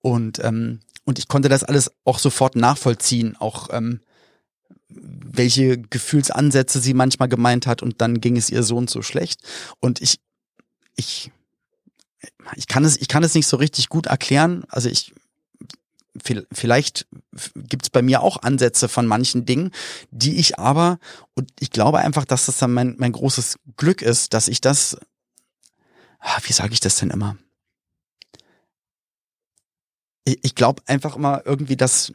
Und 0.00 0.42
ähm, 0.44 0.80
und 1.04 1.18
ich 1.18 1.28
konnte 1.28 1.48
das 1.48 1.64
alles 1.64 1.90
auch 2.04 2.18
sofort 2.18 2.56
nachvollziehen, 2.56 3.36
auch 3.38 3.68
ähm, 3.72 4.00
welche 4.88 5.78
Gefühlsansätze 5.78 6.80
sie 6.80 6.94
manchmal 6.94 7.28
gemeint 7.28 7.66
hat 7.66 7.82
und 7.82 8.00
dann 8.00 8.20
ging 8.20 8.36
es 8.36 8.50
ihr 8.50 8.62
so 8.62 8.76
und 8.76 8.88
so 8.88 9.02
schlecht. 9.02 9.40
Und 9.80 10.00
ich, 10.00 10.18
ich, 10.96 11.30
ich 12.56 12.68
kann 12.68 12.84
es, 12.84 12.96
ich 12.96 13.08
kann 13.08 13.22
es 13.22 13.34
nicht 13.34 13.46
so 13.46 13.56
richtig 13.56 13.88
gut 13.88 14.06
erklären. 14.06 14.64
Also 14.68 14.88
ich, 14.88 15.12
vielleicht 16.22 17.06
gibt 17.56 17.84
es 17.84 17.90
bei 17.90 18.02
mir 18.02 18.22
auch 18.22 18.42
Ansätze 18.42 18.88
von 18.88 19.06
manchen 19.06 19.46
Dingen, 19.46 19.72
die 20.10 20.36
ich 20.36 20.58
aber, 20.58 20.98
und 21.34 21.50
ich 21.58 21.70
glaube 21.70 21.98
einfach, 21.98 22.24
dass 22.24 22.46
das 22.46 22.58
dann 22.58 22.72
mein, 22.72 22.94
mein 22.98 23.12
großes 23.12 23.58
Glück 23.76 24.02
ist, 24.02 24.32
dass 24.32 24.48
ich 24.48 24.60
das, 24.60 24.96
ah, 26.20 26.38
wie 26.42 26.52
sage 26.52 26.72
ich 26.72 26.80
das 26.80 26.96
denn 26.96 27.10
immer? 27.10 27.36
Ich, 30.24 30.38
ich 30.42 30.54
glaube 30.54 30.82
einfach 30.86 31.16
immer 31.16 31.42
irgendwie, 31.44 31.76
dass, 31.76 32.12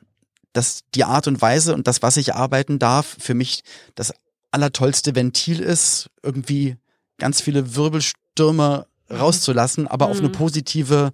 dass 0.54 0.82
die 0.95 1.04
Art 1.04 1.28
und 1.28 1.41
Weise 1.41 1.74
und 1.74 1.88
das, 1.88 2.02
was 2.02 2.18
ich 2.18 2.36
arbeiten 2.36 2.80
darf, 2.80 3.18
für 3.20 3.34
mich 3.34 3.64
das 3.95 4.14
allertollste 4.52 5.14
Ventil 5.14 5.60
ist, 5.60 6.10
irgendwie 6.24 6.78
ganz 7.18 7.41
viele 7.41 7.76
Wirbelstürme 7.76 8.88
mhm. 9.10 9.16
rauszulassen, 9.16 9.88
aber 9.88 10.08
mhm. 10.08 10.12
auf 10.12 10.20
eine 10.20 10.30
mhm. 10.30 10.34
positive, 10.34 11.12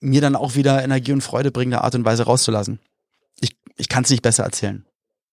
mir 0.00 0.20
dann 0.20 0.36
auch 0.36 0.54
wieder 0.54 0.82
Energie 0.82 1.12
und 1.12 1.22
Freude 1.22 1.50
bringende 1.50 1.82
Art 1.82 1.94
und 1.94 2.04
Weise 2.04 2.24
rauszulassen. 2.24 2.80
Ich, 3.40 3.56
ich 3.76 3.88
kann 3.88 4.04
es 4.04 4.10
nicht 4.10 4.22
besser 4.22 4.44
erzählen. 4.44 4.84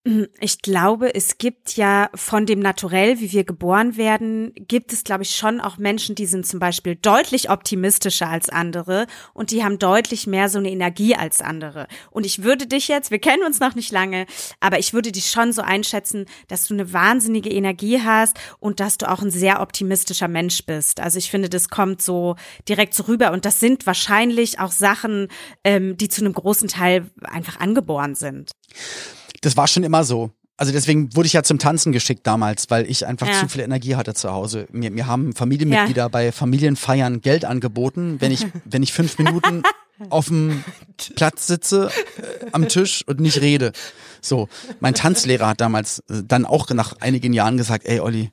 Mhm. 0.07 0.27
Ich 0.39 0.61
glaube, 0.61 1.15
es 1.15 1.39
gibt 1.39 1.77
ja 1.77 2.11
von 2.13 2.45
dem 2.45 2.59
Naturell, 2.59 3.19
wie 3.19 3.31
wir 3.31 3.43
geboren 3.43 3.97
werden, 3.97 4.53
gibt 4.53 4.93
es, 4.93 5.03
glaube 5.03 5.23
ich, 5.23 5.35
schon 5.35 5.59
auch 5.59 5.79
Menschen, 5.79 6.13
die 6.13 6.27
sind 6.27 6.45
zum 6.45 6.59
Beispiel 6.59 6.95
deutlich 6.95 7.49
optimistischer 7.49 8.29
als 8.29 8.49
andere 8.49 9.07
und 9.33 9.49
die 9.49 9.63
haben 9.63 9.79
deutlich 9.79 10.27
mehr 10.27 10.47
so 10.47 10.59
eine 10.59 10.69
Energie 10.69 11.15
als 11.15 11.41
andere. 11.41 11.87
Und 12.11 12.27
ich 12.27 12.43
würde 12.43 12.67
dich 12.67 12.87
jetzt, 12.87 13.09
wir 13.09 13.17
kennen 13.17 13.43
uns 13.43 13.59
noch 13.59 13.73
nicht 13.73 13.91
lange, 13.91 14.27
aber 14.59 14.77
ich 14.77 14.93
würde 14.93 15.11
dich 15.11 15.31
schon 15.31 15.51
so 15.51 15.63
einschätzen, 15.63 16.27
dass 16.49 16.67
du 16.67 16.75
eine 16.75 16.93
wahnsinnige 16.93 17.49
Energie 17.49 17.99
hast 17.99 18.37
und 18.59 18.79
dass 18.79 18.99
du 18.99 19.09
auch 19.09 19.23
ein 19.23 19.31
sehr 19.31 19.59
optimistischer 19.59 20.27
Mensch 20.27 20.67
bist. 20.67 20.99
Also 20.99 21.17
ich 21.17 21.31
finde, 21.31 21.49
das 21.49 21.69
kommt 21.69 22.03
so 22.03 22.35
direkt 22.69 22.93
so 22.93 23.05
rüber 23.05 23.31
und 23.31 23.43
das 23.43 23.59
sind 23.59 23.87
wahrscheinlich 23.87 24.59
auch 24.59 24.71
Sachen, 24.71 25.29
ähm, 25.63 25.97
die 25.97 26.09
zu 26.09 26.21
einem 26.21 26.33
großen 26.33 26.67
Teil 26.67 27.09
einfach 27.23 27.59
angeboren 27.59 28.13
sind 28.13 28.51
das 29.45 29.55
war 29.55 29.67
schon 29.67 29.83
immer 29.83 30.03
so. 30.03 30.31
Also 30.57 30.71
deswegen 30.71 31.15
wurde 31.15 31.27
ich 31.27 31.33
ja 31.33 31.43
zum 31.43 31.59
Tanzen 31.59 31.91
geschickt 31.91 32.25
damals, 32.25 32.69
weil 32.69 32.89
ich 32.89 33.05
einfach 33.05 33.27
ja. 33.27 33.33
zu 33.33 33.49
viel 33.49 33.61
Energie 33.61 33.95
hatte 33.95 34.13
zu 34.13 34.31
Hause. 34.31 34.67
Mir, 34.71 34.89
mir 34.89 35.05
haben 35.05 35.33
Familienmitglieder 35.33 36.03
ja. 36.03 36.07
bei 36.07 36.31
Familienfeiern 36.31 37.19
Geld 37.19 37.43
angeboten, 37.43 38.17
wenn 38.19 38.31
ich, 38.31 38.47
wenn 38.65 38.81
ich 38.81 38.93
fünf 38.93 39.17
Minuten 39.17 39.63
auf 40.09 40.27
dem 40.27 40.63
Platz 41.15 41.47
sitze 41.47 41.89
äh, 42.17 42.45
am 42.53 42.67
Tisch 42.67 43.03
und 43.05 43.19
nicht 43.19 43.41
rede. 43.41 43.73
So, 44.21 44.47
mein 44.79 44.93
Tanzlehrer 44.93 45.47
hat 45.47 45.61
damals 45.61 45.99
äh, 46.09 46.23
dann 46.25 46.45
auch 46.45 46.69
nach 46.71 46.93
einigen 47.01 47.33
Jahren 47.33 47.57
gesagt, 47.57 47.85
ey 47.85 47.99
Olli, 47.99 48.31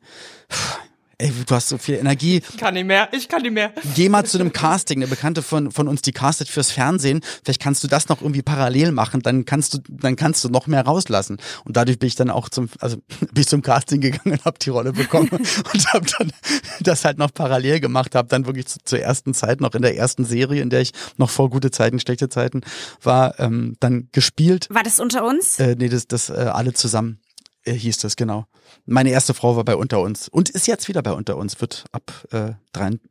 ey, 1.22 1.32
du 1.46 1.54
hast 1.54 1.68
so 1.68 1.78
viel 1.78 1.94
Energie. 1.94 2.42
Ich 2.48 2.56
kann 2.56 2.74
nicht 2.74 2.86
mehr, 2.86 3.08
ich 3.12 3.28
kann 3.28 3.42
nicht 3.42 3.52
mehr. 3.52 3.72
Geh 3.94 4.08
mal 4.08 4.24
zu 4.24 4.38
einem 4.38 4.52
Casting. 4.52 4.98
Eine 4.98 5.06
Bekannte 5.06 5.42
von, 5.42 5.70
von 5.70 5.88
uns, 5.88 6.02
die 6.02 6.12
castet 6.12 6.48
fürs 6.48 6.72
Fernsehen. 6.72 7.20
Vielleicht 7.44 7.60
kannst 7.60 7.84
du 7.84 7.88
das 7.88 8.08
noch 8.08 8.20
irgendwie 8.20 8.42
parallel 8.42 8.92
machen. 8.92 9.22
Dann 9.22 9.44
kannst 9.44 9.74
du, 9.74 9.78
dann 9.88 10.16
kannst 10.16 10.44
du 10.44 10.48
noch 10.48 10.66
mehr 10.66 10.84
rauslassen. 10.84 11.38
Und 11.64 11.76
dadurch 11.76 11.98
bin 11.98 12.08
ich 12.08 12.16
dann 12.16 12.30
auch 12.30 12.48
zum, 12.48 12.68
also 12.80 12.96
bin 13.20 13.40
ich 13.40 13.46
zum 13.46 13.62
Casting 13.62 14.00
gegangen 14.00 14.32
und 14.32 14.44
habe 14.44 14.58
die 14.58 14.70
Rolle 14.70 14.92
bekommen 14.92 15.30
und 15.72 15.92
habe 15.92 16.06
dann 16.18 16.32
das 16.80 17.04
halt 17.04 17.18
noch 17.18 17.32
parallel 17.32 17.80
gemacht. 17.80 18.14
Habe 18.14 18.28
dann 18.28 18.46
wirklich 18.46 18.66
zu, 18.66 18.78
zur 18.84 18.98
ersten 18.98 19.32
Zeit 19.32 19.60
noch 19.60 19.74
in 19.74 19.82
der 19.82 19.96
ersten 19.96 20.24
Serie, 20.24 20.60
in 20.60 20.70
der 20.70 20.80
ich 20.80 20.92
noch 21.16 21.30
vor 21.30 21.50
gute 21.50 21.70
Zeiten, 21.70 22.00
schlechte 22.00 22.28
Zeiten 22.28 22.62
war, 23.02 23.38
ähm, 23.38 23.76
dann 23.78 24.08
gespielt. 24.12 24.66
War 24.70 24.82
das 24.82 24.98
unter 24.98 25.24
uns? 25.24 25.58
Äh, 25.60 25.76
nee, 25.78 25.88
das, 25.88 26.08
das 26.08 26.30
äh, 26.30 26.32
alle 26.32 26.72
zusammen 26.72 27.20
äh, 27.64 27.72
hieß 27.72 27.98
das, 27.98 28.16
genau. 28.16 28.46
Meine 28.86 29.10
erste 29.10 29.34
Frau 29.34 29.56
war 29.56 29.64
bei 29.64 29.76
Unter 29.76 30.00
uns 30.00 30.28
und 30.28 30.50
ist 30.50 30.66
jetzt 30.66 30.88
wieder 30.88 31.02
bei 31.02 31.12
Unter 31.12 31.36
uns, 31.36 31.60
wird 31.60 31.84
ab 31.92 32.12
äh, 32.32 32.52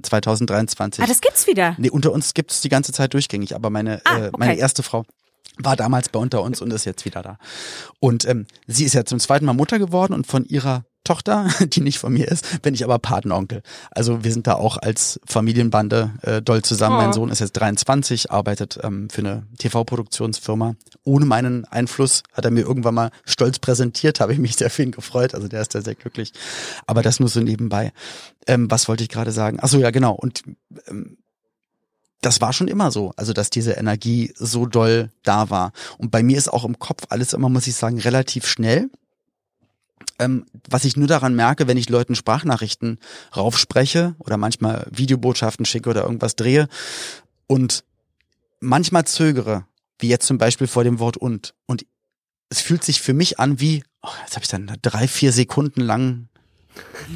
2023. 0.01 1.03
Ah, 1.03 1.07
das 1.07 1.21
gibt's 1.21 1.47
wieder? 1.47 1.75
Nee, 1.77 1.89
Unter 1.89 2.11
uns 2.11 2.33
gibt's 2.33 2.61
die 2.61 2.69
ganze 2.69 2.91
Zeit 2.91 3.13
durchgängig, 3.13 3.55
aber 3.55 3.69
meine, 3.69 4.01
ah, 4.05 4.17
okay. 4.17 4.25
äh, 4.27 4.31
meine 4.37 4.55
erste 4.55 4.83
Frau 4.83 5.05
war 5.57 5.75
damals 5.75 6.09
bei 6.09 6.19
Unter 6.19 6.41
uns 6.41 6.61
und 6.61 6.71
ist 6.71 6.85
jetzt 6.85 7.05
wieder 7.05 7.21
da. 7.21 7.37
Und 7.99 8.25
ähm, 8.25 8.45
sie 8.67 8.85
ist 8.85 8.93
ja 8.93 9.05
zum 9.05 9.19
zweiten 9.19 9.45
Mal 9.45 9.53
Mutter 9.53 9.79
geworden 9.79 10.13
und 10.13 10.27
von 10.27 10.45
ihrer 10.45 10.85
Tochter, 11.03 11.47
die 11.65 11.81
nicht 11.81 11.99
von 11.99 12.13
mir 12.13 12.27
ist, 12.27 12.61
bin 12.61 12.73
ich 12.73 12.83
aber 12.83 12.99
Patenonkel. 12.99 13.63
Also 13.91 14.23
wir 14.23 14.31
sind 14.31 14.47
da 14.47 14.53
auch 14.53 14.77
als 14.77 15.19
Familienbande 15.25 16.11
äh, 16.21 16.41
doll 16.41 16.61
zusammen. 16.61 16.95
Oh. 16.95 17.01
Mein 17.01 17.13
Sohn 17.13 17.29
ist 17.29 17.39
jetzt 17.39 17.53
23, 17.53 18.31
arbeitet 18.31 18.79
ähm, 18.83 19.09
für 19.09 19.21
eine 19.21 19.47
TV-Produktionsfirma. 19.57 20.75
Ohne 21.03 21.25
meinen 21.25 21.65
Einfluss 21.65 22.23
hat 22.33 22.45
er 22.45 22.51
mir 22.51 22.61
irgendwann 22.61 22.95
mal 22.95 23.11
stolz 23.25 23.59
präsentiert, 23.59 24.19
habe 24.19 24.33
ich 24.33 24.39
mich 24.39 24.55
sehr 24.55 24.69
viel 24.69 24.91
gefreut. 24.91 25.33
Also 25.33 25.47
der 25.47 25.61
ist 25.61 25.73
da 25.73 25.81
sehr 25.81 25.95
glücklich. 25.95 26.33
Aber 26.85 27.01
das 27.01 27.19
nur 27.19 27.29
so 27.29 27.39
nebenbei. 27.39 27.91
Ähm, 28.47 28.69
was 28.69 28.87
wollte 28.87 29.03
ich 29.03 29.09
gerade 29.09 29.31
sagen? 29.31 29.57
Ach 29.61 29.69
so, 29.69 29.79
ja 29.79 29.91
genau. 29.91 30.13
Und 30.13 30.43
ähm, 30.87 31.17
das 32.21 32.39
war 32.39 32.53
schon 32.53 32.67
immer 32.67 32.91
so, 32.91 33.13
also 33.17 33.33
dass 33.33 33.49
diese 33.49 33.73
Energie 33.73 34.31
so 34.35 34.67
doll 34.67 35.09
da 35.23 35.49
war. 35.49 35.71
Und 35.97 36.11
bei 36.11 36.21
mir 36.21 36.37
ist 36.37 36.53
auch 36.53 36.63
im 36.63 36.77
Kopf 36.77 37.05
alles 37.09 37.33
immer, 37.33 37.49
muss 37.49 37.67
ich 37.67 37.75
sagen, 37.75 37.99
relativ 37.99 38.45
schnell 38.45 38.89
ähm, 40.19 40.45
was 40.69 40.85
ich 40.85 40.97
nur 40.97 41.07
daran 41.07 41.35
merke, 41.35 41.67
wenn 41.67 41.77
ich 41.77 41.89
Leuten 41.89 42.15
Sprachnachrichten 42.15 42.99
raufspreche 43.35 44.15
oder 44.19 44.37
manchmal 44.37 44.87
Videobotschaften 44.91 45.65
schicke 45.65 45.89
oder 45.89 46.03
irgendwas 46.03 46.35
drehe 46.35 46.67
und 47.47 47.83
manchmal 48.59 49.05
zögere, 49.05 49.65
wie 49.99 50.07
jetzt 50.07 50.27
zum 50.27 50.37
Beispiel 50.37 50.67
vor 50.67 50.83
dem 50.83 50.99
Wort 50.99 51.17
und. 51.17 51.53
Und 51.65 51.85
es 52.49 52.61
fühlt 52.61 52.83
sich 52.83 53.01
für 53.01 53.13
mich 53.13 53.39
an 53.39 53.59
wie, 53.59 53.83
oh, 54.01 54.09
jetzt 54.21 54.35
habe 54.35 54.43
ich 54.43 54.49
dann 54.49 54.71
drei, 54.81 55.07
vier 55.07 55.31
Sekunden 55.31 55.81
lang 55.81 56.27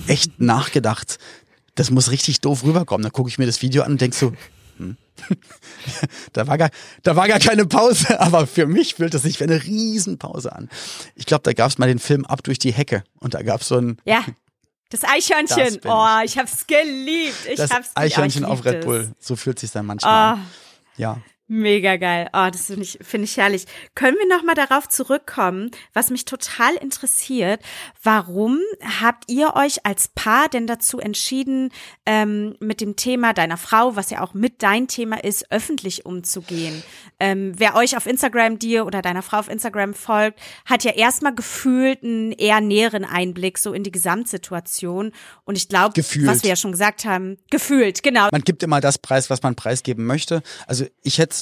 echt 0.07 0.39
nachgedacht. 0.39 1.19
Das 1.75 1.91
muss 1.91 2.11
richtig 2.11 2.41
doof 2.41 2.63
rüberkommen. 2.63 3.03
Dann 3.03 3.11
gucke 3.11 3.29
ich 3.29 3.37
mir 3.37 3.45
das 3.45 3.61
Video 3.61 3.83
an 3.83 3.93
und 3.93 4.01
denk 4.01 4.13
so, 4.13 4.33
hm. 4.77 4.97
da, 6.33 6.47
war 6.47 6.57
gar, 6.57 6.69
da 7.03 7.15
war 7.15 7.27
gar 7.27 7.39
keine 7.39 7.65
Pause, 7.65 8.19
aber 8.19 8.47
für 8.47 8.67
mich 8.67 8.95
fühlt 8.95 9.13
es 9.13 9.23
sich 9.23 9.39
wie 9.39 9.45
eine 9.45 9.63
Riesenpause 9.63 10.53
an. 10.53 10.69
Ich 11.15 11.25
glaube, 11.25 11.43
da 11.43 11.53
gab 11.53 11.69
es 11.69 11.77
mal 11.77 11.87
den 11.87 11.99
Film 11.99 12.25
Ab 12.25 12.43
durch 12.43 12.59
die 12.59 12.73
Hecke 12.73 13.03
und 13.19 13.33
da 13.33 13.41
gab 13.41 13.61
es 13.61 13.67
so 13.67 13.77
ein. 13.77 13.97
Ja. 14.05 14.23
Das 14.89 15.03
Eichhörnchen. 15.03 15.79
Das 15.81 15.91
oh, 15.91 16.23
ich 16.23 16.37
hab's 16.37 16.67
geliebt. 16.67 17.47
Ich 17.49 17.57
das 17.57 17.71
hab's 17.71 17.91
Eichhörnchen 17.95 18.45
auf 18.45 18.63
Red 18.65 18.85
Bull. 18.85 19.11
So 19.19 19.35
fühlt 19.35 19.57
sich 19.57 19.71
dann 19.71 19.85
manchmal 19.85 20.35
oh. 20.35 20.37
an. 20.37 20.45
Ja. 20.97 21.21
Mega 21.47 21.97
geil. 21.97 22.27
Oh, 22.33 22.47
das 22.51 22.65
finde 22.65 22.81
ich, 22.81 22.97
finde 23.03 23.25
ich 23.25 23.37
herrlich. 23.37 23.65
Können 23.93 24.17
wir 24.17 24.27
nochmal 24.35 24.55
darauf 24.55 24.89
zurückkommen, 24.89 25.69
was 25.93 26.09
mich 26.09 26.25
total 26.25 26.73
interessiert. 26.73 27.61
Warum 28.01 28.59
habt 28.99 29.29
ihr 29.29 29.55
euch 29.55 29.85
als 29.85 30.07
Paar 30.07 30.49
denn 30.49 30.65
dazu 30.65 30.99
entschieden, 30.99 31.69
ähm, 32.07 32.55
mit 32.59 32.81
dem 32.81 32.95
Thema 32.95 33.33
deiner 33.33 33.57
Frau, 33.57 33.95
was 33.95 34.09
ja 34.09 34.21
auch 34.21 34.33
mit 34.33 34.63
dein 34.63 34.87
Thema 34.87 35.23
ist, 35.23 35.51
öffentlich 35.51 36.07
umzugehen? 36.07 36.81
Ähm, 37.19 37.53
wer 37.57 37.75
euch 37.75 37.95
auf 37.95 38.07
Instagram, 38.07 38.57
dir 38.57 38.87
oder 38.87 39.03
deiner 39.03 39.21
Frau 39.21 39.37
auf 39.37 39.49
Instagram 39.49 39.93
folgt, 39.93 40.39
hat 40.65 40.83
ja 40.83 40.93
erstmal 40.93 41.35
gefühlt 41.35 42.03
einen 42.03 42.31
eher 42.31 42.59
näheren 42.59 43.05
Einblick 43.05 43.59
so 43.59 43.71
in 43.71 43.83
die 43.83 43.91
Gesamtsituation. 43.91 45.11
Und 45.43 45.57
ich 45.59 45.69
glaube, 45.69 45.95
was 45.95 46.41
wir 46.41 46.49
ja 46.49 46.55
schon 46.55 46.71
gesagt 46.71 47.05
haben, 47.05 47.37
gefühlt, 47.51 48.01
genau. 48.01 48.29
Man 48.31 48.41
gibt 48.41 48.63
immer 48.63 48.81
das 48.81 48.97
Preis, 48.97 49.29
was 49.29 49.43
man 49.43 49.53
preisgeben 49.53 50.07
möchte. 50.07 50.41
Also 50.65 50.87
ich 51.03 51.19
hätte 51.19 51.34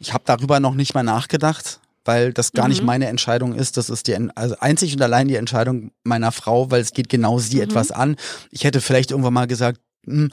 ich 0.00 0.12
habe 0.14 0.24
darüber 0.26 0.58
noch 0.58 0.74
nicht 0.74 0.94
mal 0.94 1.04
nachgedacht, 1.04 1.80
weil 2.04 2.32
das 2.32 2.52
gar 2.52 2.64
mhm. 2.64 2.70
nicht 2.70 2.82
meine 2.82 3.06
Entscheidung 3.06 3.54
ist. 3.54 3.76
Das 3.76 3.90
ist 3.90 4.08
die 4.08 4.16
also 4.34 4.56
einzig 4.58 4.94
und 4.94 5.02
allein 5.02 5.28
die 5.28 5.36
Entscheidung 5.36 5.92
meiner 6.02 6.32
Frau, 6.32 6.70
weil 6.70 6.80
es 6.80 6.92
geht 6.92 7.08
genau 7.08 7.38
sie 7.38 7.56
mhm. 7.56 7.62
etwas 7.62 7.92
an. 7.92 8.16
Ich 8.50 8.64
hätte 8.64 8.80
vielleicht 8.80 9.10
irgendwann 9.10 9.34
mal 9.34 9.46
gesagt, 9.46 9.78
hm, 10.04 10.32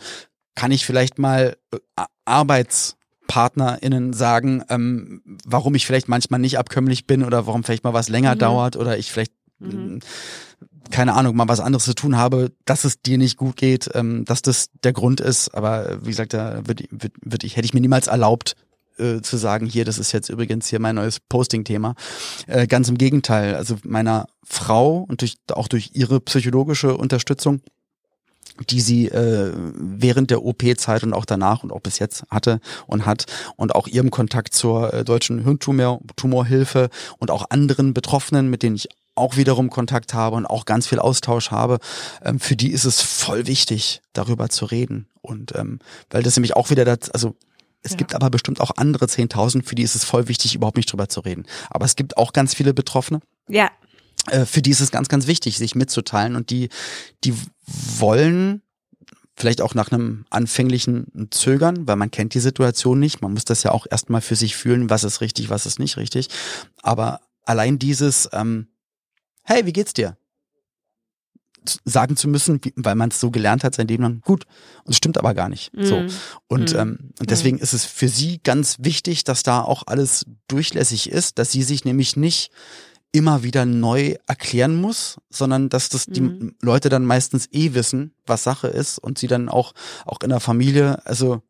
kann 0.56 0.72
ich 0.72 0.86
vielleicht 0.86 1.20
mal 1.20 1.58
äh, 1.72 1.78
ArbeitspartnerInnen 2.26 4.14
sagen, 4.14 4.64
ähm, 4.70 5.22
warum 5.46 5.76
ich 5.76 5.86
vielleicht 5.86 6.08
manchmal 6.08 6.40
nicht 6.40 6.58
abkömmlich 6.58 7.06
bin 7.06 7.24
oder 7.24 7.46
warum 7.46 7.64
vielleicht 7.66 7.84
mal 7.84 7.94
was 7.94 8.08
länger 8.10 8.36
mhm. 8.36 8.40
dauert 8.40 8.78
oder 8.78 8.98
ich 8.98 9.12
vielleicht 9.12 9.34
mhm. 9.60 9.72
Hm, 9.72 10.00
keine 10.90 11.16
Ahnung, 11.16 11.36
mal 11.36 11.50
was 11.50 11.60
anderes 11.60 11.84
zu 11.84 11.96
tun 11.96 12.16
habe, 12.16 12.54
dass 12.64 12.86
es 12.86 13.02
dir 13.02 13.18
nicht 13.18 13.36
gut 13.36 13.58
geht, 13.58 13.90
ähm, 13.94 14.24
dass 14.24 14.42
das 14.42 14.70
der 14.86 14.94
Grund 14.94 15.20
ist. 15.20 15.54
Aber 15.54 15.98
wie 16.02 16.12
gesagt, 16.12 16.34
da 16.34 16.66
würde 16.66 16.86
würd, 16.90 17.12
würd 17.22 17.44
ich, 17.44 17.58
hätte 17.58 17.66
ich 17.66 17.74
mir 17.74 17.82
niemals 17.82 18.08
erlaubt, 18.08 18.56
äh, 19.00 19.22
zu 19.22 19.38
sagen, 19.38 19.66
hier, 19.66 19.86
das 19.86 19.98
ist 19.98 20.12
jetzt 20.12 20.30
übrigens 20.30 20.68
hier 20.68 20.80
mein 20.80 20.96
neues 20.96 21.20
Posting-Thema. 21.20 21.96
Äh, 22.48 22.68
ganz 22.68 22.90
im 22.90 22.98
Gegenteil, 22.98 23.56
also 23.56 23.78
meiner 23.84 24.28
Frau 24.44 25.06
und 25.08 25.22
durch, 25.22 25.36
auch 25.52 25.68
durch 25.68 25.92
ihre 25.94 26.20
psychologische 26.22 26.96
Unterstützung 26.98 27.62
die 28.70 28.82
sie 28.82 29.08
äh, 29.08 29.54
während 29.56 30.32
der 30.32 30.44
OP-Zeit 30.44 31.04
und 31.04 31.14
auch 31.14 31.26
danach 31.26 31.64
und 31.64 31.72
auch 31.72 31.82
bis 31.82 32.00
jetzt 32.00 32.24
hatte 32.32 32.60
und 32.88 33.06
hat 33.06 33.26
und 33.56 33.76
auch 33.76 33.88
ihrem 33.88 34.10
Kontakt 34.10 34.54
zur 34.54 34.94
äh, 34.94 35.04
deutschen 35.04 35.44
Hirntumorhilfe 35.44 36.90
und 37.20 37.32
auch 37.32 37.50
anderen 37.50 37.94
Betroffenen, 37.94 38.50
mit 38.50 38.64
denen 38.64 38.76
ich 38.76 38.90
auch 39.16 39.36
wiederum 39.36 39.70
Kontakt 39.70 40.14
habe 40.14 40.36
und 40.36 40.46
auch 40.46 40.66
ganz 40.66 40.88
viel 40.88 41.00
Austausch 41.00 41.52
habe, 41.52 41.80
ähm, 42.24 42.40
für 42.40 42.56
die 42.56 42.72
ist 42.72 42.86
es 42.86 43.02
voll 43.02 43.48
wichtig, 43.48 44.02
darüber 44.14 44.50
zu 44.50 44.66
reden. 44.66 45.08
Und 45.22 45.56
ähm, 45.56 45.80
weil 46.10 46.24
das 46.24 46.36
nämlich 46.36 46.56
auch 46.56 46.70
wieder 46.70 46.86
das, 46.86 47.10
also 47.10 47.36
es 47.84 47.92
ja. 47.92 47.98
gibt 47.98 48.16
aber 48.16 48.30
bestimmt 48.30 48.60
auch 48.60 48.72
andere 48.78 49.06
10.000, 49.06 49.64
für 49.64 49.76
die 49.76 49.84
ist 49.84 49.96
es 49.96 50.04
voll 50.04 50.28
wichtig, 50.28 50.56
überhaupt 50.56 50.78
nicht 50.78 50.92
drüber 50.92 51.10
zu 51.10 51.22
reden. 51.22 51.46
Aber 51.70 51.86
es 51.86 51.96
gibt 51.96 52.18
auch 52.18 52.34
ganz 52.34 52.54
viele 52.54 52.74
Betroffene. 52.74 53.20
Ja. 53.48 53.72
Äh, 54.30 54.46
für 54.46 54.62
die 54.62 54.72
ist 54.72 54.82
es 54.82 54.92
ganz, 54.92 55.08
ganz 55.08 55.28
wichtig, 55.28 55.58
sich 55.58 55.76
mitzuteilen 55.76 56.36
und 56.36 56.50
die, 56.50 56.70
die 57.24 57.34
wollen 57.66 58.62
vielleicht 59.36 59.62
auch 59.62 59.76
nach 59.76 59.92
einem 59.92 60.26
anfänglichen 60.32 61.30
Zögern, 61.30 61.88
weil 61.88 61.96
man 61.96 62.10
kennt 62.10 62.34
die 62.34 62.40
Situation 62.40 63.00
nicht. 63.00 63.22
Man 63.22 63.34
muss 63.34 63.46
das 63.46 63.62
ja 63.62 63.72
auch 63.72 63.86
erstmal 63.90 64.22
für 64.22 64.36
sich 64.36 64.56
fühlen, 64.56 64.90
was 64.90 65.04
ist 65.04 65.22
richtig, 65.22 65.50
was 65.50 65.68
ist 65.68 65.78
nicht 65.78 65.98
richtig. 65.98 66.30
Aber 66.82 67.22
allein 67.44 67.78
dieses, 67.78 68.28
ähm, 68.34 68.68
hey, 69.44 69.66
wie 69.66 69.74
geht's 69.74 69.94
dir? 69.94 70.18
Sagen 71.86 72.16
zu 72.16 72.28
müssen, 72.28 72.60
wie, 72.64 72.74
weil 72.76 72.96
man 72.96 73.10
es 73.10 73.20
so 73.20 73.32
gelernt 73.32 73.64
hat 73.64 73.76
sein 73.76 73.88
Leben 73.88 74.04
lang, 74.04 74.22
gut. 74.22 74.46
Und 74.84 74.92
es 74.92 74.98
stimmt 74.98 75.18
aber 75.18 75.34
gar 75.34 75.50
nicht. 75.50 75.74
Mm. 75.74 75.84
So. 75.84 76.06
Und, 76.48 76.74
mm. 76.74 76.78
ähm, 76.78 76.98
und 77.20 77.30
deswegen 77.30 77.58
ist 77.58 77.74
es 77.74 77.86
für 77.86 78.10
sie 78.10 78.40
ganz 78.44 78.78
wichtig, 78.80 79.24
dass 79.24 79.44
da 79.44 79.62
auch 79.62 79.84
alles 79.88 80.26
durchlässig 80.48 81.10
ist, 81.10 81.40
dass 81.40 81.52
sie 81.52 81.64
sich 81.64 81.86
nämlich 81.86 82.16
nicht 82.16 82.52
immer 83.12 83.44
wieder 83.44 83.66
neu 83.66 84.16
erklären 84.28 84.76
muss, 84.76 85.18
sondern 85.30 85.70
dass 85.70 85.90
das 85.90 86.06
die 86.06 86.22
mhm. 86.22 86.56
Leute 86.62 86.90
dann 86.90 87.06
meistens 87.06 87.48
eh 87.52 87.74
wissen, 87.74 88.14
was 88.26 88.44
Sache 88.44 88.68
ist 88.68 89.00
und 89.00 89.18
sie 89.18 89.28
dann 89.28 89.50
auch, 89.50 89.74
auch 90.06 90.20
in 90.24 90.30
der 90.30 90.40
Familie, 90.40 91.06
also 91.06 91.42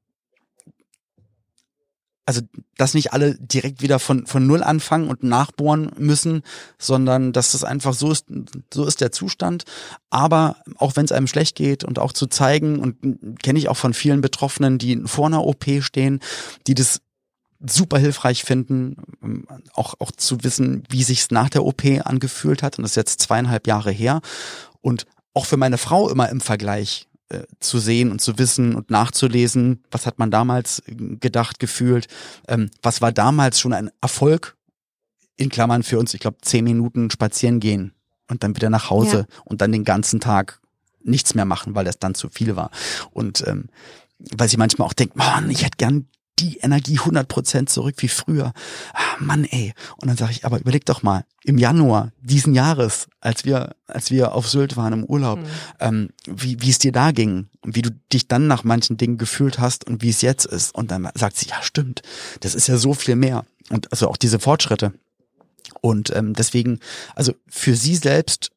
also 2.28 2.42
dass 2.76 2.94
nicht 2.94 3.14
alle 3.14 3.36
direkt 3.36 3.82
wieder 3.82 4.00
von 4.00 4.28
von 4.28 4.46
null 4.46 4.62
anfangen 4.62 5.08
und 5.08 5.24
nachbohren 5.24 5.92
müssen, 5.98 6.44
sondern 6.78 7.32
dass 7.32 7.54
das 7.54 7.64
einfach 7.64 7.94
so 7.94 8.12
ist, 8.12 8.26
so 8.72 8.86
ist 8.86 9.00
der 9.00 9.14
Zustand. 9.14 9.64
Aber 10.10 10.58
auch 10.76 10.98
wenn 10.98 11.06
es 11.06 11.14
einem 11.14 11.28
schlecht 11.28 11.56
geht 11.56 11.86
und 11.86 12.00
auch 12.00 12.12
zu 12.12 12.28
zeigen 12.28 12.80
und 12.80 13.40
kenne 13.42 13.58
ich 13.58 13.70
auch 13.70 13.78
von 13.78 13.94
vielen 13.94 14.20
Betroffenen, 14.20 14.78
die 14.78 15.02
vor 15.06 15.28
einer 15.28 15.46
OP 15.46 15.66
stehen, 15.80 16.20
die 16.68 16.76
das 16.76 17.00
super 17.66 17.98
hilfreich 17.98 18.44
finden, 18.44 19.46
auch 19.74 19.96
auch 20.00 20.12
zu 20.12 20.44
wissen, 20.44 20.84
wie 20.90 21.04
sich's 21.04 21.32
nach 21.32 21.50
der 21.50 21.64
OP 21.64 21.84
angefühlt 22.04 22.62
hat. 22.62 22.78
Und 22.78 22.84
das 22.84 22.92
ist 22.92 22.98
jetzt 22.98 23.22
zweieinhalb 23.22 23.68
Jahre 23.68 23.92
her 23.92 24.20
und 24.82 25.06
auch 25.34 25.46
für 25.46 25.58
meine 25.58 25.78
Frau 25.78 26.10
immer 26.10 26.28
im 26.28 26.42
Vergleich 26.42 27.08
äh, 27.30 27.44
zu 27.60 27.80
sehen 27.80 28.12
und 28.12 28.22
zu 28.22 28.38
wissen 28.38 28.76
und 28.76 28.90
nachzulesen, 28.90 29.84
was 29.92 30.06
hat 30.06 30.20
man 30.20 30.32
damals 30.32 30.80
äh, 30.88 30.96
gedacht, 30.96 31.60
gefühlt, 31.60 32.08
ähm, 32.48 32.70
was 32.82 33.02
war 33.02 33.12
damals 33.12 33.60
schon 33.60 33.74
ein 33.74 33.90
Erfolg, 34.02 34.56
in 35.38 35.50
Klammern 35.50 35.84
für 35.84 36.00
uns, 36.00 36.14
ich 36.14 36.20
glaube, 36.20 36.38
zehn 36.42 36.64
Minuten 36.64 37.12
spazieren 37.12 37.60
gehen 37.60 37.94
und 38.28 38.44
dann 38.44 38.56
wieder 38.56 38.70
nach 38.70 38.90
Hause 38.90 39.28
ja. 39.30 39.42
und 39.46 39.62
dann 39.62 39.72
den 39.72 39.84
ganzen 39.84 40.20
Tag 40.20 40.60
nichts 41.04 41.36
mehr 41.36 41.46
machen, 41.46 41.76
weil 41.76 41.86
das 41.86 42.00
dann 42.00 42.16
zu 42.16 42.30
viel 42.30 42.56
war. 42.56 42.72
Und 43.12 43.46
ähm, 43.48 43.70
weil 44.20 44.50
sie 44.50 44.58
manchmal 44.58 44.88
auch 44.88 44.94
denkt, 44.94 45.16
man, 45.16 45.50
ich 45.50 45.64
hätte 45.64 45.78
gern 45.78 46.08
die 46.40 46.58
Energie 46.58 47.00
100% 47.00 47.66
zurück 47.68 47.96
wie 47.98 48.08
früher. 48.08 48.54
Ah, 48.94 49.16
Mann, 49.20 49.46
ey. 49.46 49.74
Und 49.98 50.08
dann 50.08 50.18
sage 50.18 50.32
ich, 50.32 50.46
aber 50.46 50.60
überleg 50.60 50.86
doch 50.86 51.04
mal, 51.04 51.26
im 51.44 51.58
Januar 51.58 52.12
diesen 52.22 52.54
Jahres, 52.54 53.08
als 53.22 53.46
wir, 53.46 53.76
als 53.88 54.12
wir 54.12 54.34
auf 54.36 54.48
Sylt 54.48 54.78
waren 54.78 54.94
im 54.94 55.04
Urlaub, 55.06 55.40
mhm. 55.40 55.46
ähm, 55.80 56.10
wie, 56.26 56.62
wie 56.62 56.70
es 56.70 56.80
dir 56.80 56.92
da 56.92 57.12
ging 57.12 57.48
und 57.62 57.76
wie 57.76 57.82
du 57.82 57.92
dich 58.14 58.28
dann 58.28 58.48
nach 58.48 58.64
manchen 58.64 58.98
Dingen 58.98 59.18
gefühlt 59.18 59.60
hast 59.60 59.86
und 59.88 60.02
wie 60.02 60.10
es 60.10 60.22
jetzt 60.22 60.46
ist. 60.46 60.76
Und 60.76 60.92
dann 60.92 61.10
sagt 61.16 61.38
sie, 61.38 61.48
ja, 61.48 61.62
stimmt, 61.62 62.02
das 62.42 62.54
ist 62.54 62.68
ja 62.68 62.78
so 62.78 62.94
viel 62.94 63.16
mehr. 63.16 63.46
Und 63.70 63.92
also 63.92 64.08
auch 64.10 64.18
diese 64.18 64.40
Fortschritte. 64.40 64.94
Und 65.82 66.16
ähm, 66.16 66.34
deswegen, 66.34 66.80
also 67.16 67.34
für 67.48 67.76
sie 67.76 67.96
selbst 67.96 68.52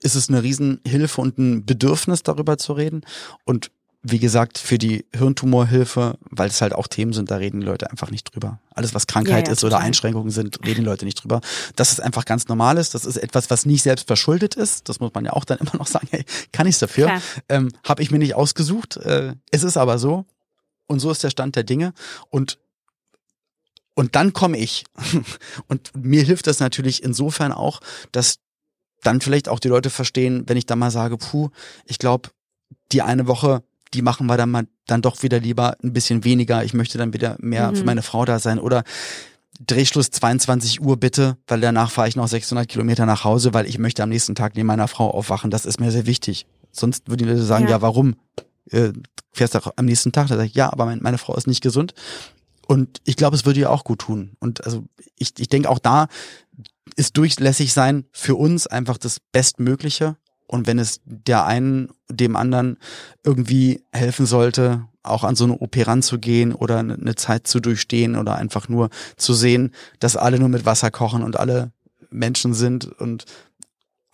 ist 0.00 0.14
es 0.14 0.28
eine 0.28 0.42
Riesenhilfe 0.42 1.20
und 1.20 1.38
ein 1.38 1.64
Bedürfnis, 1.64 2.22
darüber 2.22 2.58
zu 2.58 2.72
reden. 2.72 3.02
Und 3.44 3.70
wie 4.04 4.18
gesagt, 4.18 4.58
für 4.58 4.78
die 4.78 5.06
Hirntumorhilfe, 5.14 6.18
weil 6.28 6.48
es 6.48 6.60
halt 6.60 6.74
auch 6.74 6.88
Themen 6.88 7.12
sind, 7.12 7.30
da 7.30 7.36
reden 7.36 7.60
die 7.60 7.66
Leute 7.66 7.88
einfach 7.88 8.10
nicht 8.10 8.24
drüber. 8.24 8.58
Alles, 8.74 8.94
was 8.94 9.06
Krankheit 9.06 9.46
ja, 9.46 9.50
ja, 9.50 9.52
ist 9.52 9.62
oder 9.62 9.78
Einschränkungen 9.78 10.30
sind, 10.30 10.58
reden 10.66 10.80
die 10.80 10.86
Leute 10.86 11.04
nicht 11.04 11.22
drüber. 11.22 11.40
Das 11.76 11.92
ist 11.92 12.00
einfach 12.00 12.24
ganz 12.24 12.48
normales. 12.48 12.90
Das 12.90 13.04
ist 13.04 13.16
etwas, 13.16 13.48
was 13.48 13.64
nicht 13.64 13.82
selbst 13.82 14.08
verschuldet 14.08 14.56
ist. 14.56 14.88
Das 14.88 14.98
muss 14.98 15.12
man 15.14 15.24
ja 15.24 15.32
auch 15.32 15.44
dann 15.44 15.58
immer 15.58 15.76
noch 15.76 15.86
sagen, 15.88 16.08
hey, 16.10 16.24
kann 16.50 16.66
ich 16.66 16.78
dafür? 16.78 17.20
Ähm, 17.48 17.70
Habe 17.84 18.02
ich 18.02 18.10
mir 18.10 18.18
nicht 18.18 18.34
ausgesucht. 18.34 18.96
Äh, 18.96 19.34
es 19.52 19.62
ist 19.62 19.76
aber 19.76 19.98
so. 20.00 20.26
Und 20.88 20.98
so 20.98 21.10
ist 21.12 21.22
der 21.22 21.30
Stand 21.30 21.54
der 21.54 21.64
Dinge. 21.64 21.92
Und 22.28 22.58
und 23.94 24.16
dann 24.16 24.32
komme 24.32 24.56
ich. 24.56 24.84
Und 25.68 25.92
mir 25.94 26.22
hilft 26.22 26.46
das 26.46 26.60
natürlich 26.60 27.02
insofern 27.02 27.52
auch, 27.52 27.80
dass 28.10 28.38
dann 29.02 29.20
vielleicht 29.20 29.50
auch 29.50 29.60
die 29.60 29.68
Leute 29.68 29.90
verstehen, 29.90 30.44
wenn 30.46 30.56
ich 30.56 30.64
dann 30.64 30.78
mal 30.78 30.90
sage, 30.90 31.18
puh, 31.18 31.50
ich 31.84 31.98
glaube, 31.98 32.30
die 32.92 33.02
eine 33.02 33.26
Woche 33.26 33.62
die 33.94 34.02
machen 34.02 34.26
wir 34.26 34.36
dann 34.36 34.50
mal 34.50 34.66
dann 34.86 35.02
doch 35.02 35.22
wieder 35.22 35.40
lieber 35.40 35.76
ein 35.82 35.92
bisschen 35.92 36.24
weniger. 36.24 36.64
Ich 36.64 36.74
möchte 36.74 36.98
dann 36.98 37.12
wieder 37.12 37.36
mehr 37.40 37.70
mhm. 37.70 37.76
für 37.76 37.84
meine 37.84 38.02
Frau 38.02 38.24
da 38.24 38.38
sein. 38.38 38.58
Oder 38.58 38.84
Drehschluss 39.60 40.10
22 40.10 40.80
Uhr 40.80 40.96
bitte, 40.96 41.36
weil 41.46 41.60
danach 41.60 41.90
fahre 41.90 42.08
ich 42.08 42.16
noch 42.16 42.28
600 42.28 42.68
Kilometer 42.68 43.06
nach 43.06 43.24
Hause, 43.24 43.54
weil 43.54 43.66
ich 43.66 43.78
möchte 43.78 44.02
am 44.02 44.08
nächsten 44.08 44.34
Tag 44.34 44.56
neben 44.56 44.66
meiner 44.66 44.88
Frau 44.88 45.10
aufwachen. 45.10 45.50
Das 45.50 45.66
ist 45.66 45.80
mir 45.80 45.90
sehr 45.90 46.06
wichtig. 46.06 46.46
Sonst 46.72 47.08
würden 47.08 47.18
die 47.18 47.32
Leute 47.32 47.42
sagen, 47.42 47.64
ja, 47.64 47.72
ja 47.72 47.82
warum? 47.82 48.16
Äh, 48.70 48.92
fährst 49.32 49.54
du 49.54 49.60
am 49.76 49.84
nächsten 49.84 50.12
Tag? 50.12 50.28
Da 50.28 50.36
sage 50.36 50.48
ich, 50.48 50.54
ja, 50.54 50.72
aber 50.72 50.86
mein, 50.86 51.00
meine 51.02 51.18
Frau 51.18 51.34
ist 51.36 51.46
nicht 51.46 51.62
gesund. 51.62 51.94
Und 52.66 53.00
ich 53.04 53.16
glaube, 53.16 53.36
es 53.36 53.44
würde 53.44 53.60
ihr 53.60 53.70
auch 53.70 53.84
gut 53.84 54.00
tun. 54.00 54.36
Und 54.40 54.64
also 54.64 54.84
ich, 55.16 55.34
ich 55.38 55.48
denke 55.48 55.68
auch 55.68 55.78
da 55.78 56.08
ist 56.96 57.16
durchlässig 57.16 57.72
sein 57.72 58.04
für 58.12 58.34
uns 58.34 58.66
einfach 58.66 58.98
das 58.98 59.20
Bestmögliche. 59.20 60.16
Und 60.52 60.66
wenn 60.66 60.78
es 60.78 61.00
der 61.06 61.46
einen 61.46 61.88
dem 62.10 62.36
anderen 62.36 62.76
irgendwie 63.24 63.82
helfen 63.90 64.26
sollte, 64.26 64.84
auch 65.02 65.24
an 65.24 65.34
so 65.34 65.44
eine 65.44 65.54
OP 65.54 65.74
ranzugehen 65.78 66.52
oder 66.52 66.80
eine 66.80 67.14
Zeit 67.14 67.46
zu 67.46 67.58
durchstehen 67.58 68.16
oder 68.16 68.36
einfach 68.36 68.68
nur 68.68 68.90
zu 69.16 69.32
sehen, 69.32 69.70
dass 69.98 70.14
alle 70.14 70.38
nur 70.38 70.50
mit 70.50 70.66
Wasser 70.66 70.90
kochen 70.90 71.22
und 71.22 71.40
alle 71.40 71.72
Menschen 72.10 72.52
sind 72.52 72.84
und 72.84 73.24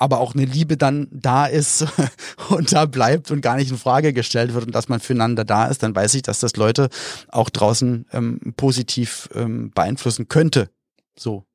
aber 0.01 0.21
auch 0.21 0.33
eine 0.33 0.45
Liebe 0.45 0.77
dann 0.77 1.09
da 1.11 1.47
ist 1.47 1.85
und 2.51 2.73
da 2.73 2.87
bleibt 2.87 3.33
und 3.33 3.41
gar 3.41 3.57
nicht 3.57 3.73
in 3.73 3.77
Frage 3.77 4.13
gestellt 4.13 4.55
wird 4.55 4.65
und 4.65 4.77
dass 4.77 4.89
man 4.89 5.01
füreinander 5.01 5.45
da 5.45 5.67
ist, 5.67 5.83
dann 5.83 5.97
weiß 5.97 6.15
ich, 6.15 6.23
dass 6.23 6.39
das 6.39 6.55
Leute 6.55 6.89
auch 7.33 7.51
draußen 7.51 8.07
ähm, 8.13 8.55
positiv 8.57 9.29
ähm, 9.35 9.73
beeinflussen 9.73 10.29
könnte. 10.29 10.71
So. 11.19 11.47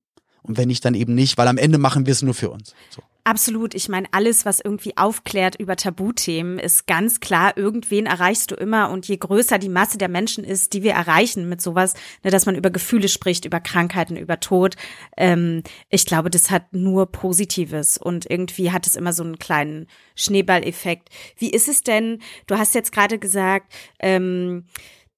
Und 0.42 0.58
wenn 0.58 0.68
nicht, 0.68 0.84
dann 0.84 0.94
eben 0.94 1.16
nicht, 1.16 1.38
weil 1.38 1.48
am 1.48 1.58
Ende 1.58 1.78
machen 1.78 2.06
wir 2.06 2.12
es 2.12 2.22
nur 2.22 2.34
für 2.34 2.50
uns. 2.50 2.74
So. 2.90 3.02
Absolut. 3.26 3.74
Ich 3.74 3.88
meine, 3.88 4.08
alles, 4.12 4.46
was 4.46 4.60
irgendwie 4.60 4.98
aufklärt 4.98 5.56
über 5.58 5.78
Tabuthemen, 5.78 6.60
ist 6.60 6.88
ganz 6.88 7.22
klar, 7.22 7.56
irgendwen 7.56 8.06
erreichst 8.06 8.52
du 8.52 8.56
immer. 8.56 8.90
Und 8.90 9.08
je 9.08 9.16
größer 9.16 9.60
die 9.60 9.70
Masse 9.70 9.98
der 9.98 10.10
Menschen 10.10 10.44
ist, 10.44 10.74
die 10.74 10.84
wir 10.84 10.92
erreichen 10.92 11.48
mit 11.48 11.62
sowas, 11.62 11.94
ne, 12.24 12.32
dass 12.32 12.46
man 12.46 12.56
über 12.56 12.70
Gefühle 12.70 13.08
spricht, 13.08 13.46
über 13.46 13.62
Krankheiten, 13.62 14.18
über 14.18 14.42
Tod, 14.42 14.76
ähm, 15.16 15.64
ich 15.90 16.06
glaube, 16.06 16.30
das 16.30 16.52
hat 16.52 16.74
nur 16.74 17.06
Positives. 17.14 17.98
Und 17.98 18.30
irgendwie 18.30 18.72
hat 18.74 18.88
es 18.88 18.98
immer 18.98 19.14
so 19.14 19.24
einen 19.24 19.40
kleinen 19.40 19.88
Schneeballeffekt. 20.16 21.08
Wie 21.38 21.50
ist 21.50 21.70
es 21.70 21.82
denn? 21.82 22.22
Du 22.48 22.58
hast 22.58 22.76
jetzt 22.76 22.92
gerade 22.92 23.20
gesagt, 23.20 23.74
ähm, 24.00 24.66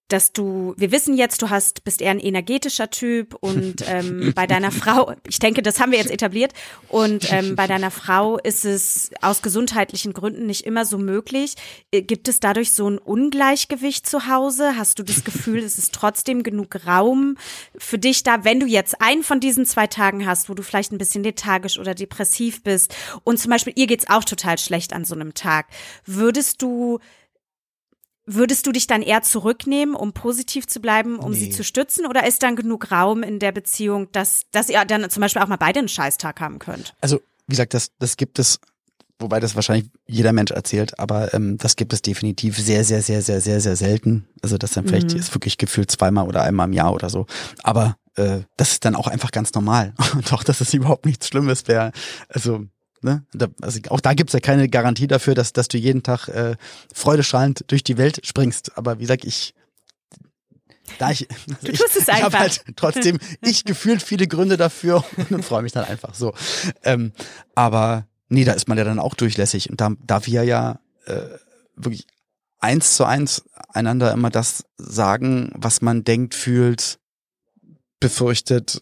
dass 0.07 0.33
du, 0.33 0.75
wir 0.77 0.91
wissen 0.91 1.17
jetzt, 1.17 1.41
du 1.41 1.49
hast, 1.49 1.83
bist 1.83 2.01
eher 2.01 2.11
ein 2.11 2.19
energetischer 2.19 2.89
Typ 2.89 3.35
und 3.39 3.83
ähm, 3.87 4.33
bei 4.35 4.45
deiner 4.45 4.71
Frau, 4.71 5.13
ich 5.27 5.39
denke, 5.39 5.61
das 5.61 5.79
haben 5.79 5.91
wir 5.91 5.97
jetzt 5.97 6.11
etabliert, 6.11 6.53
und 6.89 7.31
ähm, 7.31 7.55
bei 7.55 7.67
deiner 7.67 7.91
Frau 7.91 8.37
ist 8.37 8.65
es 8.65 9.09
aus 9.21 9.41
gesundheitlichen 9.41 10.13
Gründen 10.13 10.45
nicht 10.45 10.65
immer 10.65 10.85
so 10.85 10.97
möglich. 10.97 11.55
Äh, 11.91 12.03
gibt 12.03 12.27
es 12.27 12.39
dadurch 12.39 12.73
so 12.73 12.89
ein 12.89 12.97
Ungleichgewicht 12.97 14.07
zu 14.07 14.27
Hause? 14.27 14.77
Hast 14.77 14.99
du 14.99 15.03
das 15.03 15.23
Gefühl, 15.23 15.59
es 15.59 15.77
ist 15.77 15.93
trotzdem 15.93 16.43
genug 16.43 16.85
Raum 16.85 17.37
für 17.77 17.97
dich 17.97 18.23
da, 18.23 18.43
wenn 18.43 18.59
du 18.59 18.67
jetzt 18.67 19.01
einen 19.01 19.23
von 19.23 19.39
diesen 19.39 19.65
zwei 19.65 19.87
Tagen 19.87 20.25
hast, 20.25 20.49
wo 20.49 20.53
du 20.53 20.63
vielleicht 20.63 20.91
ein 20.91 20.97
bisschen 20.97 21.23
lethargisch 21.23 21.79
oder 21.79 21.95
depressiv 21.95 22.63
bist 22.63 22.95
und 23.23 23.39
zum 23.39 23.49
Beispiel 23.49 23.73
ihr 23.75 23.87
geht's 23.87 24.09
auch 24.09 24.23
total 24.23 24.57
schlecht 24.57 24.93
an 24.93 25.05
so 25.05 25.15
einem 25.15 25.33
Tag, 25.33 25.67
würdest 26.05 26.61
du 26.61 26.99
Würdest 28.27 28.65
du 28.65 28.71
dich 28.71 28.87
dann 28.87 29.03
eher 29.03 29.21
zurücknehmen, 29.21 29.93
um 29.95 30.13
positiv 30.13 30.65
zu 30.65 30.79
bleiben, 30.79 31.17
um 31.19 31.31
nee. 31.31 31.37
sie 31.37 31.49
zu 31.51 31.63
stützen? 31.63 32.07
Oder 32.07 32.25
ist 32.25 32.41
dann 32.41 32.55
genug 32.55 32.91
Raum 32.91 33.21
in 33.21 33.37
der 33.39 33.51
Beziehung, 33.51 34.11
dass, 34.11 34.41
dass 34.51 34.69
ihr 34.69 34.83
dann 34.85 35.09
zum 35.09 35.21
Beispiel 35.21 35.41
auch 35.43 35.47
mal 35.47 35.57
beide 35.57 35.79
einen 35.79 35.87
Scheißtag 35.87 36.41
haben 36.41 36.57
könnt? 36.57 36.95
Also, 37.01 37.19
wie 37.45 37.51
gesagt, 37.51 37.75
das, 37.75 37.91
das 37.99 38.17
gibt 38.17 38.39
es, 38.39 38.59
wobei 39.19 39.39
das 39.39 39.53
wahrscheinlich 39.53 39.91
jeder 40.07 40.33
Mensch 40.33 40.51
erzählt, 40.51 40.97
aber 40.99 41.35
ähm, 41.35 41.57
das 41.59 41.75
gibt 41.75 41.93
es 41.93 42.01
definitiv 42.01 42.57
sehr, 42.57 42.83
sehr, 42.83 43.03
sehr, 43.03 43.21
sehr, 43.21 43.41
sehr, 43.41 43.61
sehr 43.61 43.75
selten. 43.75 44.27
Also 44.41 44.57
das 44.57 44.71
dann 44.71 44.87
vielleicht 44.87 45.11
mhm. 45.11 45.19
ist 45.19 45.35
wirklich 45.35 45.59
gefühlt 45.59 45.91
zweimal 45.91 46.27
oder 46.27 46.41
einmal 46.41 46.67
im 46.67 46.73
Jahr 46.73 46.93
oder 46.93 47.11
so. 47.11 47.27
Aber 47.61 47.95
äh, 48.15 48.39
das 48.57 48.71
ist 48.71 48.85
dann 48.85 48.95
auch 48.95 49.07
einfach 49.07 49.31
ganz 49.31 49.53
normal. 49.53 49.93
Und 50.13 50.33
auch, 50.33 50.43
dass 50.43 50.61
es 50.61 50.73
überhaupt 50.73 51.05
nichts 51.05 51.27
Schlimmes 51.27 51.67
wäre. 51.67 51.91
Also 52.29 52.65
Ne? 53.01 53.23
Da, 53.33 53.47
also 53.61 53.79
auch 53.89 53.99
da 53.99 54.13
gibt's 54.13 54.33
ja 54.33 54.39
keine 54.39 54.69
Garantie 54.69 55.07
dafür, 55.07 55.35
dass, 55.35 55.53
dass 55.53 55.67
du 55.67 55.77
jeden 55.77 56.03
Tag 56.03 56.27
äh, 56.27 56.55
freudestrahlend 56.93 57.65
durch 57.67 57.83
die 57.83 57.97
Welt 57.97 58.21
springst. 58.23 58.77
Aber 58.77 58.97
wie 58.97 59.03
gesagt, 59.03 59.25
ich 59.25 59.53
da 60.99 61.11
ich, 61.11 61.27
Du 61.61 61.71
ich, 61.71 61.79
tust 61.79 61.95
es 61.95 62.07
ich 62.07 62.13
habe 62.13 62.25
einfach. 62.25 62.39
halt 62.39 62.61
trotzdem 62.75 63.19
ich 63.41 63.65
gefühlt 63.65 64.01
viele 64.01 64.27
Gründe 64.27 64.57
dafür 64.57 65.03
und 65.29 65.43
freue 65.43 65.61
mich 65.63 65.71
dann 65.71 65.85
einfach 65.85 66.13
so. 66.13 66.33
Ähm, 66.83 67.11
aber 67.53 68.07
nee, 68.29 68.43
da 68.43 68.53
ist 68.53 68.67
man 68.67 68.77
ja 68.77 68.83
dann 68.83 68.99
auch 68.99 69.13
durchlässig 69.13 69.69
und 69.69 69.81
da, 69.81 69.91
da 70.05 70.25
wir 70.25 70.43
ja 70.43 70.79
äh, 71.05 71.21
wirklich 71.75 72.07
eins 72.59 72.95
zu 72.95 73.05
eins 73.05 73.43
einander 73.69 74.11
immer 74.11 74.29
das 74.29 74.65
sagen, 74.77 75.51
was 75.55 75.81
man 75.81 76.03
denkt, 76.03 76.33
fühlt, 76.33 76.99
befürchtet, 77.99 78.81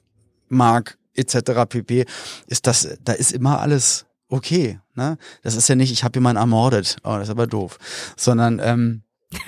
mag, 0.49 0.97
etc. 1.15 1.65
pp. 1.69 2.05
Ist 2.47 2.67
das, 2.67 2.97
da 3.03 3.13
ist 3.13 3.31
immer 3.31 3.59
alles 3.59 4.05
okay. 4.29 4.79
Ne? 4.95 5.17
Das 5.43 5.55
ist 5.55 5.67
ja 5.69 5.75
nicht, 5.75 5.91
ich 5.91 6.03
habe 6.03 6.17
jemanden 6.17 6.39
ermordet, 6.39 6.97
oh, 7.03 7.13
das 7.15 7.23
ist 7.23 7.29
aber 7.29 7.47
doof, 7.47 7.77
sondern 8.17 8.59
ähm, 8.63 9.01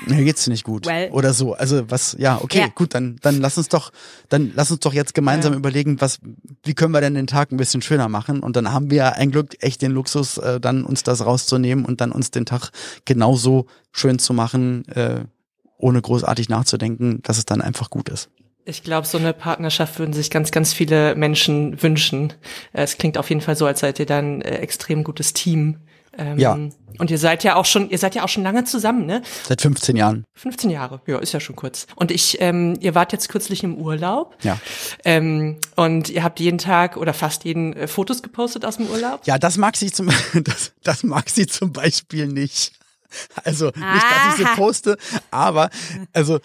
mir 0.08 0.24
geht's 0.24 0.48
nicht 0.48 0.64
gut 0.64 0.88
Well. 0.88 1.12
oder 1.12 1.34
so. 1.34 1.54
Also 1.54 1.90
was, 1.92 2.16
ja, 2.20 2.40
okay, 2.42 2.60
Ja. 2.62 2.68
gut, 2.74 2.96
dann 2.96 3.18
dann 3.22 3.40
lass 3.40 3.58
uns 3.58 3.68
doch, 3.70 3.92
dann 4.30 4.52
lass 4.56 4.72
uns 4.72 4.80
doch 4.80 4.94
jetzt 4.94 5.14
gemeinsam 5.14 5.54
Ja. 5.54 5.60
überlegen, 5.60 6.02
was, 6.02 6.20
wie 6.64 6.74
können 6.74 6.92
wir 6.92 7.02
denn 7.02 7.14
den 7.14 7.28
Tag 7.28 7.52
ein 7.52 7.58
bisschen 7.58 7.84
schöner 7.84 8.10
machen? 8.10 8.40
Und 8.42 8.56
dann 8.56 8.72
haben 8.72 8.90
wir 8.90 8.98
ja 8.98 9.10
ein 9.10 9.30
Glück 9.32 9.56
echt 9.64 9.82
den 9.84 9.92
Luxus, 9.92 10.38
äh, 10.40 10.60
dann 10.60 10.84
uns 10.86 11.04
das 11.04 11.24
rauszunehmen 11.26 11.86
und 11.86 12.02
dann 12.02 12.12
uns 12.12 12.32
den 12.32 12.46
Tag 12.48 12.72
genauso 13.06 13.68
schön 13.92 14.18
zu 14.18 14.34
machen, 14.34 14.88
äh, 14.88 15.26
ohne 15.78 16.02
großartig 16.02 16.50
nachzudenken, 16.50 17.22
dass 17.22 17.38
es 17.38 17.46
dann 17.46 17.62
einfach 17.62 17.90
gut 17.92 18.10
ist. 18.10 18.30
Ich 18.68 18.82
glaube, 18.84 19.06
so 19.06 19.18
eine 19.20 19.34
Partnerschaft 19.34 20.00
würden 20.00 20.14
sich 20.14 20.32
ganz, 20.32 20.50
ganz 20.52 20.74
viele 20.74 21.16
Menschen 21.16 21.82
wünschen. 21.84 22.34
Äh, 22.74 22.84
Es 22.84 22.98
klingt 22.98 23.18
auf 23.18 23.30
jeden 23.30 23.42
Fall 23.42 23.56
so, 23.56 23.66
als 23.66 23.80
seid 23.82 24.00
ihr 24.00 24.06
dann 24.08 24.42
äh, 24.42 24.56
extrem 24.58 25.04
gutes 25.04 25.34
Team. 25.34 25.78
Ähm, 26.18 26.38
Ja. 26.40 26.58
Und 26.98 27.12
ihr 27.12 27.18
seid 27.18 27.44
ja 27.44 27.56
auch 27.58 27.66
schon, 27.66 27.90
ihr 27.90 27.98
seid 27.98 28.16
ja 28.16 28.24
auch 28.24 28.30
schon 28.30 28.44
lange 28.44 28.64
zusammen, 28.64 29.06
ne? 29.06 29.22
Seit 29.44 29.62
15 29.62 29.98
Jahren. 29.98 30.24
15 30.34 30.70
Jahre, 30.70 31.02
ja, 31.08 31.20
ist 31.20 31.34
ja 31.34 31.42
schon 31.42 31.58
kurz. 31.58 31.88
Und 31.96 32.10
ich, 32.10 32.40
ähm, 32.40 32.78
ihr 32.80 32.96
wart 32.96 33.12
jetzt 33.12 33.28
kürzlich 33.28 33.66
im 33.66 33.76
Urlaub. 33.76 34.34
Ja. 34.42 34.58
Ähm, 35.04 35.58
und 35.76 36.08
ihr 36.10 36.24
habt 36.24 36.40
jeden 36.40 36.58
Tag 36.58 36.96
oder 36.96 37.14
fast 37.14 37.44
jeden 37.44 37.74
äh, 37.74 37.88
Fotos 37.90 38.24
gepostet 38.24 38.64
aus 38.64 38.78
dem 38.78 38.88
Urlaub. 38.88 39.20
Ja, 39.26 39.38
das 39.38 39.58
mag 39.58 39.76
sie 39.76 39.92
zum, 39.92 40.08
das, 40.46 40.72
das 40.84 41.04
mag 41.04 41.30
sie 41.30 41.46
zum 41.48 41.74
Beispiel 41.74 42.28
nicht. 42.28 42.72
Also 43.44 43.68
nicht, 43.68 43.78
dass 43.78 44.40
ich 44.40 44.46
sie 44.46 44.56
poste, 44.56 44.98
aber 45.32 45.70
also 46.14 46.40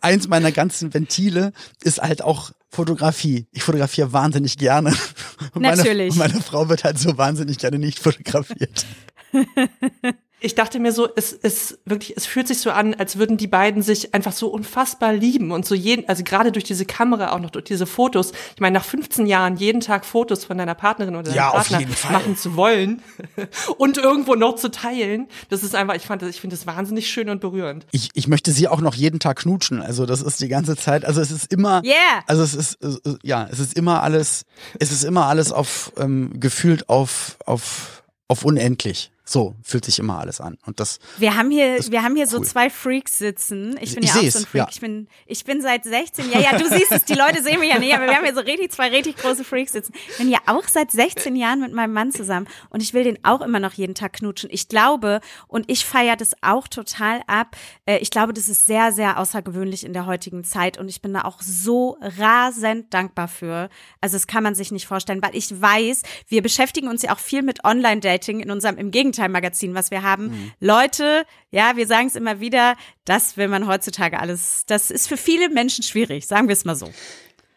eins 0.00 0.28
meiner 0.28 0.52
ganzen 0.52 0.92
Ventile 0.94 1.52
ist 1.82 2.00
halt 2.00 2.22
auch 2.22 2.52
Fotografie. 2.70 3.46
Ich 3.52 3.62
fotografiere 3.62 4.12
wahnsinnig 4.12 4.56
gerne. 4.56 4.94
Und 5.54 5.62
Natürlich. 5.62 6.14
Meine, 6.16 6.32
meine 6.34 6.44
Frau 6.44 6.68
wird 6.68 6.84
halt 6.84 6.98
so 6.98 7.18
wahnsinnig 7.18 7.58
gerne 7.58 7.78
nicht 7.78 7.98
fotografiert. 7.98 8.86
Ich 10.42 10.54
dachte 10.54 10.78
mir 10.80 10.92
so, 10.92 11.08
es 11.14 11.32
ist 11.32 11.78
wirklich, 11.84 12.16
es 12.16 12.26
fühlt 12.26 12.48
sich 12.48 12.58
so 12.58 12.70
an, 12.70 12.94
als 12.94 13.16
würden 13.16 13.36
die 13.36 13.46
beiden 13.46 13.82
sich 13.82 14.14
einfach 14.14 14.32
so 14.32 14.48
unfassbar 14.48 15.12
lieben 15.12 15.52
und 15.52 15.64
so 15.64 15.74
jeden, 15.74 16.08
also 16.08 16.24
gerade 16.24 16.52
durch 16.52 16.64
diese 16.64 16.84
Kamera 16.84 17.32
auch 17.32 17.40
noch 17.40 17.50
durch 17.50 17.64
diese 17.64 17.86
Fotos. 17.86 18.32
Ich 18.54 18.60
meine, 18.60 18.78
nach 18.78 18.84
15 18.84 19.26
Jahren 19.26 19.56
jeden 19.56 19.80
Tag 19.80 20.04
Fotos 20.04 20.44
von 20.44 20.58
deiner 20.58 20.74
Partnerin 20.74 21.14
oder 21.14 21.24
deinem 21.24 21.36
Ja, 21.36 21.48
auf 21.50 21.54
Partner 21.54 21.80
jeden 21.80 21.92
Fall. 21.92 22.12
machen 22.12 22.36
zu 22.36 22.56
wollen 22.56 23.02
und 23.78 23.98
irgendwo 23.98 24.34
noch 24.34 24.56
zu 24.56 24.70
teilen, 24.70 25.28
das 25.48 25.62
ist 25.62 25.74
einfach, 25.74 25.94
ich 25.94 26.06
fand 26.06 26.22
das, 26.22 26.30
ich 26.30 26.40
finde 26.40 26.56
das 26.56 26.66
wahnsinnig 26.66 27.10
schön 27.10 27.28
und 27.28 27.40
berührend. 27.40 27.86
Ich, 27.92 28.10
ich 28.14 28.26
möchte 28.28 28.50
sie 28.52 28.68
auch 28.68 28.80
noch 28.80 28.94
jeden 28.94 29.20
Tag 29.20 29.38
knutschen. 29.40 29.80
Also 29.80 30.06
das 30.06 30.22
ist 30.22 30.40
die 30.40 30.48
ganze 30.48 30.76
Zeit. 30.76 31.04
Also 31.04 31.20
es 31.20 31.30
ist 31.30 31.52
immer. 31.52 31.82
Yeah. 31.84 31.94
Also 32.26 32.42
es 32.42 32.54
ist 32.54 32.78
ja, 33.22 33.48
es 33.50 33.58
ist 33.60 33.76
immer 33.76 34.02
alles. 34.02 34.44
Es 34.78 34.90
ist 34.90 35.04
immer 35.04 35.26
alles 35.26 35.52
auf 35.52 35.92
ähm, 35.96 36.40
gefühlt 36.40 36.88
auf 36.88 37.36
auf 37.46 38.02
auf 38.28 38.44
unendlich. 38.44 39.11
So 39.24 39.54
fühlt 39.62 39.84
sich 39.84 39.98
immer 40.00 40.18
alles 40.18 40.40
an. 40.40 40.58
Und 40.66 40.80
das 40.80 40.98
Wir 41.18 41.36
haben 41.36 41.50
hier, 41.50 41.78
wir 41.90 42.02
haben 42.02 42.16
hier 42.16 42.26
so 42.26 42.38
cool. 42.38 42.44
zwei 42.44 42.70
Freaks 42.70 43.18
sitzen. 43.18 43.76
Ich 43.80 43.94
bin 43.94 44.02
Ich 44.02 44.10
ja 44.12 44.20
auch 44.20 44.24
so 44.30 44.38
ein 44.40 44.44
Freak. 44.46 44.54
ja. 44.62 44.68
Ich 44.70 44.80
bin, 44.80 45.08
ich 45.26 45.44
bin 45.44 45.62
seit 45.62 45.84
16 45.84 46.30
Jahren. 46.30 46.42
Ja, 46.42 46.58
du 46.58 46.68
siehst 46.68 46.90
es, 46.90 47.04
die 47.04 47.14
Leute 47.14 47.40
sehen 47.42 47.60
mich 47.60 47.70
ja 47.70 47.78
nicht, 47.78 47.94
aber 47.94 48.06
wir 48.06 48.16
haben 48.16 48.24
hier 48.24 48.34
so 48.34 48.40
richtig 48.40 48.72
zwei 48.72 48.88
richtig 48.88 49.16
große 49.18 49.44
Freaks 49.44 49.72
sitzen. 49.72 49.92
Ich 50.10 50.18
bin 50.18 50.28
ja 50.30 50.38
auch 50.46 50.66
seit 50.66 50.90
16 50.90 51.36
Jahren 51.36 51.60
mit 51.60 51.72
meinem 51.72 51.92
Mann 51.92 52.10
zusammen 52.10 52.48
und 52.70 52.82
ich 52.82 52.94
will 52.94 53.04
den 53.04 53.24
auch 53.24 53.42
immer 53.42 53.60
noch 53.60 53.74
jeden 53.74 53.94
Tag 53.94 54.14
knutschen. 54.14 54.50
Ich 54.52 54.66
glaube 54.68 55.20
und 55.46 55.70
ich 55.70 55.84
feiere 55.84 56.16
das 56.16 56.32
auch 56.42 56.66
total 56.66 57.20
ab. 57.28 57.56
Äh, 57.86 57.98
Ich 57.98 58.10
glaube, 58.10 58.32
das 58.32 58.48
ist 58.48 58.66
sehr, 58.66 58.92
sehr 58.92 59.18
außergewöhnlich 59.20 59.84
in 59.84 59.92
der 59.92 60.06
heutigen 60.06 60.42
Zeit 60.42 60.78
und 60.78 60.88
ich 60.88 61.00
bin 61.00 61.14
da 61.14 61.22
auch 61.22 61.40
so 61.40 61.96
rasend 62.00 62.92
dankbar 62.92 63.28
für. 63.28 63.68
Also 64.00 64.16
das 64.16 64.26
kann 64.26 64.42
man 64.42 64.54
sich 64.56 64.72
nicht 64.72 64.86
vorstellen, 64.86 65.22
weil 65.22 65.36
ich 65.36 65.60
weiß, 65.60 66.02
wir 66.28 66.42
beschäftigen 66.42 66.88
uns 66.88 67.02
ja 67.02 67.12
auch 67.14 67.18
viel 67.18 67.42
mit 67.42 67.64
Online-Dating 67.64 68.40
in 68.40 68.50
unserem 68.50 68.78
im 68.78 68.90
Gegenteil-Magazin, 69.12 69.74
was 69.74 69.90
wir 69.90 70.02
haben. 70.02 70.52
Leute, 70.58 71.24
ja, 71.50 71.76
wir 71.76 71.86
sagen 71.86 72.06
es 72.06 72.16
immer 72.16 72.40
wieder, 72.40 72.76
das 73.04 73.36
will 73.36 73.48
man 73.48 73.66
heutzutage 73.66 74.18
alles, 74.18 74.64
das 74.66 74.90
ist 74.90 75.06
für 75.06 75.16
viele 75.16 75.50
Menschen 75.50 75.84
schwierig, 75.84 76.26
sagen 76.26 76.48
wir 76.48 76.54
es 76.54 76.64
mal 76.64 76.74
so. 76.74 76.90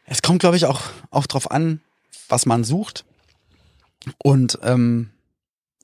Es 0.05 0.21
kommt, 0.21 0.39
glaube 0.39 0.57
ich, 0.57 0.65
auch, 0.65 0.81
auch 1.11 1.25
drauf 1.25 1.49
an, 1.49 1.81
was 2.27 2.45
man 2.45 2.63
sucht 2.63 3.05
und, 4.17 4.59
ähm, 4.63 5.09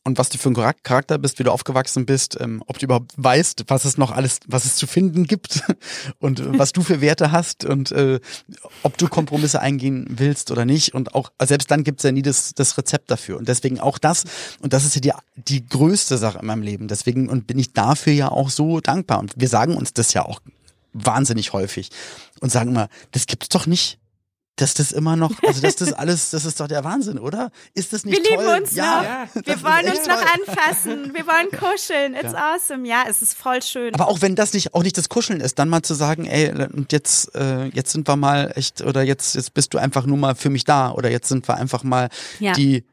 und 0.04 0.18
was 0.18 0.30
du 0.30 0.38
für 0.38 0.50
ein 0.50 0.56
Charak- 0.56 0.84
Charakter 0.84 1.18
bist, 1.18 1.38
wie 1.38 1.44
du 1.44 1.52
aufgewachsen 1.52 2.06
bist, 2.06 2.38
ähm, 2.40 2.64
ob 2.66 2.80
du 2.80 2.86
überhaupt 2.86 3.12
weißt, 3.18 3.66
was 3.68 3.86
es 3.86 3.98
noch 3.98 4.12
alles, 4.12 4.40
was 4.48 4.66
es 4.66 4.76
zu 4.76 4.88
finden 4.88 5.28
gibt 5.28 5.64
und 6.20 6.40
äh, 6.40 6.58
was 6.58 6.72
du 6.72 6.82
für 6.82 7.02
Werte 7.02 7.32
hast 7.32 7.66
und 7.66 7.92
äh, 7.92 8.20
ob 8.82 8.98
du 8.98 9.08
Kompromisse 9.08 9.62
eingehen 9.62 10.08
willst 10.10 10.50
oder 10.50 10.66
nicht. 10.66 10.96
Und 10.96 11.14
auch, 11.14 11.32
selbst 11.44 11.70
dann 11.70 11.84
gibt's 11.84 12.04
ja 12.04 12.12
nie 12.12 12.24
das, 12.24 12.54
das 12.56 12.78
Rezept 12.78 13.12
dafür. 13.12 13.38
Und 13.38 13.48
deswegen 13.48 13.80
auch 13.80 14.00
das, 14.00 14.24
und 14.60 14.74
das 14.74 14.86
ist 14.86 14.96
ja 14.96 15.02
die, 15.02 15.12
die 15.36 15.68
größte 15.68 16.18
Sache 16.18 16.40
in 16.40 16.48
meinem 16.48 16.64
Leben. 16.64 16.88
Deswegen 16.88 17.30
und 17.30 17.46
bin 17.46 17.60
ich 17.60 17.74
dafür 17.74 18.14
ja 18.14 18.32
auch 18.32 18.50
so 18.50 18.80
dankbar. 18.80 19.20
Und 19.20 19.34
wir 19.38 19.50
sagen 19.50 19.76
uns 19.76 19.94
das 19.94 20.14
ja 20.14 20.26
auch 20.26 20.42
wahnsinnig 20.94 21.54
häufig 21.54 21.90
und 22.40 22.52
sagen 22.52 22.72
immer, 22.72 22.90
das 23.12 23.28
gibt's 23.28 23.50
doch 23.50 23.68
nicht. 23.68 24.01
Dass 24.58 24.74
das 24.76 24.92
immer 24.92 25.16
noch, 25.16 25.32
also 25.44 25.62
dass 25.62 25.78
das 25.78 25.94
alles, 25.94 26.30
das 26.32 26.46
ist 26.46 26.60
doch 26.60 26.68
der 26.68 26.84
Wahnsinn, 26.84 27.18
oder? 27.18 27.52
Ist 27.74 27.94
das 27.94 28.04
nicht 28.06 28.18
Wir 28.18 28.36
toll? 28.36 28.44
lieben 28.46 28.62
uns 28.64 28.76
ja, 28.76 28.86
noch. 28.98 29.04
Ja. 29.04 29.46
Wir 29.46 29.64
wollen 29.64 29.86
uns 29.98 30.06
noch 30.08 30.20
toll. 30.22 30.30
anfassen. 30.48 31.14
Wir 31.16 31.26
wollen 31.26 31.50
kuscheln. 31.52 32.14
It's 32.16 32.36
awesome. 32.36 32.88
Ja, 32.88 33.06
es 33.10 33.22
ist 33.22 33.34
voll 33.34 33.62
schön. 33.64 33.94
Aber 33.96 34.08
auch 34.10 34.22
wenn 34.22 34.36
das 34.36 34.54
nicht, 34.54 34.74
auch 34.76 34.84
nicht 34.84 34.98
das 34.98 35.08
Kuscheln 35.10 35.40
ist, 35.40 35.58
dann 35.58 35.70
mal 35.70 35.82
zu 35.82 35.94
sagen, 35.94 36.26
ey, 36.26 36.52
und 36.52 36.92
jetzt, 36.92 37.34
äh, 37.34 37.66
jetzt 37.68 37.92
sind 37.94 38.08
wir 38.08 38.18
mal 38.18 38.52
echt, 38.56 38.82
oder 38.82 39.02
jetzt, 39.04 39.36
jetzt 39.36 39.54
bist 39.54 39.74
du 39.74 39.78
einfach 39.78 40.06
nur 40.06 40.18
mal 40.18 40.36
für 40.36 40.50
mich 40.50 40.66
da, 40.66 40.92
oder 40.92 41.10
jetzt 41.10 41.30
sind 41.30 41.48
wir 41.48 41.56
einfach 41.56 41.84
mal 41.84 42.10
Ja. 42.40 42.52
die, 42.54 42.84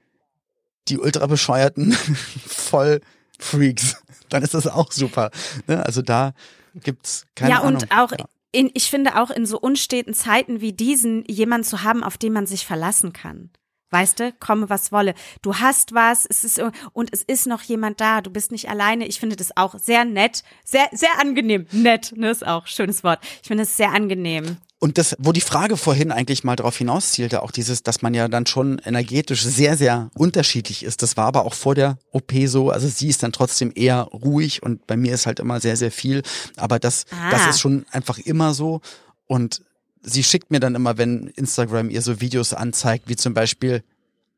die 0.86 0.98
ultra 0.98 1.26
bescheuerten 1.26 1.92
Vollfreaks. 2.46 3.96
Dann 4.28 4.42
ist 4.42 4.54
das 4.54 4.66
auch 4.66 4.92
super. 4.92 5.30
Ne? 5.66 5.84
Also 5.84 6.02
da 6.02 6.32
gibt's 6.74 7.24
keine 7.34 7.50
ja, 7.50 7.60
Ahnung. 7.62 7.82
und 7.82 7.92
auch, 7.92 8.12
Ja. 8.12 8.24
In, 8.58 8.72
ich 8.74 8.90
finde 8.90 9.20
auch 9.20 9.30
in 9.30 9.46
so 9.46 9.60
unsteten 9.60 10.14
Zeiten 10.14 10.60
wie 10.60 10.72
diesen, 10.72 11.24
jemanden 11.28 11.64
zu 11.64 11.84
haben, 11.84 12.02
auf 12.02 12.18
den 12.18 12.32
man 12.32 12.44
sich 12.44 12.66
verlassen 12.66 13.12
kann. 13.12 13.50
Weißt 13.90 14.18
du, 14.18 14.32
komme 14.32 14.68
was 14.68 14.90
wolle. 14.90 15.14
Du 15.42 15.54
hast 15.54 15.94
was, 15.94 16.26
es 16.28 16.42
ist 16.42 16.60
und 16.92 17.12
es 17.12 17.22
ist 17.22 17.46
noch 17.46 17.62
jemand 17.62 18.00
da. 18.00 18.20
Du 18.20 18.30
bist 18.30 18.50
nicht 18.50 18.68
alleine. 18.68 19.06
Ich 19.06 19.20
finde 19.20 19.36
das 19.36 19.56
auch 19.56 19.78
sehr 19.78 20.04
nett, 20.04 20.42
sehr 20.64 20.88
sehr 20.90 21.20
angenehm. 21.20 21.66
Nett, 21.70 22.12
ne, 22.16 22.30
ist 22.30 22.44
auch 22.44 22.66
schönes 22.66 23.04
Wort. 23.04 23.20
Ich 23.42 23.46
finde 23.46 23.62
es 23.62 23.76
sehr 23.76 23.92
angenehm. 23.92 24.56
Und 24.80 24.96
das, 24.96 25.16
wo 25.18 25.32
die 25.32 25.40
Frage 25.40 25.76
vorhin 25.76 26.12
eigentlich 26.12 26.44
mal 26.44 26.54
darauf 26.54 26.78
hinauszielte, 26.78 27.42
auch 27.42 27.50
dieses, 27.50 27.82
dass 27.82 28.00
man 28.00 28.14
ja 28.14 28.28
dann 28.28 28.46
schon 28.46 28.78
energetisch 28.84 29.42
sehr, 29.42 29.76
sehr 29.76 30.08
unterschiedlich 30.14 30.84
ist. 30.84 31.02
Das 31.02 31.16
war 31.16 31.26
aber 31.26 31.44
auch 31.46 31.54
vor 31.54 31.74
der 31.74 31.98
OP 32.12 32.32
so. 32.46 32.70
Also 32.70 32.86
sie 32.86 33.08
ist 33.08 33.24
dann 33.24 33.32
trotzdem 33.32 33.72
eher 33.74 34.02
ruhig 34.02 34.62
und 34.62 34.86
bei 34.86 34.96
mir 34.96 35.14
ist 35.14 35.26
halt 35.26 35.40
immer 35.40 35.58
sehr, 35.60 35.76
sehr 35.76 35.90
viel. 35.90 36.22
Aber 36.56 36.78
das, 36.78 37.06
Ah. 37.10 37.30
das 37.30 37.46
ist 37.48 37.60
schon 37.60 37.86
einfach 37.90 38.18
immer 38.18 38.54
so. 38.54 38.80
Und 39.26 39.62
sie 40.02 40.22
schickt 40.22 40.52
mir 40.52 40.60
dann 40.60 40.76
immer, 40.76 40.96
wenn 40.96 41.26
Instagram 41.34 41.90
ihr 41.90 42.00
so 42.02 42.20
Videos 42.20 42.54
anzeigt, 42.54 43.08
wie 43.08 43.16
zum 43.16 43.34
Beispiel 43.34 43.82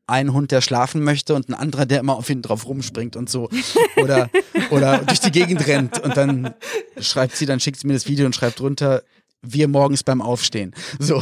ein 0.07 0.33
Hund, 0.33 0.49
der 0.51 0.61
schlafen 0.61 1.03
möchte 1.03 1.35
und 1.35 1.49
ein 1.49 1.53
anderer, 1.53 1.85
der 1.85 1.99
immer 1.99 2.15
auf 2.15 2.29
ihn 2.31 2.41
drauf 2.41 2.65
rumspringt 2.65 3.15
und 3.15 3.29
so. 3.29 3.47
Oder, 3.95 4.29
oder 4.71 4.97
durch 4.97 5.19
die 5.19 5.31
Gegend 5.31 5.67
rennt 5.67 5.99
und 5.99 6.17
dann 6.17 6.55
schreibt 6.99 7.35
sie, 7.37 7.45
dann 7.45 7.59
schickt 7.59 7.79
sie 7.79 7.85
mir 7.87 7.93
das 7.93 8.07
Video 8.07 8.25
und 8.25 8.35
schreibt 8.35 8.59
drunter, 8.59 9.03
wir 9.43 9.67
morgens 9.67 10.03
beim 10.03 10.21
Aufstehen. 10.21 10.73
So. 10.99 11.21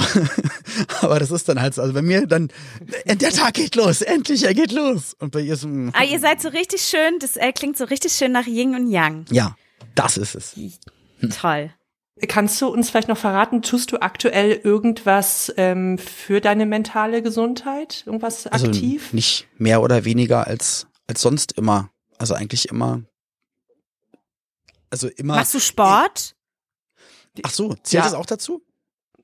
Aber 1.01 1.20
das 1.20 1.32
ist 1.32 1.47
dann 1.47 1.61
halt 1.61 1.74
so. 1.76 1.82
Also 1.82 1.93
bei 1.93 2.01
mir 2.01 2.28
dann, 2.28 2.49
äh, 3.05 3.15
der 3.15 3.32
Tag 3.32 3.53
geht 3.53 3.76
los, 3.76 4.01
endlich, 4.01 4.43
er 4.43 4.53
geht 4.53 4.72
los. 4.72 5.15
Und 5.20 5.32
bei 5.32 5.39
ihr 5.41 5.55
so, 5.55 5.67
mm, 5.67 5.91
Ah, 5.93 6.03
ihr 6.03 6.20
seid 6.20 6.41
so 6.41 6.49
richtig 6.49 6.82
schön. 6.82 7.20
Das 7.20 7.38
äh, 7.38 7.51
klingt 7.53 7.78
so 7.78 7.86
richtig 7.86 8.11
schön 8.13 8.32
nach 8.32 8.45
Yin 8.47 8.76
und 8.76 8.89
Yang. 8.91 9.26
ja, 9.32 9.55
das 9.95 10.17
ist 10.17 10.36
es. 10.36 10.55
Toll. 11.39 11.72
Kannst 12.28 12.61
du 12.61 12.67
uns 12.67 12.89
vielleicht 12.89 13.07
noch 13.07 13.17
verraten, 13.17 13.61
tust 13.61 13.93
du 13.93 14.01
aktuell 14.01 14.51
irgendwas 14.61 15.53
ähm, 15.55 15.97
für 15.97 16.41
deine 16.41 16.65
mentale 16.65 17.22
Gesundheit? 17.22 18.03
Irgendwas 18.05 18.45
Also 18.47 18.67
aktiv? 18.67 19.13
nicht 19.13 19.47
mehr 19.57 19.82
oder 19.82 20.03
weniger 20.03 20.45
als, 20.45 20.88
als 21.07 21.22
sonst 21.22 21.53
immer. 21.53 21.89
Also 22.17 22.34
eigentlich 22.34 22.67
immer. 22.67 23.03
Also 24.89 25.07
immer. 25.07 25.36
Machst 25.36 25.53
du 25.53 25.59
Sport? 25.59 26.36
Ach 27.43 27.51
so, 27.51 27.73
zählt 27.83 27.91
Ja. 27.93 28.03
das 28.03 28.13
auch 28.13 28.25
dazu? 28.25 28.61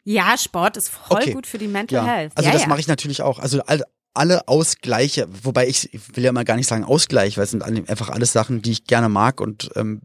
Ja, 0.03 0.37
Sport 0.37 0.77
ist 0.77 0.89
voll 0.89 1.17
Okay. 1.21 1.33
gut 1.33 1.47
für 1.47 1.57
die 1.57 1.67
Mental 1.67 2.05
Ja. 2.05 2.05
Health. 2.05 2.31
Also 2.35 2.47
ja, 2.49 2.53
das 2.53 2.67
mache 2.67 2.79
ich 2.79 2.87
natürlich 2.87 3.21
auch. 3.23 3.39
Also 3.39 3.61
all, 3.61 3.83
alle 4.13 4.47
Ausgleiche, 4.47 5.27
wobei 5.43 5.67
ich, 5.67 5.93
ich 5.93 6.15
will 6.15 6.23
ja 6.23 6.31
mal 6.31 6.45
gar 6.45 6.55
nicht 6.57 6.67
sagen 6.67 6.83
Ausgleich, 6.83 7.37
weil 7.37 7.45
es 7.45 7.51
sind 7.51 7.63
einfach 7.63 8.09
alles 8.09 8.31
Sachen, 8.31 8.61
die 8.61 8.71
ich 8.71 8.85
gerne 8.85 9.09
mag 9.09 9.41
und 9.41 9.71
ähm, 9.75 10.01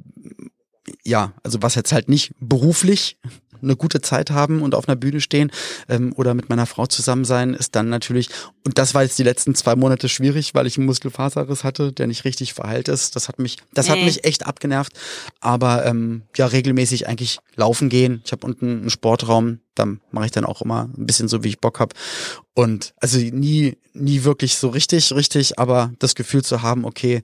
ja, 1.04 1.34
also 1.42 1.62
was 1.62 1.74
jetzt 1.74 1.92
halt 1.92 2.08
nicht 2.08 2.32
beruflich 2.40 3.18
eine 3.62 3.76
gute 3.76 4.00
Zeit 4.00 4.30
haben 4.30 4.62
und 4.62 4.74
auf 4.74 4.88
einer 4.88 4.96
Bühne 4.96 5.20
stehen 5.20 5.50
ähm, 5.88 6.12
oder 6.16 6.34
mit 6.34 6.48
meiner 6.48 6.66
Frau 6.66 6.86
zusammen 6.86 7.24
sein, 7.24 7.54
ist 7.54 7.74
dann 7.74 7.88
natürlich, 7.88 8.28
und 8.64 8.78
das 8.78 8.94
war 8.94 9.02
jetzt 9.02 9.18
die 9.18 9.22
letzten 9.22 9.54
zwei 9.54 9.76
Monate 9.76 10.08
schwierig, 10.08 10.54
weil 10.54 10.66
ich 10.66 10.76
einen 10.76 10.86
Muskelfaserriss 10.86 11.64
hatte, 11.64 11.92
der 11.92 12.06
nicht 12.06 12.24
richtig 12.24 12.54
verheilt 12.54 12.88
ist. 12.88 13.16
Das 13.16 13.28
hat 13.28 13.38
mich, 13.38 13.58
das 13.72 13.86
nee. 13.86 13.92
hat 13.92 14.04
mich 14.04 14.24
echt 14.24 14.46
abgenervt. 14.46 14.92
Aber 15.40 15.84
ähm, 15.86 16.22
ja, 16.36 16.46
regelmäßig 16.46 17.08
eigentlich 17.08 17.38
laufen 17.56 17.88
gehen. 17.88 18.22
Ich 18.24 18.32
habe 18.32 18.46
unten 18.46 18.80
einen 18.80 18.90
Sportraum, 18.90 19.60
da 19.74 19.86
mache 20.10 20.26
ich 20.26 20.32
dann 20.32 20.44
auch 20.44 20.62
immer 20.62 20.88
ein 20.96 21.06
bisschen 21.06 21.28
so, 21.28 21.44
wie 21.44 21.48
ich 21.48 21.60
Bock 21.60 21.80
hab. 21.80 21.94
Und 22.54 22.94
also 22.98 23.18
nie, 23.18 23.78
nie 23.92 24.24
wirklich 24.24 24.56
so 24.56 24.68
richtig, 24.68 25.12
richtig, 25.12 25.58
aber 25.58 25.92
das 25.98 26.14
Gefühl 26.14 26.42
zu 26.42 26.62
haben, 26.62 26.84
okay, 26.84 27.22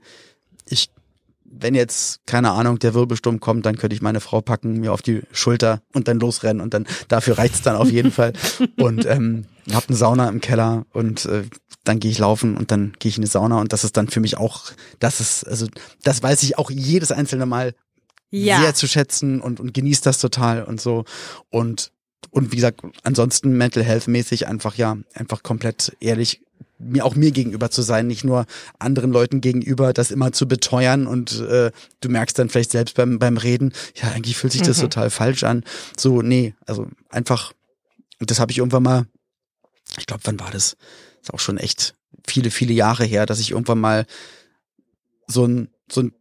wenn 1.61 1.75
jetzt, 1.75 2.27
keine 2.27 2.53
Ahnung, 2.53 2.79
der 2.79 2.95
Wirbelsturm 2.95 3.41
kommt, 3.41 3.67
dann 3.67 3.77
könnte 3.77 3.95
ich 3.95 4.03
meine 4.03 4.21
Frau 4.21 4.41
packen, 4.41 4.81
mir 4.81 4.93
auf 4.93 5.03
die 5.03 5.23
Schulter 5.33 5.83
und 5.93 6.09
dann 6.09 6.19
losrennen 6.19 6.61
und 6.61 6.75
dann 6.75 6.87
dafür 7.09 7.39
reicht's 7.39 7.63
dann 7.63 7.77
auf 7.77 7.91
jeden 7.91 8.11
Fall. 8.13 8.33
Und 8.79 9.07
ähm, 9.07 9.47
hab 9.73 9.89
eine 9.89 9.97
Sauna 9.97 10.29
im 10.29 10.41
Keller 10.41 10.87
und 10.93 11.25
äh, 11.27 11.43
dann 11.85 11.99
gehe 11.99 12.11
ich 12.11 12.19
laufen 12.19 12.57
und 12.57 12.71
dann 12.71 12.93
gehe 12.99 13.09
ich 13.09 13.17
in 13.17 13.23
die 13.23 13.29
Sauna 13.29 13.61
und 13.61 13.73
das 13.73 13.85
ist 13.85 13.97
dann 13.97 14.09
für 14.09 14.21
mich 14.21 14.37
auch, 14.37 14.71
das 15.01 15.21
ist, 15.21 15.45
also 15.47 15.67
das 16.03 16.23
weiß 16.23 16.43
ich 16.45 16.59
auch 16.59 16.71
jedes 16.71 17.11
einzelne 17.11 17.47
Mal 17.47 17.75
ja. 18.31 18.61
sehr 18.61 18.75
zu 18.75 18.87
schätzen 18.87 19.41
und, 19.41 19.59
und 19.59 19.75
genießt 19.75 20.07
das 20.07 20.19
total 20.19 20.63
und 20.63 20.81
so. 20.81 21.05
Und 21.51 21.93
und 22.31 22.53
wie 22.53 22.57
gesagt, 22.57 22.81
ansonsten 23.03 23.57
mental 23.57 23.83
health 23.83 24.09
mäßig 24.09 24.47
einfach 24.47 24.75
ja, 24.75 24.97
einfach 25.15 25.43
komplett 25.43 25.97
ehrlich 26.01 26.43
mir 26.79 27.05
auch 27.05 27.15
mir 27.15 27.31
gegenüber 27.31 27.71
zu 27.71 27.83
sein, 27.83 28.07
nicht 28.07 28.25
nur 28.25 28.47
anderen 28.79 29.11
Leuten 29.11 29.41
gegenüber, 29.41 29.93
das 29.93 30.11
immer 30.11 30.33
zu 30.33 30.47
beteuern 30.47 31.07
und 31.07 31.41
äh, 31.41 31.71
du 32.01 32.09
merkst 32.09 32.39
dann 32.39 32.49
vielleicht 32.49 32.73
selbst 32.73 32.97
beim 32.97 33.19
beim 33.19 33.37
Reden, 33.37 33.73
ja, 33.95 34.11
eigentlich 34.11 34.37
fühlt 34.37 34.53
sich 34.53 34.63
das 34.63 34.79
mhm. 34.79 34.83
total 34.83 35.11
falsch 35.11 35.45
an. 35.45 35.65
So, 35.97 36.23
nee, 36.23 36.55
also 36.67 36.87
einfach 37.09 37.53
und 38.21 38.31
das 38.31 38.41
habe 38.41 38.53
ich 38.53 38.59
irgendwann 38.59 38.83
mal 38.83 39.07
ich 39.99 40.07
glaube, 40.07 40.23
wann 40.25 40.41
war 40.41 40.51
das? 40.51 40.77
Ist 41.23 41.33
auch 41.33 41.41
schon 41.41 41.59
echt 41.59 41.95
viele 42.27 42.51
viele 42.51 42.75
Jahre 42.75 43.05
her, 43.05 43.27
dass 43.27 43.41
ich 43.41 43.53
irgendwann 43.53 43.81
mal 43.81 44.07
so 45.27 45.47
ein 45.47 45.69
so 45.91 46.03
ein 46.03 46.13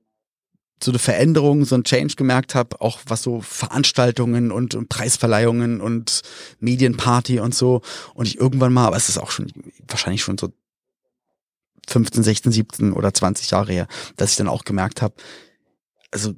so 0.83 0.91
eine 0.91 0.99
Veränderung, 0.99 1.65
so 1.65 1.75
ein 1.75 1.83
Change 1.83 2.15
gemerkt 2.15 2.53
habe, 2.53 2.81
auch 2.81 2.99
was 3.07 3.23
so 3.23 3.41
Veranstaltungen 3.41 4.51
und, 4.51 4.75
und, 4.75 4.89
Preisverleihungen 4.89 5.81
und 5.81 6.21
Medienparty 6.59 7.39
und 7.39 7.55
so. 7.55 7.81
Und 8.13 8.27
ich 8.27 8.37
irgendwann 8.37 8.73
mal, 8.73 8.87
aber 8.87 8.97
es 8.97 9.09
ist 9.09 9.17
auch 9.17 9.31
schon 9.31 9.51
wahrscheinlich 9.87 10.21
schon 10.21 10.37
so 10.37 10.51
15, 11.87 12.23
16, 12.23 12.51
17 12.51 12.93
oder 12.93 13.13
20 13.13 13.51
Jahre 13.51 13.71
her, 13.71 13.87
dass 14.17 14.31
ich 14.31 14.37
dann 14.37 14.47
auch 14.47 14.63
gemerkt 14.63 15.01
habe, 15.01 15.15
also 16.11 16.33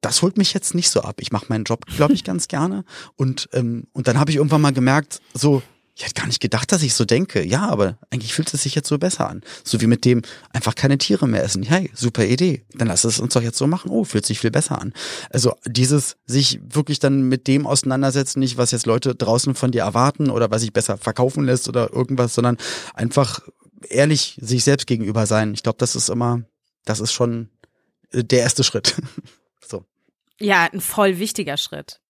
das 0.00 0.20
holt 0.20 0.36
mich 0.36 0.52
jetzt 0.52 0.74
nicht 0.74 0.90
so 0.90 1.00
ab. 1.00 1.16
Ich 1.20 1.32
mache 1.32 1.46
meinen 1.48 1.64
Job, 1.64 1.86
glaube 1.86 2.12
ich, 2.12 2.24
ganz 2.24 2.48
gerne. 2.48 2.84
Und, 3.16 3.48
ähm, 3.52 3.86
und 3.92 4.08
dann 4.08 4.18
habe 4.18 4.30
ich 4.30 4.36
irgendwann 4.36 4.60
mal 4.60 4.72
gemerkt, 4.72 5.20
so, 5.32 5.62
ich 5.96 6.04
hätte 6.04 6.14
gar 6.14 6.26
nicht 6.26 6.40
gedacht, 6.40 6.72
dass 6.72 6.82
ich 6.82 6.94
so 6.94 7.04
denke. 7.04 7.44
Ja, 7.44 7.68
aber 7.68 7.98
eigentlich 8.10 8.34
fühlt 8.34 8.52
es 8.52 8.64
sich 8.64 8.74
jetzt 8.74 8.88
so 8.88 8.98
besser 8.98 9.28
an. 9.28 9.42
So 9.62 9.80
wie 9.80 9.86
mit 9.86 10.04
dem 10.04 10.22
einfach 10.52 10.74
keine 10.74 10.98
Tiere 10.98 11.28
mehr 11.28 11.44
essen. 11.44 11.62
Hey, 11.62 11.88
super 11.94 12.24
Idee. 12.24 12.64
Dann 12.74 12.88
lass 12.88 13.04
es 13.04 13.20
uns 13.20 13.34
doch 13.34 13.42
jetzt 13.42 13.58
so 13.58 13.68
machen. 13.68 13.92
Oh, 13.92 14.02
fühlt 14.02 14.26
sich 14.26 14.40
viel 14.40 14.50
besser 14.50 14.80
an. 14.80 14.92
Also 15.30 15.54
dieses 15.66 16.16
sich 16.26 16.58
wirklich 16.68 16.98
dann 16.98 17.28
mit 17.28 17.46
dem 17.46 17.64
auseinandersetzen, 17.64 18.40
nicht 18.40 18.56
was 18.56 18.72
jetzt 18.72 18.86
Leute 18.86 19.14
draußen 19.14 19.54
von 19.54 19.70
dir 19.70 19.82
erwarten 19.82 20.30
oder 20.30 20.50
was 20.50 20.62
sich 20.62 20.72
besser 20.72 20.98
verkaufen 20.98 21.44
lässt 21.44 21.68
oder 21.68 21.92
irgendwas, 21.92 22.34
sondern 22.34 22.56
einfach 22.94 23.40
ehrlich 23.88 24.36
sich 24.40 24.64
selbst 24.64 24.88
gegenüber 24.88 25.26
sein. 25.26 25.54
Ich 25.54 25.62
glaube, 25.62 25.78
das 25.78 25.94
ist 25.94 26.08
immer, 26.08 26.42
das 26.84 26.98
ist 26.98 27.12
schon 27.12 27.50
äh, 28.10 28.24
der 28.24 28.40
erste 28.40 28.64
Schritt. 28.64 28.96
so. 29.64 29.84
Ja, 30.40 30.68
ein 30.72 30.80
voll 30.80 31.20
wichtiger 31.20 31.56
Schritt. 31.56 32.00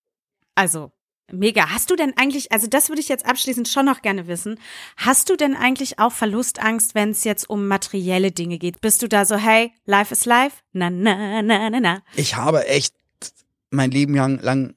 Also 0.54 0.93
Mega. 1.32 1.70
Hast 1.70 1.90
du 1.90 1.96
denn 1.96 2.12
eigentlich, 2.16 2.52
also 2.52 2.66
das 2.66 2.88
würde 2.90 3.00
ich 3.00 3.08
jetzt 3.08 3.24
abschließend 3.24 3.68
schon 3.68 3.86
noch 3.86 4.02
gerne 4.02 4.26
wissen, 4.26 4.58
hast 4.96 5.30
du 5.30 5.36
denn 5.36 5.56
eigentlich 5.56 5.98
auch 5.98 6.12
Verlustangst, 6.12 6.94
wenn 6.94 7.10
es 7.10 7.24
jetzt 7.24 7.48
um 7.48 7.66
materielle 7.66 8.30
Dinge 8.30 8.58
geht? 8.58 8.80
Bist 8.80 9.02
du 9.02 9.08
da 9.08 9.24
so, 9.24 9.36
hey, 9.36 9.72
life 9.86 10.12
is 10.12 10.26
life? 10.26 10.58
Na, 10.72 10.90
na, 10.90 11.42
na, 11.42 11.70
na, 11.70 11.80
na. 11.80 12.02
Ich 12.14 12.36
habe 12.36 12.66
echt 12.66 12.94
mein 13.70 13.90
Leben 13.90 14.14
lang 14.14 14.74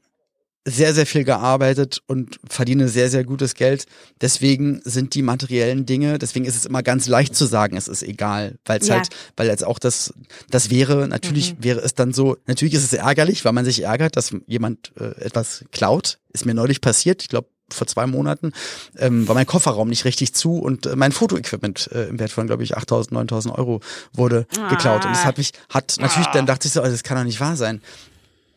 sehr, 0.68 0.94
sehr 0.94 1.06
viel 1.06 1.24
gearbeitet 1.24 2.02
und 2.08 2.40
verdiene 2.48 2.90
sehr, 2.90 3.10
sehr 3.10 3.24
gutes 3.24 3.56
Geld. 3.56 3.86
Deswegen 4.20 4.82
sind 4.84 5.16
die 5.16 5.22
materiellen 5.22 5.86
Dinge, 5.86 6.20
deswegen 6.20 6.44
ist 6.44 6.58
es 6.58 6.66
immer 6.66 6.84
ganz 6.84 7.08
leicht 7.08 7.36
zu 7.36 7.46
sagen, 7.46 7.78
es 7.78 7.88
ist 7.88 8.04
egal, 8.04 8.56
weil 8.66 8.82
es 8.82 8.88
ja. 8.88 8.96
halt, 8.96 9.08
weil 9.38 9.48
jetzt 9.48 9.66
auch 9.66 9.80
das, 9.80 10.14
das 10.50 10.70
wäre, 10.70 11.08
natürlich 11.08 11.54
mhm. 11.54 11.64
wäre 11.64 11.80
es 11.80 11.96
dann 11.96 12.14
so, 12.14 12.36
natürlich 12.48 12.74
ist 12.74 12.84
es 12.84 12.92
ärgerlich, 12.92 13.46
weil 13.46 13.54
man 13.54 13.64
sich 13.64 13.84
ärgert, 13.84 14.18
dass 14.18 14.36
jemand 14.46 14.92
äh, 15.00 15.20
etwas 15.22 15.64
klaut. 15.72 16.20
Ist 16.34 16.46
mir 16.46 16.54
neulich 16.54 16.82
passiert, 16.82 17.22
ich 17.22 17.30
glaube, 17.30 17.48
vor 17.70 17.88
zwei 17.88 18.06
Monaten 18.06 18.52
ähm, 18.98 19.28
war 19.28 19.36
mein 19.36 19.46
Kofferraum 19.46 19.90
nicht 19.90 20.06
richtig 20.06 20.34
zu 20.34 20.60
und 20.60 20.86
äh, 20.86 20.96
mein 20.96 21.12
Fotoequipment 21.12 21.90
äh, 21.94 22.08
im 22.08 22.20
Wert 22.20 22.32
von, 22.32 22.48
glaube 22.48 22.64
ich, 22.64 22.78
8.000, 22.78 23.12
9.000 23.12 23.58
Euro 23.58 23.82
wurde 24.14 24.48
ah. 24.58 24.70
geklaut. 24.70 25.06
Und 25.06 25.12
das 25.12 25.26
hat 25.26 25.38
mich, 25.38 25.52
hat 25.70 25.96
natürlich, 26.00 26.28
ah. 26.28 26.34
dann 26.34 26.46
dachte 26.46 26.68
ich 26.68 26.74
so, 26.74 26.82
also 26.82 26.94
das 26.94 27.04
kann 27.04 27.18
doch 27.18 27.24
nicht 27.24 27.40
wahr 27.40 27.56
sein. 27.56 27.82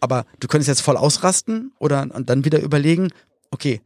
Aber 0.01 0.25
du 0.41 0.49
könntest 0.49 0.69
jetzt 0.69 0.83
voll 0.83 0.97
ausrasten 0.97 1.73
oder 1.79 2.07
und 2.13 2.31
dann 2.31 2.45
wieder 2.45 2.61
überlegen, 2.61 3.11
okay, 3.51 3.81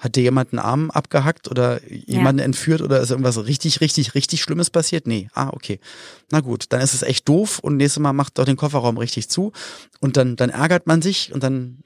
hat 0.00 0.16
dir 0.16 0.22
jemand 0.22 0.52
einen 0.52 0.60
Arm 0.60 0.90
abgehackt 0.90 1.48
oder 1.48 1.80
jemanden 1.86 2.38
ja. 2.38 2.46
entführt 2.46 2.80
oder 2.80 3.00
ist 3.00 3.10
irgendwas 3.10 3.44
richtig, 3.44 3.82
richtig, 3.82 4.14
richtig 4.14 4.40
Schlimmes 4.40 4.70
passiert? 4.70 5.06
Nee. 5.06 5.28
Ah, 5.34 5.50
okay. 5.52 5.78
Na 6.30 6.40
gut, 6.40 6.66
dann 6.70 6.80
ist 6.80 6.94
es 6.94 7.02
echt 7.02 7.28
doof 7.28 7.58
und 7.58 7.76
nächstes 7.76 8.00
Mal 8.00 8.14
macht 8.14 8.38
doch 8.38 8.46
den 8.46 8.56
Kofferraum 8.56 8.96
richtig 8.96 9.28
zu 9.28 9.52
und 10.00 10.16
dann, 10.16 10.36
dann 10.36 10.48
ärgert 10.48 10.86
man 10.86 11.02
sich 11.02 11.34
und 11.34 11.42
dann 11.42 11.84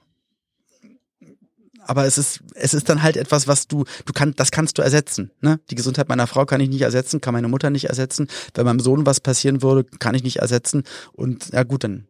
aber 1.87 2.07
es 2.07 2.19
ist, 2.19 2.41
es 2.55 2.73
ist 2.73 2.89
dann 2.89 3.03
halt 3.03 3.17
etwas, 3.17 3.47
was 3.47 3.69
du, 3.69 3.85
du 4.07 4.13
kannst, 4.13 4.41
das 4.41 4.51
kannst 4.51 4.79
du 4.79 4.83
ersetzen. 4.83 5.31
Ne? 5.41 5.61
Die 5.71 5.75
Gesundheit 5.75 6.09
meiner 6.09 6.27
Frau 6.27 6.47
kann 6.47 6.61
ich 6.61 6.69
nicht 6.69 6.81
ersetzen, 6.81 7.21
kann 7.21 7.35
meine 7.35 7.49
Mutter 7.49 7.69
nicht 7.71 7.91
ersetzen. 7.91 8.29
Wenn 8.55 8.65
meinem 8.65 8.81
Sohn 8.81 9.05
was 9.05 9.21
passieren 9.21 9.61
würde, 9.63 9.85
kann 9.99 10.15
ich 10.15 10.23
nicht 10.23 10.37
ersetzen. 10.37 10.85
Und 11.13 11.51
ja 11.53 11.63
gut, 11.63 11.85
dann 11.85 12.07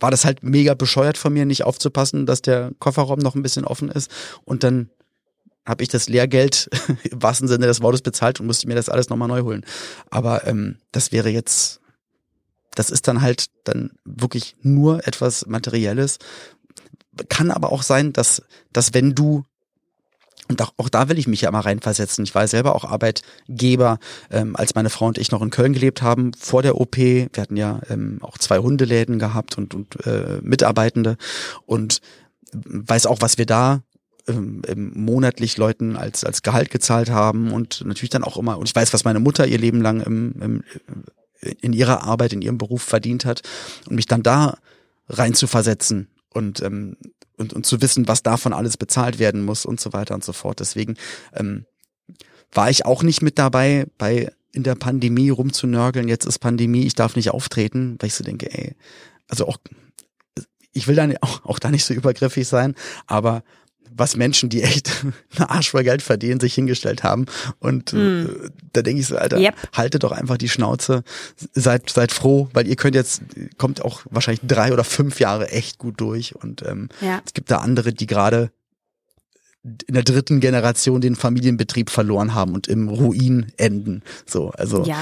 war 0.00 0.10
das 0.10 0.24
halt 0.24 0.42
mega 0.42 0.74
bescheuert 0.74 1.18
von 1.18 1.32
mir, 1.32 1.44
nicht 1.44 1.64
aufzupassen, 1.64 2.26
dass 2.26 2.42
der 2.42 2.72
Kofferraum 2.78 3.18
noch 3.18 3.34
ein 3.34 3.42
bisschen 3.42 3.64
offen 3.64 3.88
ist. 3.88 4.10
Und 4.44 4.64
dann 4.64 4.90
habe 5.66 5.82
ich 5.82 5.88
das 5.88 6.08
Lehrgeld 6.08 6.68
im 7.04 7.22
wahrsten 7.22 7.48
Sinne 7.48 7.66
des 7.66 7.80
Wortes 7.80 8.02
bezahlt 8.02 8.40
und 8.40 8.46
musste 8.46 8.68
mir 8.68 8.74
das 8.74 8.88
alles 8.88 9.08
nochmal 9.08 9.28
neu 9.28 9.42
holen. 9.42 9.64
Aber 10.10 10.46
ähm, 10.46 10.76
das 10.92 11.12
wäre 11.12 11.30
jetzt, 11.30 11.80
das 12.74 12.90
ist 12.90 13.08
dann 13.08 13.22
halt 13.22 13.46
dann 13.64 13.92
wirklich 14.04 14.56
nur 14.60 15.06
etwas 15.06 15.46
Materielles. 15.46 16.18
Kann 17.28 17.50
aber 17.50 17.72
auch 17.72 17.82
sein, 17.82 18.12
dass, 18.12 18.42
dass 18.72 18.92
wenn 18.92 19.14
du 19.14 19.44
und 20.48 20.60
auch, 20.60 20.72
auch 20.76 20.88
da 20.88 21.08
will 21.08 21.18
ich 21.18 21.26
mich 21.26 21.40
ja 21.42 21.50
mal 21.50 21.60
reinversetzen. 21.60 22.24
Ich 22.24 22.34
war 22.34 22.46
selber 22.46 22.74
auch 22.74 22.84
Arbeitgeber, 22.84 23.98
ähm, 24.30 24.56
als 24.56 24.74
meine 24.74 24.90
Frau 24.90 25.06
und 25.06 25.18
ich 25.18 25.30
noch 25.30 25.42
in 25.42 25.50
Köln 25.50 25.72
gelebt 25.72 26.02
haben, 26.02 26.32
vor 26.38 26.62
der 26.62 26.78
OP. 26.80 26.96
Wir 26.96 27.30
hatten 27.38 27.56
ja 27.56 27.80
ähm, 27.88 28.18
auch 28.20 28.36
zwei 28.38 28.58
Hundeläden 28.58 29.18
gehabt 29.18 29.56
und, 29.56 29.74
und 29.74 30.06
äh, 30.06 30.40
Mitarbeitende 30.42 31.16
und 31.66 32.00
weiß 32.52 33.06
auch, 33.06 33.20
was 33.20 33.38
wir 33.38 33.46
da 33.46 33.82
ähm, 34.28 34.62
monatlich 34.94 35.56
Leuten 35.56 35.96
als, 35.96 36.24
als 36.24 36.42
Gehalt 36.42 36.70
gezahlt 36.70 37.10
haben 37.10 37.52
und 37.52 37.82
natürlich 37.84 38.10
dann 38.10 38.24
auch 38.24 38.36
immer, 38.36 38.58
und 38.58 38.68
ich 38.68 38.76
weiß, 38.76 38.92
was 38.92 39.04
meine 39.04 39.20
Mutter 39.20 39.46
ihr 39.46 39.58
Leben 39.58 39.80
lang 39.80 40.00
im, 40.00 40.34
im, 40.40 40.64
in 41.60 41.72
ihrer 41.72 42.04
Arbeit, 42.04 42.32
in 42.32 42.42
ihrem 42.42 42.58
Beruf 42.58 42.82
verdient 42.82 43.24
hat 43.24 43.42
und 43.88 43.96
mich 43.96 44.06
dann 44.06 44.22
da 44.22 44.58
rein 45.08 45.34
zu 45.34 45.46
versetzen 45.46 46.08
und 46.34 46.60
ähm, 46.62 46.96
und, 47.36 47.52
und 47.52 47.66
zu 47.66 47.80
wissen, 47.80 48.08
was 48.08 48.22
davon 48.22 48.52
alles 48.52 48.76
bezahlt 48.76 49.18
werden 49.18 49.44
muss 49.44 49.66
und 49.66 49.80
so 49.80 49.92
weiter 49.92 50.14
und 50.14 50.24
so 50.24 50.32
fort. 50.32 50.60
Deswegen 50.60 50.96
ähm, 51.32 51.66
war 52.52 52.70
ich 52.70 52.86
auch 52.86 53.02
nicht 53.02 53.22
mit 53.22 53.38
dabei, 53.38 53.86
bei 53.98 54.32
in 54.52 54.62
der 54.62 54.76
Pandemie 54.76 55.30
rumzunörgeln, 55.30 56.06
jetzt 56.06 56.26
ist 56.26 56.38
Pandemie, 56.38 56.86
ich 56.86 56.94
darf 56.94 57.16
nicht 57.16 57.30
auftreten, 57.30 57.96
weil 57.98 58.06
ich 58.06 58.14
so 58.14 58.22
denke, 58.22 58.52
ey, 58.52 58.76
also 59.28 59.48
auch, 59.48 59.58
ich 60.72 60.86
will 60.86 60.94
dann 60.94 61.16
auch, 61.20 61.44
auch 61.44 61.58
da 61.58 61.70
nicht 61.70 61.84
so 61.84 61.92
übergriffig 61.94 62.46
sein, 62.46 62.74
aber 63.06 63.42
was 63.96 64.16
Menschen, 64.16 64.48
die 64.48 64.62
echt 64.62 65.04
eine 65.36 65.50
Arsch 65.50 65.70
voll 65.70 65.84
Geld 65.84 66.02
verdienen, 66.02 66.40
sich 66.40 66.54
hingestellt 66.54 67.02
haben. 67.02 67.26
Und 67.58 67.92
mm. 67.92 67.96
äh, 67.96 68.26
da 68.72 68.82
denke 68.82 69.00
ich 69.00 69.06
so, 69.06 69.16
Alter, 69.16 69.38
yep. 69.38 69.54
haltet 69.72 70.02
doch 70.04 70.12
einfach 70.12 70.36
die 70.36 70.48
Schnauze, 70.48 71.04
seid, 71.52 71.90
seid 71.90 72.12
froh, 72.12 72.48
weil 72.52 72.66
ihr 72.66 72.76
könnt 72.76 72.94
jetzt, 72.94 73.22
kommt 73.58 73.84
auch 73.84 74.02
wahrscheinlich 74.10 74.42
drei 74.46 74.72
oder 74.72 74.84
fünf 74.84 75.20
Jahre 75.20 75.50
echt 75.50 75.78
gut 75.78 76.00
durch. 76.00 76.34
Und 76.34 76.62
ähm, 76.62 76.88
ja. 77.00 77.22
es 77.24 77.34
gibt 77.34 77.50
da 77.50 77.58
andere, 77.58 77.92
die 77.92 78.06
gerade 78.06 78.50
in 79.86 79.94
der 79.94 80.02
dritten 80.02 80.40
Generation 80.40 81.00
den 81.00 81.16
Familienbetrieb 81.16 81.88
verloren 81.88 82.34
haben 82.34 82.52
und 82.52 82.68
im 82.68 82.88
Ruin 82.88 83.52
enden. 83.56 84.02
So, 84.26 84.50
also, 84.50 84.84
ja. 84.84 84.98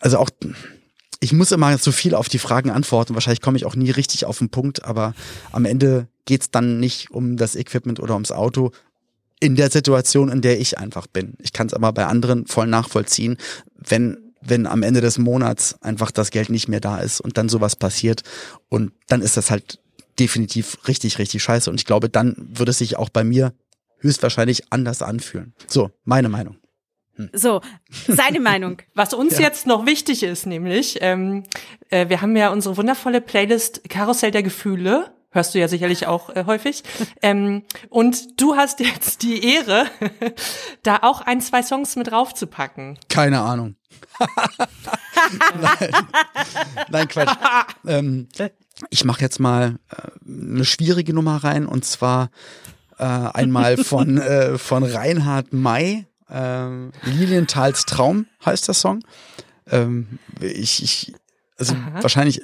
also 0.00 0.18
auch 0.18 0.30
ich 1.22 1.34
muss 1.34 1.52
immer 1.52 1.76
so 1.76 1.92
viel 1.92 2.14
auf 2.14 2.30
die 2.30 2.38
Fragen 2.38 2.70
antworten. 2.70 3.12
Wahrscheinlich 3.12 3.42
komme 3.42 3.58
ich 3.58 3.66
auch 3.66 3.76
nie 3.76 3.90
richtig 3.90 4.24
auf 4.24 4.38
den 4.38 4.48
Punkt, 4.48 4.84
aber 4.84 5.14
am 5.52 5.66
Ende 5.66 6.08
geht's 6.30 6.50
dann 6.50 6.78
nicht 6.80 7.10
um 7.10 7.36
das 7.36 7.54
Equipment 7.56 8.00
oder 8.00 8.14
ums 8.14 8.32
Auto. 8.32 8.70
in 9.42 9.56
der 9.56 9.70
Situation, 9.70 10.28
in 10.28 10.42
der 10.42 10.60
ich 10.60 10.76
einfach 10.78 11.06
bin. 11.06 11.32
Ich 11.38 11.52
kann 11.54 11.66
es 11.66 11.72
aber 11.74 11.92
bei 11.94 12.04
anderen 12.06 12.46
voll 12.46 12.66
nachvollziehen, 12.66 13.36
wenn 13.76 14.18
wenn 14.42 14.66
am 14.66 14.82
Ende 14.82 15.00
des 15.02 15.18
Monats 15.18 15.76
einfach 15.82 16.10
das 16.10 16.30
Geld 16.30 16.48
nicht 16.50 16.66
mehr 16.68 16.80
da 16.80 16.98
ist 16.98 17.20
und 17.20 17.36
dann 17.36 17.48
sowas 17.50 17.74
passiert 17.76 18.22
und 18.70 18.92
dann 19.08 19.20
ist 19.22 19.36
das 19.36 19.50
halt 19.50 19.78
definitiv 20.18 20.78
richtig, 20.88 21.18
richtig 21.18 21.42
scheiße. 21.42 21.68
Und 21.70 21.76
ich 21.80 21.84
glaube, 21.86 22.08
dann 22.08 22.34
würde 22.38 22.70
es 22.70 22.78
sich 22.78 22.96
auch 22.96 23.08
bei 23.10 23.22
mir 23.24 23.52
höchstwahrscheinlich 23.98 24.64
anders 24.70 25.02
anfühlen. 25.02 25.52
So, 25.66 25.90
meine 26.04 26.28
Meinung. 26.30 26.56
So, 27.34 27.60
seine 28.08 28.40
Meinung. 28.50 28.78
Was 28.94 29.12
uns 29.12 29.34
Ja. 29.34 29.40
jetzt 29.40 29.66
noch 29.66 29.84
wichtig 29.86 30.22
ist, 30.22 30.46
nämlich, 30.46 30.98
ähm, 31.02 31.42
äh, 31.90 32.08
wir 32.08 32.22
haben 32.22 32.34
ja 32.36 32.48
unsere 32.50 32.76
wundervolle 32.78 33.20
Playlist 33.20 33.82
Karussell 33.90 34.30
der 34.30 34.42
Gefühle. 34.42 35.12
Hörst 35.30 35.54
du 35.54 35.60
ja 35.60 35.68
sicherlich 35.68 36.06
auch 36.06 36.30
äh, 36.30 36.44
häufig. 36.46 36.82
Ähm, 37.22 37.62
und 37.88 38.40
du 38.40 38.56
hast 38.56 38.80
jetzt 38.80 39.22
die 39.22 39.44
Ehre, 39.54 39.86
da 40.82 40.98
auch 41.02 41.20
ein, 41.20 41.40
zwei 41.40 41.62
Songs 41.62 41.96
mit 41.96 42.10
draufzupacken. 42.10 42.98
Keine 43.08 43.40
Ahnung. 43.40 43.76
Nein. 45.60 45.90
Nein, 46.90 47.08
Quatsch. 47.08 47.36
ähm, 47.86 48.28
ich 48.88 49.04
mache 49.04 49.20
jetzt 49.20 49.38
mal 49.38 49.78
äh, 49.90 50.10
eine 50.26 50.64
schwierige 50.64 51.14
Nummer 51.14 51.36
rein 51.44 51.66
und 51.66 51.84
zwar 51.84 52.30
äh, 52.98 53.04
einmal 53.04 53.76
von, 53.76 54.18
äh, 54.18 54.58
von 54.58 54.82
Reinhard 54.82 55.52
May. 55.52 56.06
Ähm, 56.28 56.92
Lilienthal's 57.02 57.86
Traum 57.86 58.26
heißt 58.44 58.68
der 58.68 58.74
Song. 58.74 59.02
Ähm, 59.70 60.18
ich, 60.40 60.82
ich, 60.82 61.14
also 61.58 61.74
Aha. 61.74 62.02
wahrscheinlich, 62.02 62.40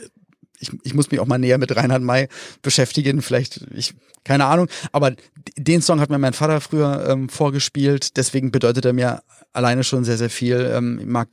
ich, 0.58 0.70
ich 0.82 0.94
muss 0.94 1.10
mich 1.10 1.20
auch 1.20 1.26
mal 1.26 1.38
näher 1.38 1.58
mit 1.58 1.74
Reinhard 1.74 2.02
May 2.02 2.28
beschäftigen. 2.62 3.22
Vielleicht, 3.22 3.66
ich, 3.74 3.94
keine 4.24 4.46
Ahnung. 4.46 4.68
Aber 4.92 5.14
den 5.56 5.82
Song 5.82 6.00
hat 6.00 6.10
mir 6.10 6.18
mein 6.18 6.32
Vater 6.32 6.60
früher 6.60 7.06
ähm, 7.08 7.28
vorgespielt. 7.28 8.16
Deswegen 8.16 8.50
bedeutet 8.50 8.84
er 8.84 8.92
mir 8.92 9.22
alleine 9.52 9.84
schon 9.84 10.04
sehr, 10.04 10.18
sehr 10.18 10.30
viel. 10.30 10.70
Ähm, 10.72 10.98
ich 11.00 11.06
mag, 11.06 11.28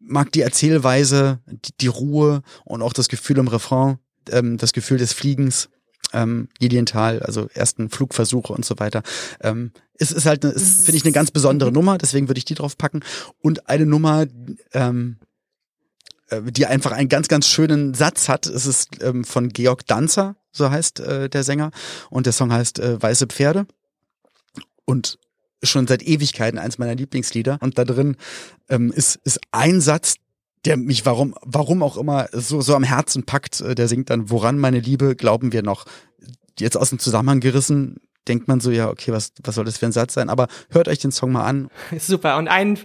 mag 0.00 0.32
die 0.32 0.42
Erzählweise, 0.42 1.40
die, 1.46 1.72
die 1.80 1.86
Ruhe 1.86 2.42
und 2.64 2.82
auch 2.82 2.92
das 2.92 3.08
Gefühl 3.08 3.38
im 3.38 3.48
Refrain, 3.48 3.98
ähm, 4.30 4.56
das 4.58 4.72
Gefühl 4.72 4.98
des 4.98 5.12
Fliegens. 5.12 5.68
Ähm, 6.14 6.48
Lilienthal, 6.58 7.20
also 7.20 7.48
ersten 7.52 7.90
Flugversuche 7.90 8.54
und 8.54 8.64
so 8.64 8.78
weiter. 8.78 9.02
Ähm, 9.42 9.72
es 9.98 10.10
ist 10.10 10.24
halt, 10.24 10.42
finde 10.42 10.96
ich, 10.96 11.04
eine 11.04 11.12
ganz 11.12 11.30
besondere 11.30 11.70
Nummer, 11.70 11.98
deswegen 11.98 12.28
würde 12.28 12.38
ich 12.38 12.46
die 12.46 12.54
drauf 12.54 12.78
packen. 12.78 13.00
Und 13.42 13.68
eine 13.68 13.84
Nummer, 13.84 14.24
ähm, 14.72 15.18
äh, 15.20 15.27
die 16.50 16.66
einfach 16.66 16.92
einen 16.92 17.08
ganz, 17.08 17.28
ganz 17.28 17.46
schönen 17.48 17.94
Satz 17.94 18.28
hat. 18.28 18.46
Es 18.46 18.66
ist 18.66 19.02
ähm, 19.02 19.24
von 19.24 19.48
Georg 19.50 19.86
Danzer, 19.86 20.36
so 20.52 20.70
heißt 20.70 21.00
äh, 21.00 21.28
der 21.28 21.44
Sänger. 21.44 21.70
Und 22.10 22.26
der 22.26 22.32
Song 22.32 22.52
heißt 22.52 22.78
äh, 22.78 23.00
Weiße 23.00 23.26
Pferde. 23.26 23.66
Und 24.84 25.18
schon 25.62 25.86
seit 25.86 26.02
Ewigkeiten 26.02 26.58
eins 26.58 26.78
meiner 26.78 26.94
Lieblingslieder. 26.94 27.58
Und 27.60 27.78
da 27.78 27.84
drin 27.84 28.16
ähm, 28.68 28.92
ist, 28.92 29.16
ist 29.24 29.40
ein 29.50 29.80
Satz, 29.80 30.16
der 30.64 30.76
mich 30.76 31.06
warum, 31.06 31.34
warum 31.42 31.82
auch 31.82 31.96
immer 31.96 32.28
so, 32.32 32.60
so 32.60 32.74
am 32.74 32.84
Herzen 32.84 33.24
packt. 33.24 33.60
Äh, 33.60 33.74
Der 33.74 33.88
singt 33.88 34.10
dann, 34.10 34.30
woran 34.30 34.58
meine 34.58 34.80
Liebe 34.80 35.16
glauben 35.16 35.52
wir 35.52 35.62
noch? 35.62 35.84
Jetzt 36.58 36.76
aus 36.76 36.90
dem 36.90 36.98
Zusammenhang 36.98 37.40
gerissen, 37.40 38.00
denkt 38.28 38.48
man 38.48 38.60
so, 38.60 38.70
ja, 38.70 38.88
okay, 38.88 39.12
was, 39.12 39.32
was 39.42 39.54
soll 39.54 39.64
das 39.64 39.78
für 39.78 39.86
ein 39.86 39.92
Satz 39.92 40.14
sein? 40.14 40.28
Aber 40.28 40.48
hört 40.70 40.88
euch 40.88 40.98
den 40.98 41.12
Song 41.12 41.32
mal 41.32 41.44
an. 41.44 41.68
Super. 41.98 42.36
Und 42.36 42.48
einen, 42.48 42.78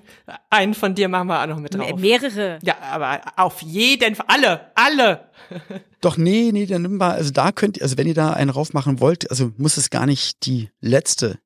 einen 0.49 0.73
von 0.73 0.95
dir 0.95 1.09
machen 1.09 1.27
wir 1.27 1.41
auch 1.41 1.47
noch 1.47 1.59
mit 1.59 1.73
drauf. 1.73 1.99
Mehrere. 1.99 2.59
Ja, 2.63 2.75
aber 2.79 3.21
auf 3.35 3.61
jeden 3.61 4.15
Fall. 4.15 4.25
Alle, 4.27 4.71
alle. 4.75 5.29
Doch, 6.01 6.17
nee, 6.17 6.51
nee, 6.51 6.65
dann 6.65 6.81
nimm 6.81 6.97
mal, 6.97 7.11
also 7.11 7.31
da 7.31 7.51
könnt 7.51 7.77
ihr, 7.77 7.83
also 7.83 7.97
wenn 7.97 8.07
ihr 8.07 8.13
da 8.13 8.31
einen 8.33 8.49
raufmachen 8.49 8.99
wollt, 8.99 9.29
also 9.29 9.51
muss 9.57 9.77
es 9.77 9.89
gar 9.89 10.05
nicht 10.05 10.45
die 10.45 10.69
letzte 10.81 11.39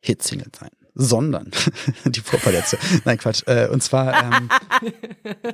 Hitsingle 0.00 0.50
sein, 0.58 0.70
sondern 0.94 1.50
die 2.04 2.20
vorverletzte. 2.20 2.78
Nein, 3.04 3.18
Quatsch. 3.18 3.42
Äh, 3.46 3.68
und 3.68 3.82
zwar, 3.82 4.32
ähm, 4.32 4.48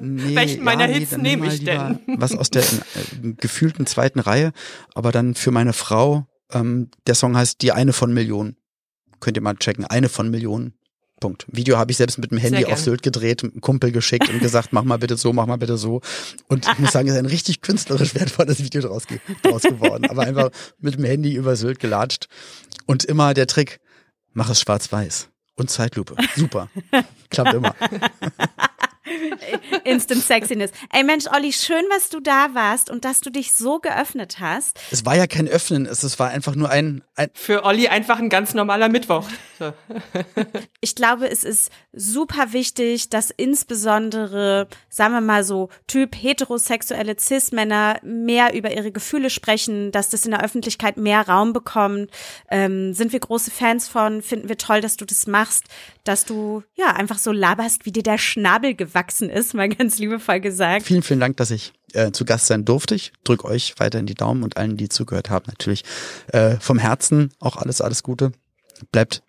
nee, 0.00 0.34
Welchen 0.34 0.64
meiner 0.64 0.86
nee, 0.86 1.00
Hits 1.00 1.16
nehme 1.16 1.46
ich 1.48 1.60
lieber 1.60 1.98
denn? 2.06 2.20
Was 2.20 2.34
aus 2.34 2.50
der 2.50 2.62
äh, 2.62 3.32
gefühlten 3.36 3.86
zweiten 3.86 4.20
Reihe, 4.20 4.52
aber 4.94 5.12
dann 5.12 5.34
für 5.34 5.50
meine 5.50 5.74
Frau, 5.74 6.26
ähm, 6.52 6.90
der 7.06 7.14
Song 7.14 7.36
heißt 7.36 7.62
Die 7.62 7.72
eine 7.72 7.92
von 7.92 8.12
Millionen. 8.12 8.56
Könnt 9.20 9.36
ihr 9.36 9.42
mal 9.42 9.56
checken, 9.56 9.84
eine 9.84 10.08
von 10.08 10.30
Millionen. 10.30 10.74
Punkt. 11.20 11.46
Video 11.48 11.78
habe 11.78 11.90
ich 11.90 11.96
selbst 11.96 12.18
mit 12.18 12.30
dem 12.30 12.38
Handy 12.38 12.64
auf. 12.64 12.78
Sylt 12.78 13.02
gedreht, 13.02 13.42
einem 13.42 13.60
Kumpel 13.60 13.90
geschickt 13.90 14.28
und 14.28 14.38
gesagt, 14.38 14.72
mach 14.72 14.84
mal 14.84 14.98
bitte 14.98 15.16
so, 15.16 15.32
mach 15.32 15.46
mal 15.46 15.58
bitte 15.58 15.76
so. 15.76 16.00
Und 16.46 16.68
ich 16.68 16.78
muss 16.78 16.92
sagen, 16.92 17.08
es 17.08 17.14
ist 17.14 17.18
ein 17.18 17.26
richtig 17.26 17.60
künstlerisch 17.60 18.14
wertvolles 18.14 18.62
Video 18.62 18.82
draus, 18.82 19.06
ge 19.06 19.18
draus 19.42 19.62
geworden. 19.62 20.08
Aber 20.08 20.22
einfach 20.22 20.50
mit 20.78 20.94
dem 20.94 21.04
Handy 21.04 21.34
über 21.34 21.56
Sylt 21.56 21.80
gelatscht. 21.80 22.28
Und 22.86 23.04
immer 23.04 23.34
der 23.34 23.46
Trick, 23.46 23.80
mach 24.32 24.48
es 24.48 24.60
schwarz-weiß. 24.60 25.28
Und 25.56 25.70
Zeitlupe. 25.70 26.14
Super. 26.36 26.70
Klappt 27.30 27.54
immer. 27.54 27.74
Instant 29.84 30.22
Sexiness. 30.22 30.70
Ey 30.92 31.04
Mensch, 31.04 31.26
Olli, 31.34 31.52
schön, 31.52 31.84
was 31.90 32.08
du 32.08 32.20
da 32.20 32.54
warst 32.54 32.90
und 32.90 33.04
dass 33.04 33.20
du 33.20 33.30
dich 33.30 33.52
so 33.54 33.78
geöffnet 33.78 34.40
hast. 34.40 34.78
Es 34.90 35.04
war 35.04 35.16
ja 35.16 35.26
kein 35.26 35.48
Öffnen, 35.48 35.86
es, 35.86 36.02
es 36.02 36.18
war 36.18 36.30
einfach 36.30 36.54
nur 36.54 36.70
ein, 36.70 37.02
ein 37.14 37.30
Für 37.34 37.64
Olli 37.64 37.88
einfach 37.88 38.18
ein 38.18 38.28
ganz 38.28 38.54
normaler 38.54 38.88
Mittwoch. 38.88 39.28
So. 39.58 39.72
Ich 40.80 40.94
glaube, 40.94 41.28
es 41.28 41.42
ist 41.42 41.70
super 41.92 42.52
wichtig, 42.52 43.08
dass 43.08 43.30
insbesondere, 43.30 44.68
sagen 44.88 45.12
wir 45.14 45.20
mal 45.20 45.42
so, 45.42 45.70
Typ 45.86 46.14
heterosexuelle 46.14 47.16
Cis-Männer 47.18 47.98
mehr 48.02 48.54
über 48.54 48.72
ihre 48.72 48.92
Gefühle 48.92 49.30
sprechen, 49.30 49.90
dass 49.90 50.08
das 50.08 50.24
in 50.24 50.30
der 50.30 50.44
Öffentlichkeit 50.44 50.96
mehr 50.96 51.28
Raum 51.28 51.52
bekommt. 51.52 52.10
Ähm, 52.48 52.94
sind 52.94 53.12
wir 53.12 53.20
große 53.20 53.50
Fans 53.50 53.88
von, 53.88 54.22
finden 54.22 54.48
wir 54.48 54.56
toll, 54.56 54.80
dass 54.80 54.96
du 54.96 55.04
das 55.04 55.26
machst, 55.26 55.64
dass 56.04 56.24
du 56.24 56.62
ja 56.74 56.94
einfach 56.94 57.18
so 57.18 57.32
laberst, 57.32 57.84
wie 57.84 57.92
dir 57.92 58.04
der 58.04 58.18
Schnabel 58.18 58.74
gewachsen 58.74 58.97
ist, 59.28 59.54
mal 59.54 59.68
ganz 59.68 59.98
liebevoll 59.98 60.40
gesagt. 60.40 60.84
Vielen, 60.84 61.02
vielen 61.02 61.20
Dank, 61.20 61.36
dass 61.36 61.50
ich 61.50 61.72
äh, 61.92 62.12
zu 62.12 62.24
Gast 62.24 62.46
sein 62.46 62.64
durfte. 62.64 62.94
Ich 62.94 63.12
drück 63.24 63.44
euch 63.44 63.74
weiter 63.78 63.98
in 63.98 64.06
die 64.06 64.14
Daumen 64.14 64.42
und 64.42 64.56
allen, 64.56 64.76
die 64.76 64.88
zugehört 64.88 65.30
haben, 65.30 65.46
natürlich 65.46 65.84
äh, 66.32 66.56
vom 66.60 66.78
Herzen 66.78 67.32
auch 67.40 67.56
alles, 67.56 67.80
alles 67.80 68.02
Gute. 68.02 68.32
Bleibt 68.92 69.22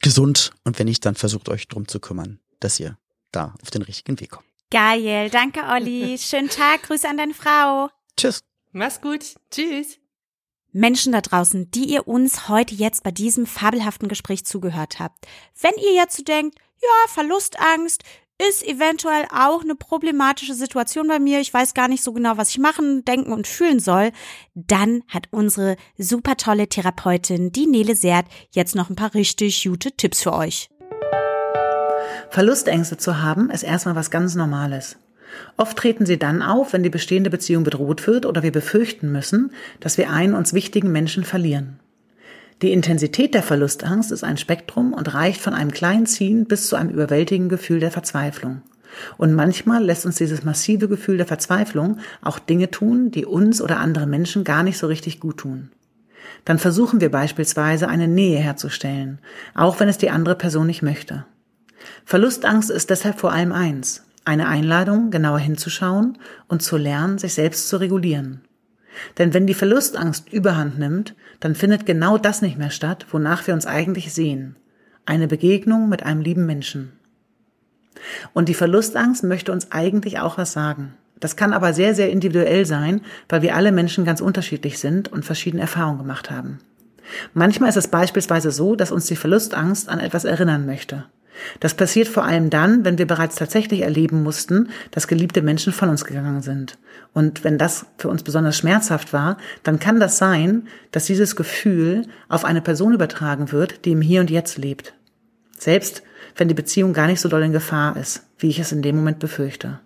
gesund 0.00 0.52
und 0.64 0.78
wenn 0.78 0.86
nicht, 0.86 1.04
dann 1.04 1.14
versucht 1.14 1.48
euch 1.48 1.68
drum 1.68 1.88
zu 1.88 2.00
kümmern, 2.00 2.40
dass 2.60 2.78
ihr 2.78 2.98
da 3.32 3.54
auf 3.62 3.70
den 3.70 3.82
richtigen 3.82 4.18
Weg 4.20 4.30
kommt. 4.30 4.46
Geil, 4.70 5.30
danke 5.30 5.60
Olli. 5.64 6.18
Schönen 6.20 6.50
Tag, 6.50 6.82
Grüße 6.84 7.08
an 7.08 7.16
deine 7.16 7.34
Frau. 7.34 7.88
Tschüss. 8.16 8.40
Mach's 8.72 9.00
gut. 9.00 9.36
Tschüss. 9.50 9.98
Menschen 10.72 11.12
da 11.12 11.22
draußen, 11.22 11.70
die 11.70 11.86
ihr 11.86 12.06
uns 12.06 12.48
heute 12.48 12.74
jetzt 12.74 13.02
bei 13.02 13.10
diesem 13.10 13.46
fabelhaften 13.46 14.08
Gespräch 14.08 14.44
zugehört 14.44 14.98
habt. 15.00 15.26
Wenn 15.60 15.72
ihr 15.82 15.94
jetzt 15.94 16.16
so 16.16 16.22
denkt, 16.22 16.58
ja, 16.80 17.12
Verlustangst 17.12 18.02
ist 18.46 18.64
eventuell 18.66 19.24
auch 19.34 19.62
eine 19.62 19.74
problematische 19.74 20.54
Situation 20.54 21.08
bei 21.08 21.18
mir, 21.18 21.40
ich 21.40 21.52
weiß 21.52 21.74
gar 21.74 21.88
nicht 21.88 22.04
so 22.04 22.12
genau, 22.12 22.36
was 22.36 22.50
ich 22.50 22.58
machen, 22.58 23.04
denken 23.04 23.32
und 23.32 23.48
fühlen 23.48 23.80
soll, 23.80 24.12
dann 24.54 25.02
hat 25.08 25.24
unsere 25.30 25.76
super 25.96 26.36
tolle 26.36 26.68
Therapeutin, 26.68 27.50
die 27.50 27.66
Nele 27.66 27.96
Sert, 27.96 28.26
jetzt 28.50 28.76
noch 28.76 28.90
ein 28.90 28.96
paar 28.96 29.14
richtig 29.14 29.64
gute 29.64 29.90
Tipps 29.92 30.22
für 30.22 30.32
euch. 30.32 30.70
Verlustängste 32.30 32.96
zu 32.96 33.20
haben, 33.20 33.50
ist 33.50 33.64
erstmal 33.64 33.96
was 33.96 34.10
ganz 34.10 34.34
Normales. 34.34 34.96
Oft 35.56 35.76
treten 35.76 36.06
sie 36.06 36.18
dann 36.18 36.42
auf, 36.42 36.72
wenn 36.72 36.82
die 36.82 36.90
bestehende 36.90 37.30
Beziehung 37.30 37.64
bedroht 37.64 38.06
wird 38.06 38.24
oder 38.24 38.42
wir 38.42 38.52
befürchten 38.52 39.10
müssen, 39.12 39.52
dass 39.80 39.98
wir 39.98 40.10
einen 40.10 40.34
uns 40.34 40.54
wichtigen 40.54 40.92
Menschen 40.92 41.24
verlieren. 41.24 41.80
Die 42.60 42.72
Intensität 42.72 43.34
der 43.34 43.44
Verlustangst 43.44 44.10
ist 44.10 44.24
ein 44.24 44.36
Spektrum 44.36 44.92
und 44.92 45.14
reicht 45.14 45.40
von 45.40 45.54
einem 45.54 45.70
kleinen 45.70 46.06
Ziehen 46.06 46.46
bis 46.46 46.68
zu 46.68 46.74
einem 46.74 46.90
überwältigenden 46.90 47.48
Gefühl 47.48 47.78
der 47.78 47.92
Verzweiflung. 47.92 48.62
Und 49.16 49.34
manchmal 49.34 49.84
lässt 49.84 50.06
uns 50.06 50.16
dieses 50.16 50.42
massive 50.42 50.88
Gefühl 50.88 51.18
der 51.18 51.26
Verzweiflung 51.26 51.98
auch 52.20 52.40
Dinge 52.40 52.70
tun, 52.70 53.12
die 53.12 53.26
uns 53.26 53.62
oder 53.62 53.78
andere 53.78 54.06
Menschen 54.06 54.42
gar 54.42 54.64
nicht 54.64 54.78
so 54.78 54.88
richtig 54.88 55.20
gut 55.20 55.38
tun. 55.38 55.70
Dann 56.44 56.58
versuchen 56.58 57.00
wir 57.00 57.10
beispielsweise 57.10 57.86
eine 57.86 58.08
Nähe 58.08 58.40
herzustellen, 58.40 59.20
auch 59.54 59.78
wenn 59.78 59.88
es 59.88 59.98
die 59.98 60.10
andere 60.10 60.34
Person 60.34 60.66
nicht 60.66 60.82
möchte. 60.82 61.26
Verlustangst 62.04 62.70
ist 62.70 62.90
deshalb 62.90 63.20
vor 63.20 63.32
allem 63.32 63.52
eins, 63.52 64.04
eine 64.24 64.48
Einladung, 64.48 65.10
genauer 65.10 65.38
hinzuschauen 65.38 66.18
und 66.48 66.62
zu 66.62 66.76
lernen, 66.76 67.18
sich 67.18 67.34
selbst 67.34 67.68
zu 67.68 67.76
regulieren. 67.76 68.47
Denn 69.18 69.34
wenn 69.34 69.46
die 69.46 69.54
Verlustangst 69.54 70.32
überhand 70.32 70.78
nimmt, 70.78 71.14
dann 71.40 71.54
findet 71.54 71.86
genau 71.86 72.18
das 72.18 72.42
nicht 72.42 72.58
mehr 72.58 72.70
statt, 72.70 73.06
wonach 73.10 73.46
wir 73.46 73.54
uns 73.54 73.66
eigentlich 73.66 74.12
sehen. 74.12 74.56
Eine 75.06 75.28
Begegnung 75.28 75.88
mit 75.88 76.02
einem 76.02 76.20
lieben 76.20 76.46
Menschen. 76.46 76.92
Und 78.32 78.48
die 78.48 78.54
Verlustangst 78.54 79.24
möchte 79.24 79.52
uns 79.52 79.72
eigentlich 79.72 80.18
auch 80.18 80.38
was 80.38 80.52
sagen. 80.52 80.94
Das 81.20 81.36
kann 81.36 81.52
aber 81.52 81.72
sehr, 81.72 81.94
sehr 81.94 82.10
individuell 82.10 82.64
sein, 82.64 83.00
weil 83.28 83.42
wir 83.42 83.56
alle 83.56 83.72
Menschen 83.72 84.04
ganz 84.04 84.20
unterschiedlich 84.20 84.78
sind 84.78 85.10
und 85.10 85.24
verschiedene 85.24 85.62
Erfahrungen 85.62 85.98
gemacht 85.98 86.30
haben. 86.30 86.58
Manchmal 87.34 87.70
ist 87.70 87.76
es 87.76 87.88
beispielsweise 87.88 88.50
so, 88.50 88.76
dass 88.76 88.92
uns 88.92 89.06
die 89.06 89.16
Verlustangst 89.16 89.88
an 89.88 89.98
etwas 89.98 90.24
erinnern 90.24 90.66
möchte. 90.66 91.06
Das 91.60 91.74
passiert 91.74 92.08
vor 92.08 92.24
allem 92.24 92.50
dann, 92.50 92.84
wenn 92.84 92.98
wir 92.98 93.06
bereits 93.06 93.36
tatsächlich 93.36 93.82
erleben 93.82 94.22
mussten, 94.22 94.68
dass 94.90 95.08
geliebte 95.08 95.42
Menschen 95.42 95.72
von 95.72 95.88
uns 95.88 96.04
gegangen 96.04 96.42
sind. 96.42 96.78
Und 97.12 97.44
wenn 97.44 97.58
das 97.58 97.86
für 97.96 98.08
uns 98.08 98.22
besonders 98.22 98.56
schmerzhaft 98.56 99.12
war, 99.12 99.38
dann 99.62 99.78
kann 99.78 100.00
das 100.00 100.18
sein, 100.18 100.68
dass 100.92 101.06
dieses 101.06 101.36
Gefühl 101.36 102.06
auf 102.28 102.44
eine 102.44 102.60
Person 102.60 102.92
übertragen 102.92 103.52
wird, 103.52 103.84
die 103.84 103.92
im 103.92 104.02
Hier 104.02 104.20
und 104.20 104.30
Jetzt 104.30 104.58
lebt. 104.58 104.94
Selbst 105.56 106.02
wenn 106.36 106.48
die 106.48 106.54
Beziehung 106.54 106.92
gar 106.92 107.06
nicht 107.06 107.20
so 107.20 107.28
doll 107.28 107.42
in 107.42 107.52
Gefahr 107.52 107.96
ist, 107.96 108.22
wie 108.38 108.48
ich 108.48 108.58
es 108.58 108.72
in 108.72 108.82
dem 108.82 108.96
Moment 108.96 109.18
befürchte. 109.18 109.80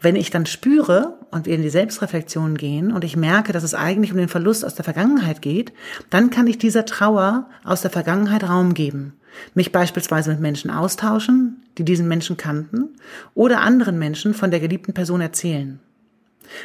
Wenn 0.00 0.16
ich 0.16 0.30
dann 0.30 0.46
spüre 0.46 1.18
und 1.30 1.46
wir 1.46 1.54
in 1.54 1.62
die 1.62 1.70
Selbstreflexion 1.70 2.56
gehen 2.56 2.92
und 2.92 3.04
ich 3.04 3.16
merke, 3.16 3.52
dass 3.52 3.62
es 3.62 3.74
eigentlich 3.74 4.12
um 4.12 4.18
den 4.18 4.28
Verlust 4.28 4.64
aus 4.64 4.74
der 4.74 4.84
Vergangenheit 4.84 5.42
geht, 5.42 5.72
dann 6.10 6.30
kann 6.30 6.46
ich 6.46 6.58
dieser 6.58 6.84
Trauer 6.84 7.48
aus 7.64 7.82
der 7.82 7.90
Vergangenheit 7.90 8.48
Raum 8.48 8.74
geben. 8.74 9.14
Mich 9.54 9.72
beispielsweise 9.72 10.30
mit 10.30 10.40
Menschen 10.40 10.70
austauschen, 10.70 11.62
die 11.78 11.84
diesen 11.84 12.08
Menschen 12.08 12.36
kannten, 12.36 12.90
oder 13.34 13.60
anderen 13.60 13.98
Menschen 13.98 14.34
von 14.34 14.50
der 14.50 14.60
geliebten 14.60 14.92
Person 14.92 15.20
erzählen. 15.20 15.80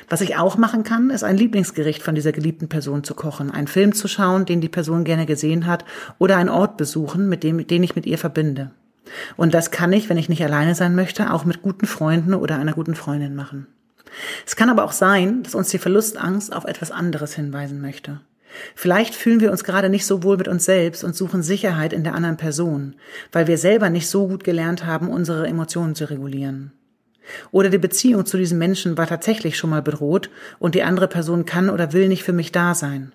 Was 0.10 0.22
ich 0.22 0.36
auch 0.36 0.58
machen 0.58 0.84
kann, 0.84 1.10
ist 1.10 1.24
ein 1.24 1.38
Lieblingsgericht 1.38 2.02
von 2.02 2.16
dieser 2.16 2.32
geliebten 2.32 2.68
Person 2.68 3.04
zu 3.04 3.14
kochen, 3.14 3.52
einen 3.52 3.68
Film 3.68 3.93
zu 3.93 4.08
schauen, 4.08 4.45
den 4.45 4.60
die 4.60 4.70
Person 4.70 5.06
gerne 5.06 5.26
gesehen 5.26 5.66
hat, 5.66 5.86
oder 6.18 6.38
einen 6.38 6.50
Ort 6.50 6.78
besuchen, 6.78 7.30
mit 7.30 7.43
dem, 7.43 7.66
den 7.66 7.84
ich 7.84 7.95
mit 7.95 8.06
ihr 8.06 8.18
verbinde. 8.18 8.72
Und 9.36 9.53
das 9.53 9.72
kann 9.72 9.93
ich, 9.93 10.10
wenn 10.10 10.18
ich 10.18 10.30
nicht 10.30 10.43
alleine 10.43 10.76
sein 10.76 10.95
möchte, 10.95 11.32
auch 11.34 11.45
mit 11.45 11.62
guten 11.62 11.86
Freunden 11.86 12.34
oder 12.34 12.58
einer 12.58 12.74
guten 12.74 12.95
Freundin 12.95 13.36
machen. 13.36 13.68
Es 14.45 14.55
kann 14.55 14.70
aber 14.70 14.84
auch 14.84 14.91
sein, 14.91 15.43
dass 15.43 15.55
uns 15.55 15.70
die 15.70 15.78
Verlustangst 15.78 16.53
auf 16.53 16.66
etwas 16.66 16.91
anderes 16.91 17.36
hinweisen 17.36 17.82
möchte. 17.82 18.22
Vielleicht 18.76 19.14
fühlen 19.14 19.39
wir 19.39 19.51
uns 19.51 19.64
gerade 19.64 19.89
nicht 19.89 20.05
so 20.05 20.24
wohl 20.24 20.38
mit 20.38 20.47
uns 20.47 20.66
selbst 20.66 21.03
und 21.03 21.16
suchen 21.16 21.43
Sicherheit 21.43 21.93
in 21.93 22.03
der 22.03 22.16
anderen 22.16 22.38
Person, 22.38 22.95
weil 23.32 23.47
wir 23.47 23.58
selber 23.58 23.89
nicht 23.89 24.08
so 24.08 24.28
gut 24.28 24.43
gelernt 24.43 24.86
haben, 24.86 25.10
unsere 25.10 25.47
Emotionen 25.47 25.95
zu 25.95 26.10
regulieren. 26.10 26.72
Oder 27.51 27.70
die 27.70 27.78
Beziehung 27.78 28.26
zu 28.26 28.38
diesem 28.38 28.58
Menschen 28.58 28.97
war 28.97 29.05
tatsächlich 29.05 29.58
schon 29.58 29.70
mal 29.70 29.82
bedroht 29.82 30.30
und 30.60 30.76
die 30.76 30.84
andere 30.84 31.08
Person 31.08 31.45
kann 31.45 31.70
oder 31.70 31.91
will 31.93 32.08
nicht 32.08 32.24
für 32.24 32.34
mich 32.34 32.51
da 32.51 32.74
sein. 32.74 33.12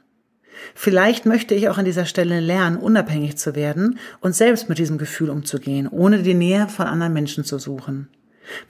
Vielleicht 0.74 1.26
möchte 1.26 1.54
ich 1.54 1.68
auch 1.68 1.78
an 1.78 1.84
dieser 1.84 2.06
Stelle 2.06 2.40
lernen, 2.40 2.76
unabhängig 2.76 3.36
zu 3.36 3.54
werden 3.54 3.98
und 4.20 4.34
selbst 4.34 4.68
mit 4.68 4.78
diesem 4.78 4.98
Gefühl 4.98 5.30
umzugehen, 5.30 5.88
ohne 5.88 6.22
die 6.22 6.34
Nähe 6.34 6.68
von 6.68 6.86
anderen 6.86 7.12
Menschen 7.12 7.44
zu 7.44 7.58
suchen, 7.58 8.08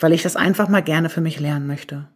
weil 0.01 0.12
ich 0.12 0.22
das 0.22 0.36
einfach 0.36 0.68
mal 0.68 0.82
gerne 0.82 1.09
für 1.09 1.20
mich 1.20 1.40
lernen 1.40 1.66
möchte. 1.66 2.09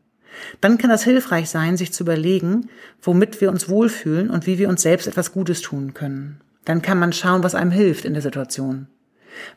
Dann 0.60 0.78
kann 0.78 0.90
das 0.90 1.04
hilfreich 1.04 1.48
sein, 1.48 1.76
sich 1.76 1.92
zu 1.92 2.04
überlegen, 2.04 2.68
womit 3.02 3.40
wir 3.40 3.50
uns 3.50 3.68
wohlfühlen 3.68 4.30
und 4.30 4.46
wie 4.46 4.58
wir 4.58 4.68
uns 4.68 4.82
selbst 4.82 5.06
etwas 5.06 5.32
Gutes 5.32 5.62
tun 5.62 5.94
können. 5.94 6.40
Dann 6.64 6.82
kann 6.82 6.98
man 6.98 7.12
schauen, 7.12 7.42
was 7.42 7.54
einem 7.54 7.70
hilft 7.70 8.04
in 8.04 8.12
der 8.12 8.22
Situation. 8.22 8.88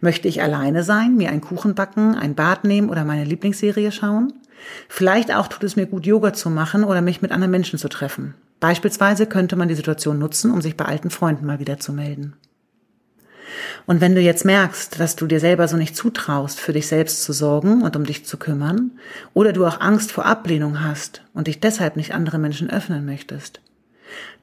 Möchte 0.02 0.28
ich 0.28 0.42
alleine 0.42 0.84
sein, 0.84 1.16
mir 1.16 1.30
einen 1.30 1.42
Kuchen 1.42 1.76
backen, 1.76 2.16
ein 2.16 2.36
Bad 2.36 2.64
nehmen 2.64 2.90
oder 2.90 3.06
meine 3.06 3.24
Lieblingsserie 3.24 3.92
schauen? 3.92 4.34
Vielleicht 4.88 5.34
auch 5.34 5.48
tut 5.48 5.64
es 5.64 5.76
mir 5.76 5.86
gut, 5.86 6.06
Yoga 6.06 6.34
zu 6.34 6.50
machen 6.50 6.84
oder 6.84 7.02
mich 7.02 7.22
mit 7.22 7.32
anderen 7.32 7.52
Menschen 7.52 7.80
zu 7.80 7.88
treffen. 7.88 8.36
Beispielsweise 8.60 9.26
könnte 9.26 9.56
man 9.56 9.68
die 9.68 9.76
Situation 9.76 10.20
nutzen, 10.20 10.52
um 10.52 10.62
sich 10.62 10.76
bei 10.76 10.86
alten 10.86 11.10
Freunden 11.10 11.46
mal 11.46 11.60
wieder 11.60 11.80
zu 11.80 11.94
melden. 11.94 12.36
Und 13.88 14.02
wenn 14.02 14.16
du 14.16 14.22
jetzt 14.22 14.46
merkst, 14.46 15.00
dass 15.00 15.16
du 15.16 15.26
dir 15.26 15.40
selber 15.40 15.68
so 15.68 15.78
nicht 15.78 15.96
zutraust, 15.96 16.60
für 16.60 16.74
dich 16.74 16.88
selbst 16.88 17.24
zu 17.24 17.34
sorgen 17.34 17.82
und 17.82 17.96
um 17.96 18.06
dich 18.06 18.26
zu 18.26 18.38
kümmern, 18.38 18.92
oder 19.34 19.54
du 19.54 19.66
auch 19.66 19.82
Angst 19.82 20.12
vor 20.12 20.26
Ablehnung 20.26 20.84
hast 20.84 21.24
und 21.34 21.48
dich 21.48 21.60
deshalb 21.60 21.96
nicht 21.96 22.14
anderen 22.14 22.42
Menschen 22.42 22.70
öffnen 22.70 23.06
möchtest, 23.06 23.62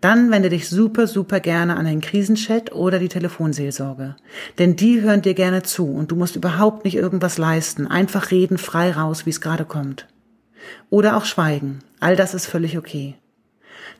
dann 0.00 0.30
wende 0.30 0.48
dich 0.48 0.68
super, 0.68 1.06
super 1.06 1.40
gerne 1.40 1.76
an 1.76 1.86
den 1.86 2.00
Krisenchat 2.00 2.72
oder 2.72 2.98
die 2.98 3.08
Telefonseelsorge. 3.08 4.16
Denn 4.58 4.76
die 4.76 5.00
hören 5.00 5.22
dir 5.22 5.34
gerne 5.34 5.62
zu 5.62 5.86
und 5.86 6.10
du 6.10 6.16
musst 6.16 6.36
überhaupt 6.36 6.84
nicht 6.84 6.96
irgendwas 6.96 7.38
leisten. 7.38 7.86
Einfach 7.86 8.30
reden 8.30 8.58
frei 8.58 8.92
raus, 8.92 9.26
wie 9.26 9.30
es 9.30 9.40
gerade 9.40 9.64
kommt. 9.64 10.06
Oder 10.90 11.16
auch 11.16 11.24
schweigen. 11.24 11.80
All 12.00 12.16
das 12.16 12.34
ist 12.34 12.46
völlig 12.46 12.78
okay. 12.78 13.16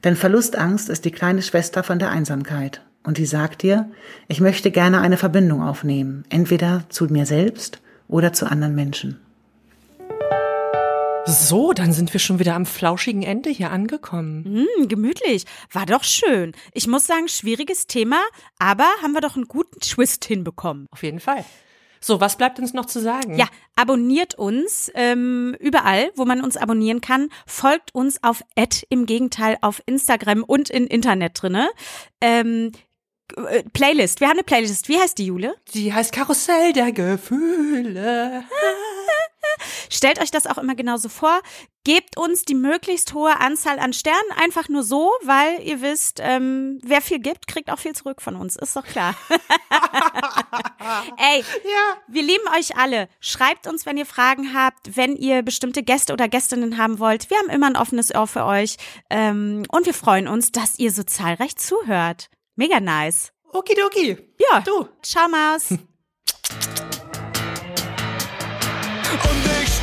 Denn 0.04 0.16
Verlustangst 0.16 0.88
ist 0.88 1.04
die 1.04 1.10
kleine 1.10 1.42
Schwester 1.42 1.82
von 1.82 1.98
der 1.98 2.10
Einsamkeit. 2.10 2.82
Und 3.02 3.18
die 3.18 3.26
sagt 3.26 3.62
dir, 3.62 3.90
ich 4.28 4.40
möchte 4.40 4.70
gerne 4.70 5.00
eine 5.00 5.16
Verbindung 5.16 5.62
aufnehmen, 5.62 6.24
entweder 6.28 6.84
zu 6.88 7.04
mir 7.06 7.24
selbst 7.24 7.80
oder 8.08 8.32
zu 8.32 8.50
anderen 8.50 8.74
Menschen. 8.74 9.20
So, 11.28 11.72
dann 11.72 11.92
sind 11.92 12.12
wir 12.12 12.20
schon 12.20 12.38
wieder 12.38 12.54
am 12.54 12.66
flauschigen 12.66 13.24
Ende 13.24 13.50
hier 13.50 13.72
angekommen. 13.72 14.64
Mm, 14.64 14.86
gemütlich. 14.86 15.44
War 15.72 15.84
doch 15.84 16.04
schön. 16.04 16.52
Ich 16.72 16.86
muss 16.86 17.06
sagen, 17.06 17.26
schwieriges 17.26 17.88
Thema, 17.88 18.22
aber 18.60 18.86
haben 19.02 19.12
wir 19.12 19.20
doch 19.20 19.34
einen 19.34 19.48
guten 19.48 19.80
Twist 19.80 20.24
hinbekommen. 20.24 20.86
Auf 20.92 21.02
jeden 21.02 21.18
Fall. 21.18 21.44
So, 22.06 22.20
was 22.20 22.36
bleibt 22.36 22.60
uns 22.60 22.72
noch 22.72 22.86
zu 22.86 23.00
sagen? 23.00 23.36
Ja, 23.36 23.46
abonniert 23.74 24.36
uns 24.36 24.92
ähm, 24.94 25.56
überall, 25.58 26.12
wo 26.14 26.24
man 26.24 26.40
uns 26.40 26.56
abonnieren 26.56 27.00
kann. 27.00 27.30
Folgt 27.46 27.92
uns 27.96 28.22
auf 28.22 28.44
Ad 28.56 28.86
im 28.90 29.06
Gegenteil 29.06 29.58
auf 29.60 29.82
Instagram 29.86 30.44
und 30.44 30.70
in 30.70 30.86
Internet 30.86 31.42
drinne. 31.42 31.68
Ähm, 32.20 32.70
äh, 33.34 33.64
Playlist. 33.72 34.20
Wir 34.20 34.28
haben 34.28 34.36
eine 34.36 34.44
Playlist. 34.44 34.88
Wie 34.88 35.00
heißt 35.00 35.18
die, 35.18 35.26
Jule? 35.26 35.56
Die 35.74 35.92
heißt 35.92 36.12
Karussell 36.12 36.72
der 36.72 36.92
Gefühle. 36.92 38.44
Stellt 39.90 40.20
euch 40.20 40.30
das 40.30 40.46
auch 40.46 40.58
immer 40.58 40.74
genauso 40.74 41.08
vor. 41.08 41.40
Gebt 41.84 42.16
uns 42.16 42.44
die 42.44 42.54
möglichst 42.56 43.14
hohe 43.14 43.38
Anzahl 43.38 43.78
an 43.78 43.92
Sternen, 43.92 44.18
einfach 44.42 44.68
nur 44.68 44.82
so, 44.82 45.12
weil 45.22 45.62
ihr 45.62 45.80
wisst, 45.82 46.18
ähm, 46.20 46.80
wer 46.82 47.00
viel 47.00 47.20
gibt, 47.20 47.46
kriegt 47.46 47.70
auch 47.70 47.78
viel 47.78 47.94
zurück 47.94 48.20
von 48.20 48.34
uns. 48.34 48.56
Ist 48.56 48.74
doch 48.74 48.84
klar. 48.84 49.14
Ey, 51.16 51.40
Ja. 51.64 51.96
wir 52.08 52.22
lieben 52.22 52.44
euch 52.58 52.76
alle. 52.76 53.08
Schreibt 53.20 53.66
uns, 53.66 53.86
wenn 53.86 53.96
ihr 53.96 54.06
Fragen 54.06 54.52
habt, 54.54 54.96
wenn 54.96 55.16
ihr 55.16 55.42
bestimmte 55.42 55.82
Gäste 55.82 56.12
oder 56.12 56.28
Gästinnen 56.28 56.76
haben 56.78 56.98
wollt. 56.98 57.30
Wir 57.30 57.38
haben 57.38 57.50
immer 57.50 57.66
ein 57.66 57.76
offenes 57.76 58.14
Ohr 58.14 58.26
für 58.26 58.44
euch. 58.44 58.76
Ähm, 59.10 59.64
und 59.70 59.86
wir 59.86 59.94
freuen 59.94 60.28
uns, 60.28 60.52
dass 60.52 60.78
ihr 60.78 60.90
so 60.92 61.02
zahlreich 61.04 61.56
zuhört. 61.56 62.30
Mega 62.56 62.80
nice. 62.80 63.32
Okidoki. 63.52 64.18
Ja, 64.50 64.60
Du. 64.60 64.88
Ciao, 65.02 65.28
Maus. 65.28 65.68
Und 69.24 69.46
ich 69.62 69.75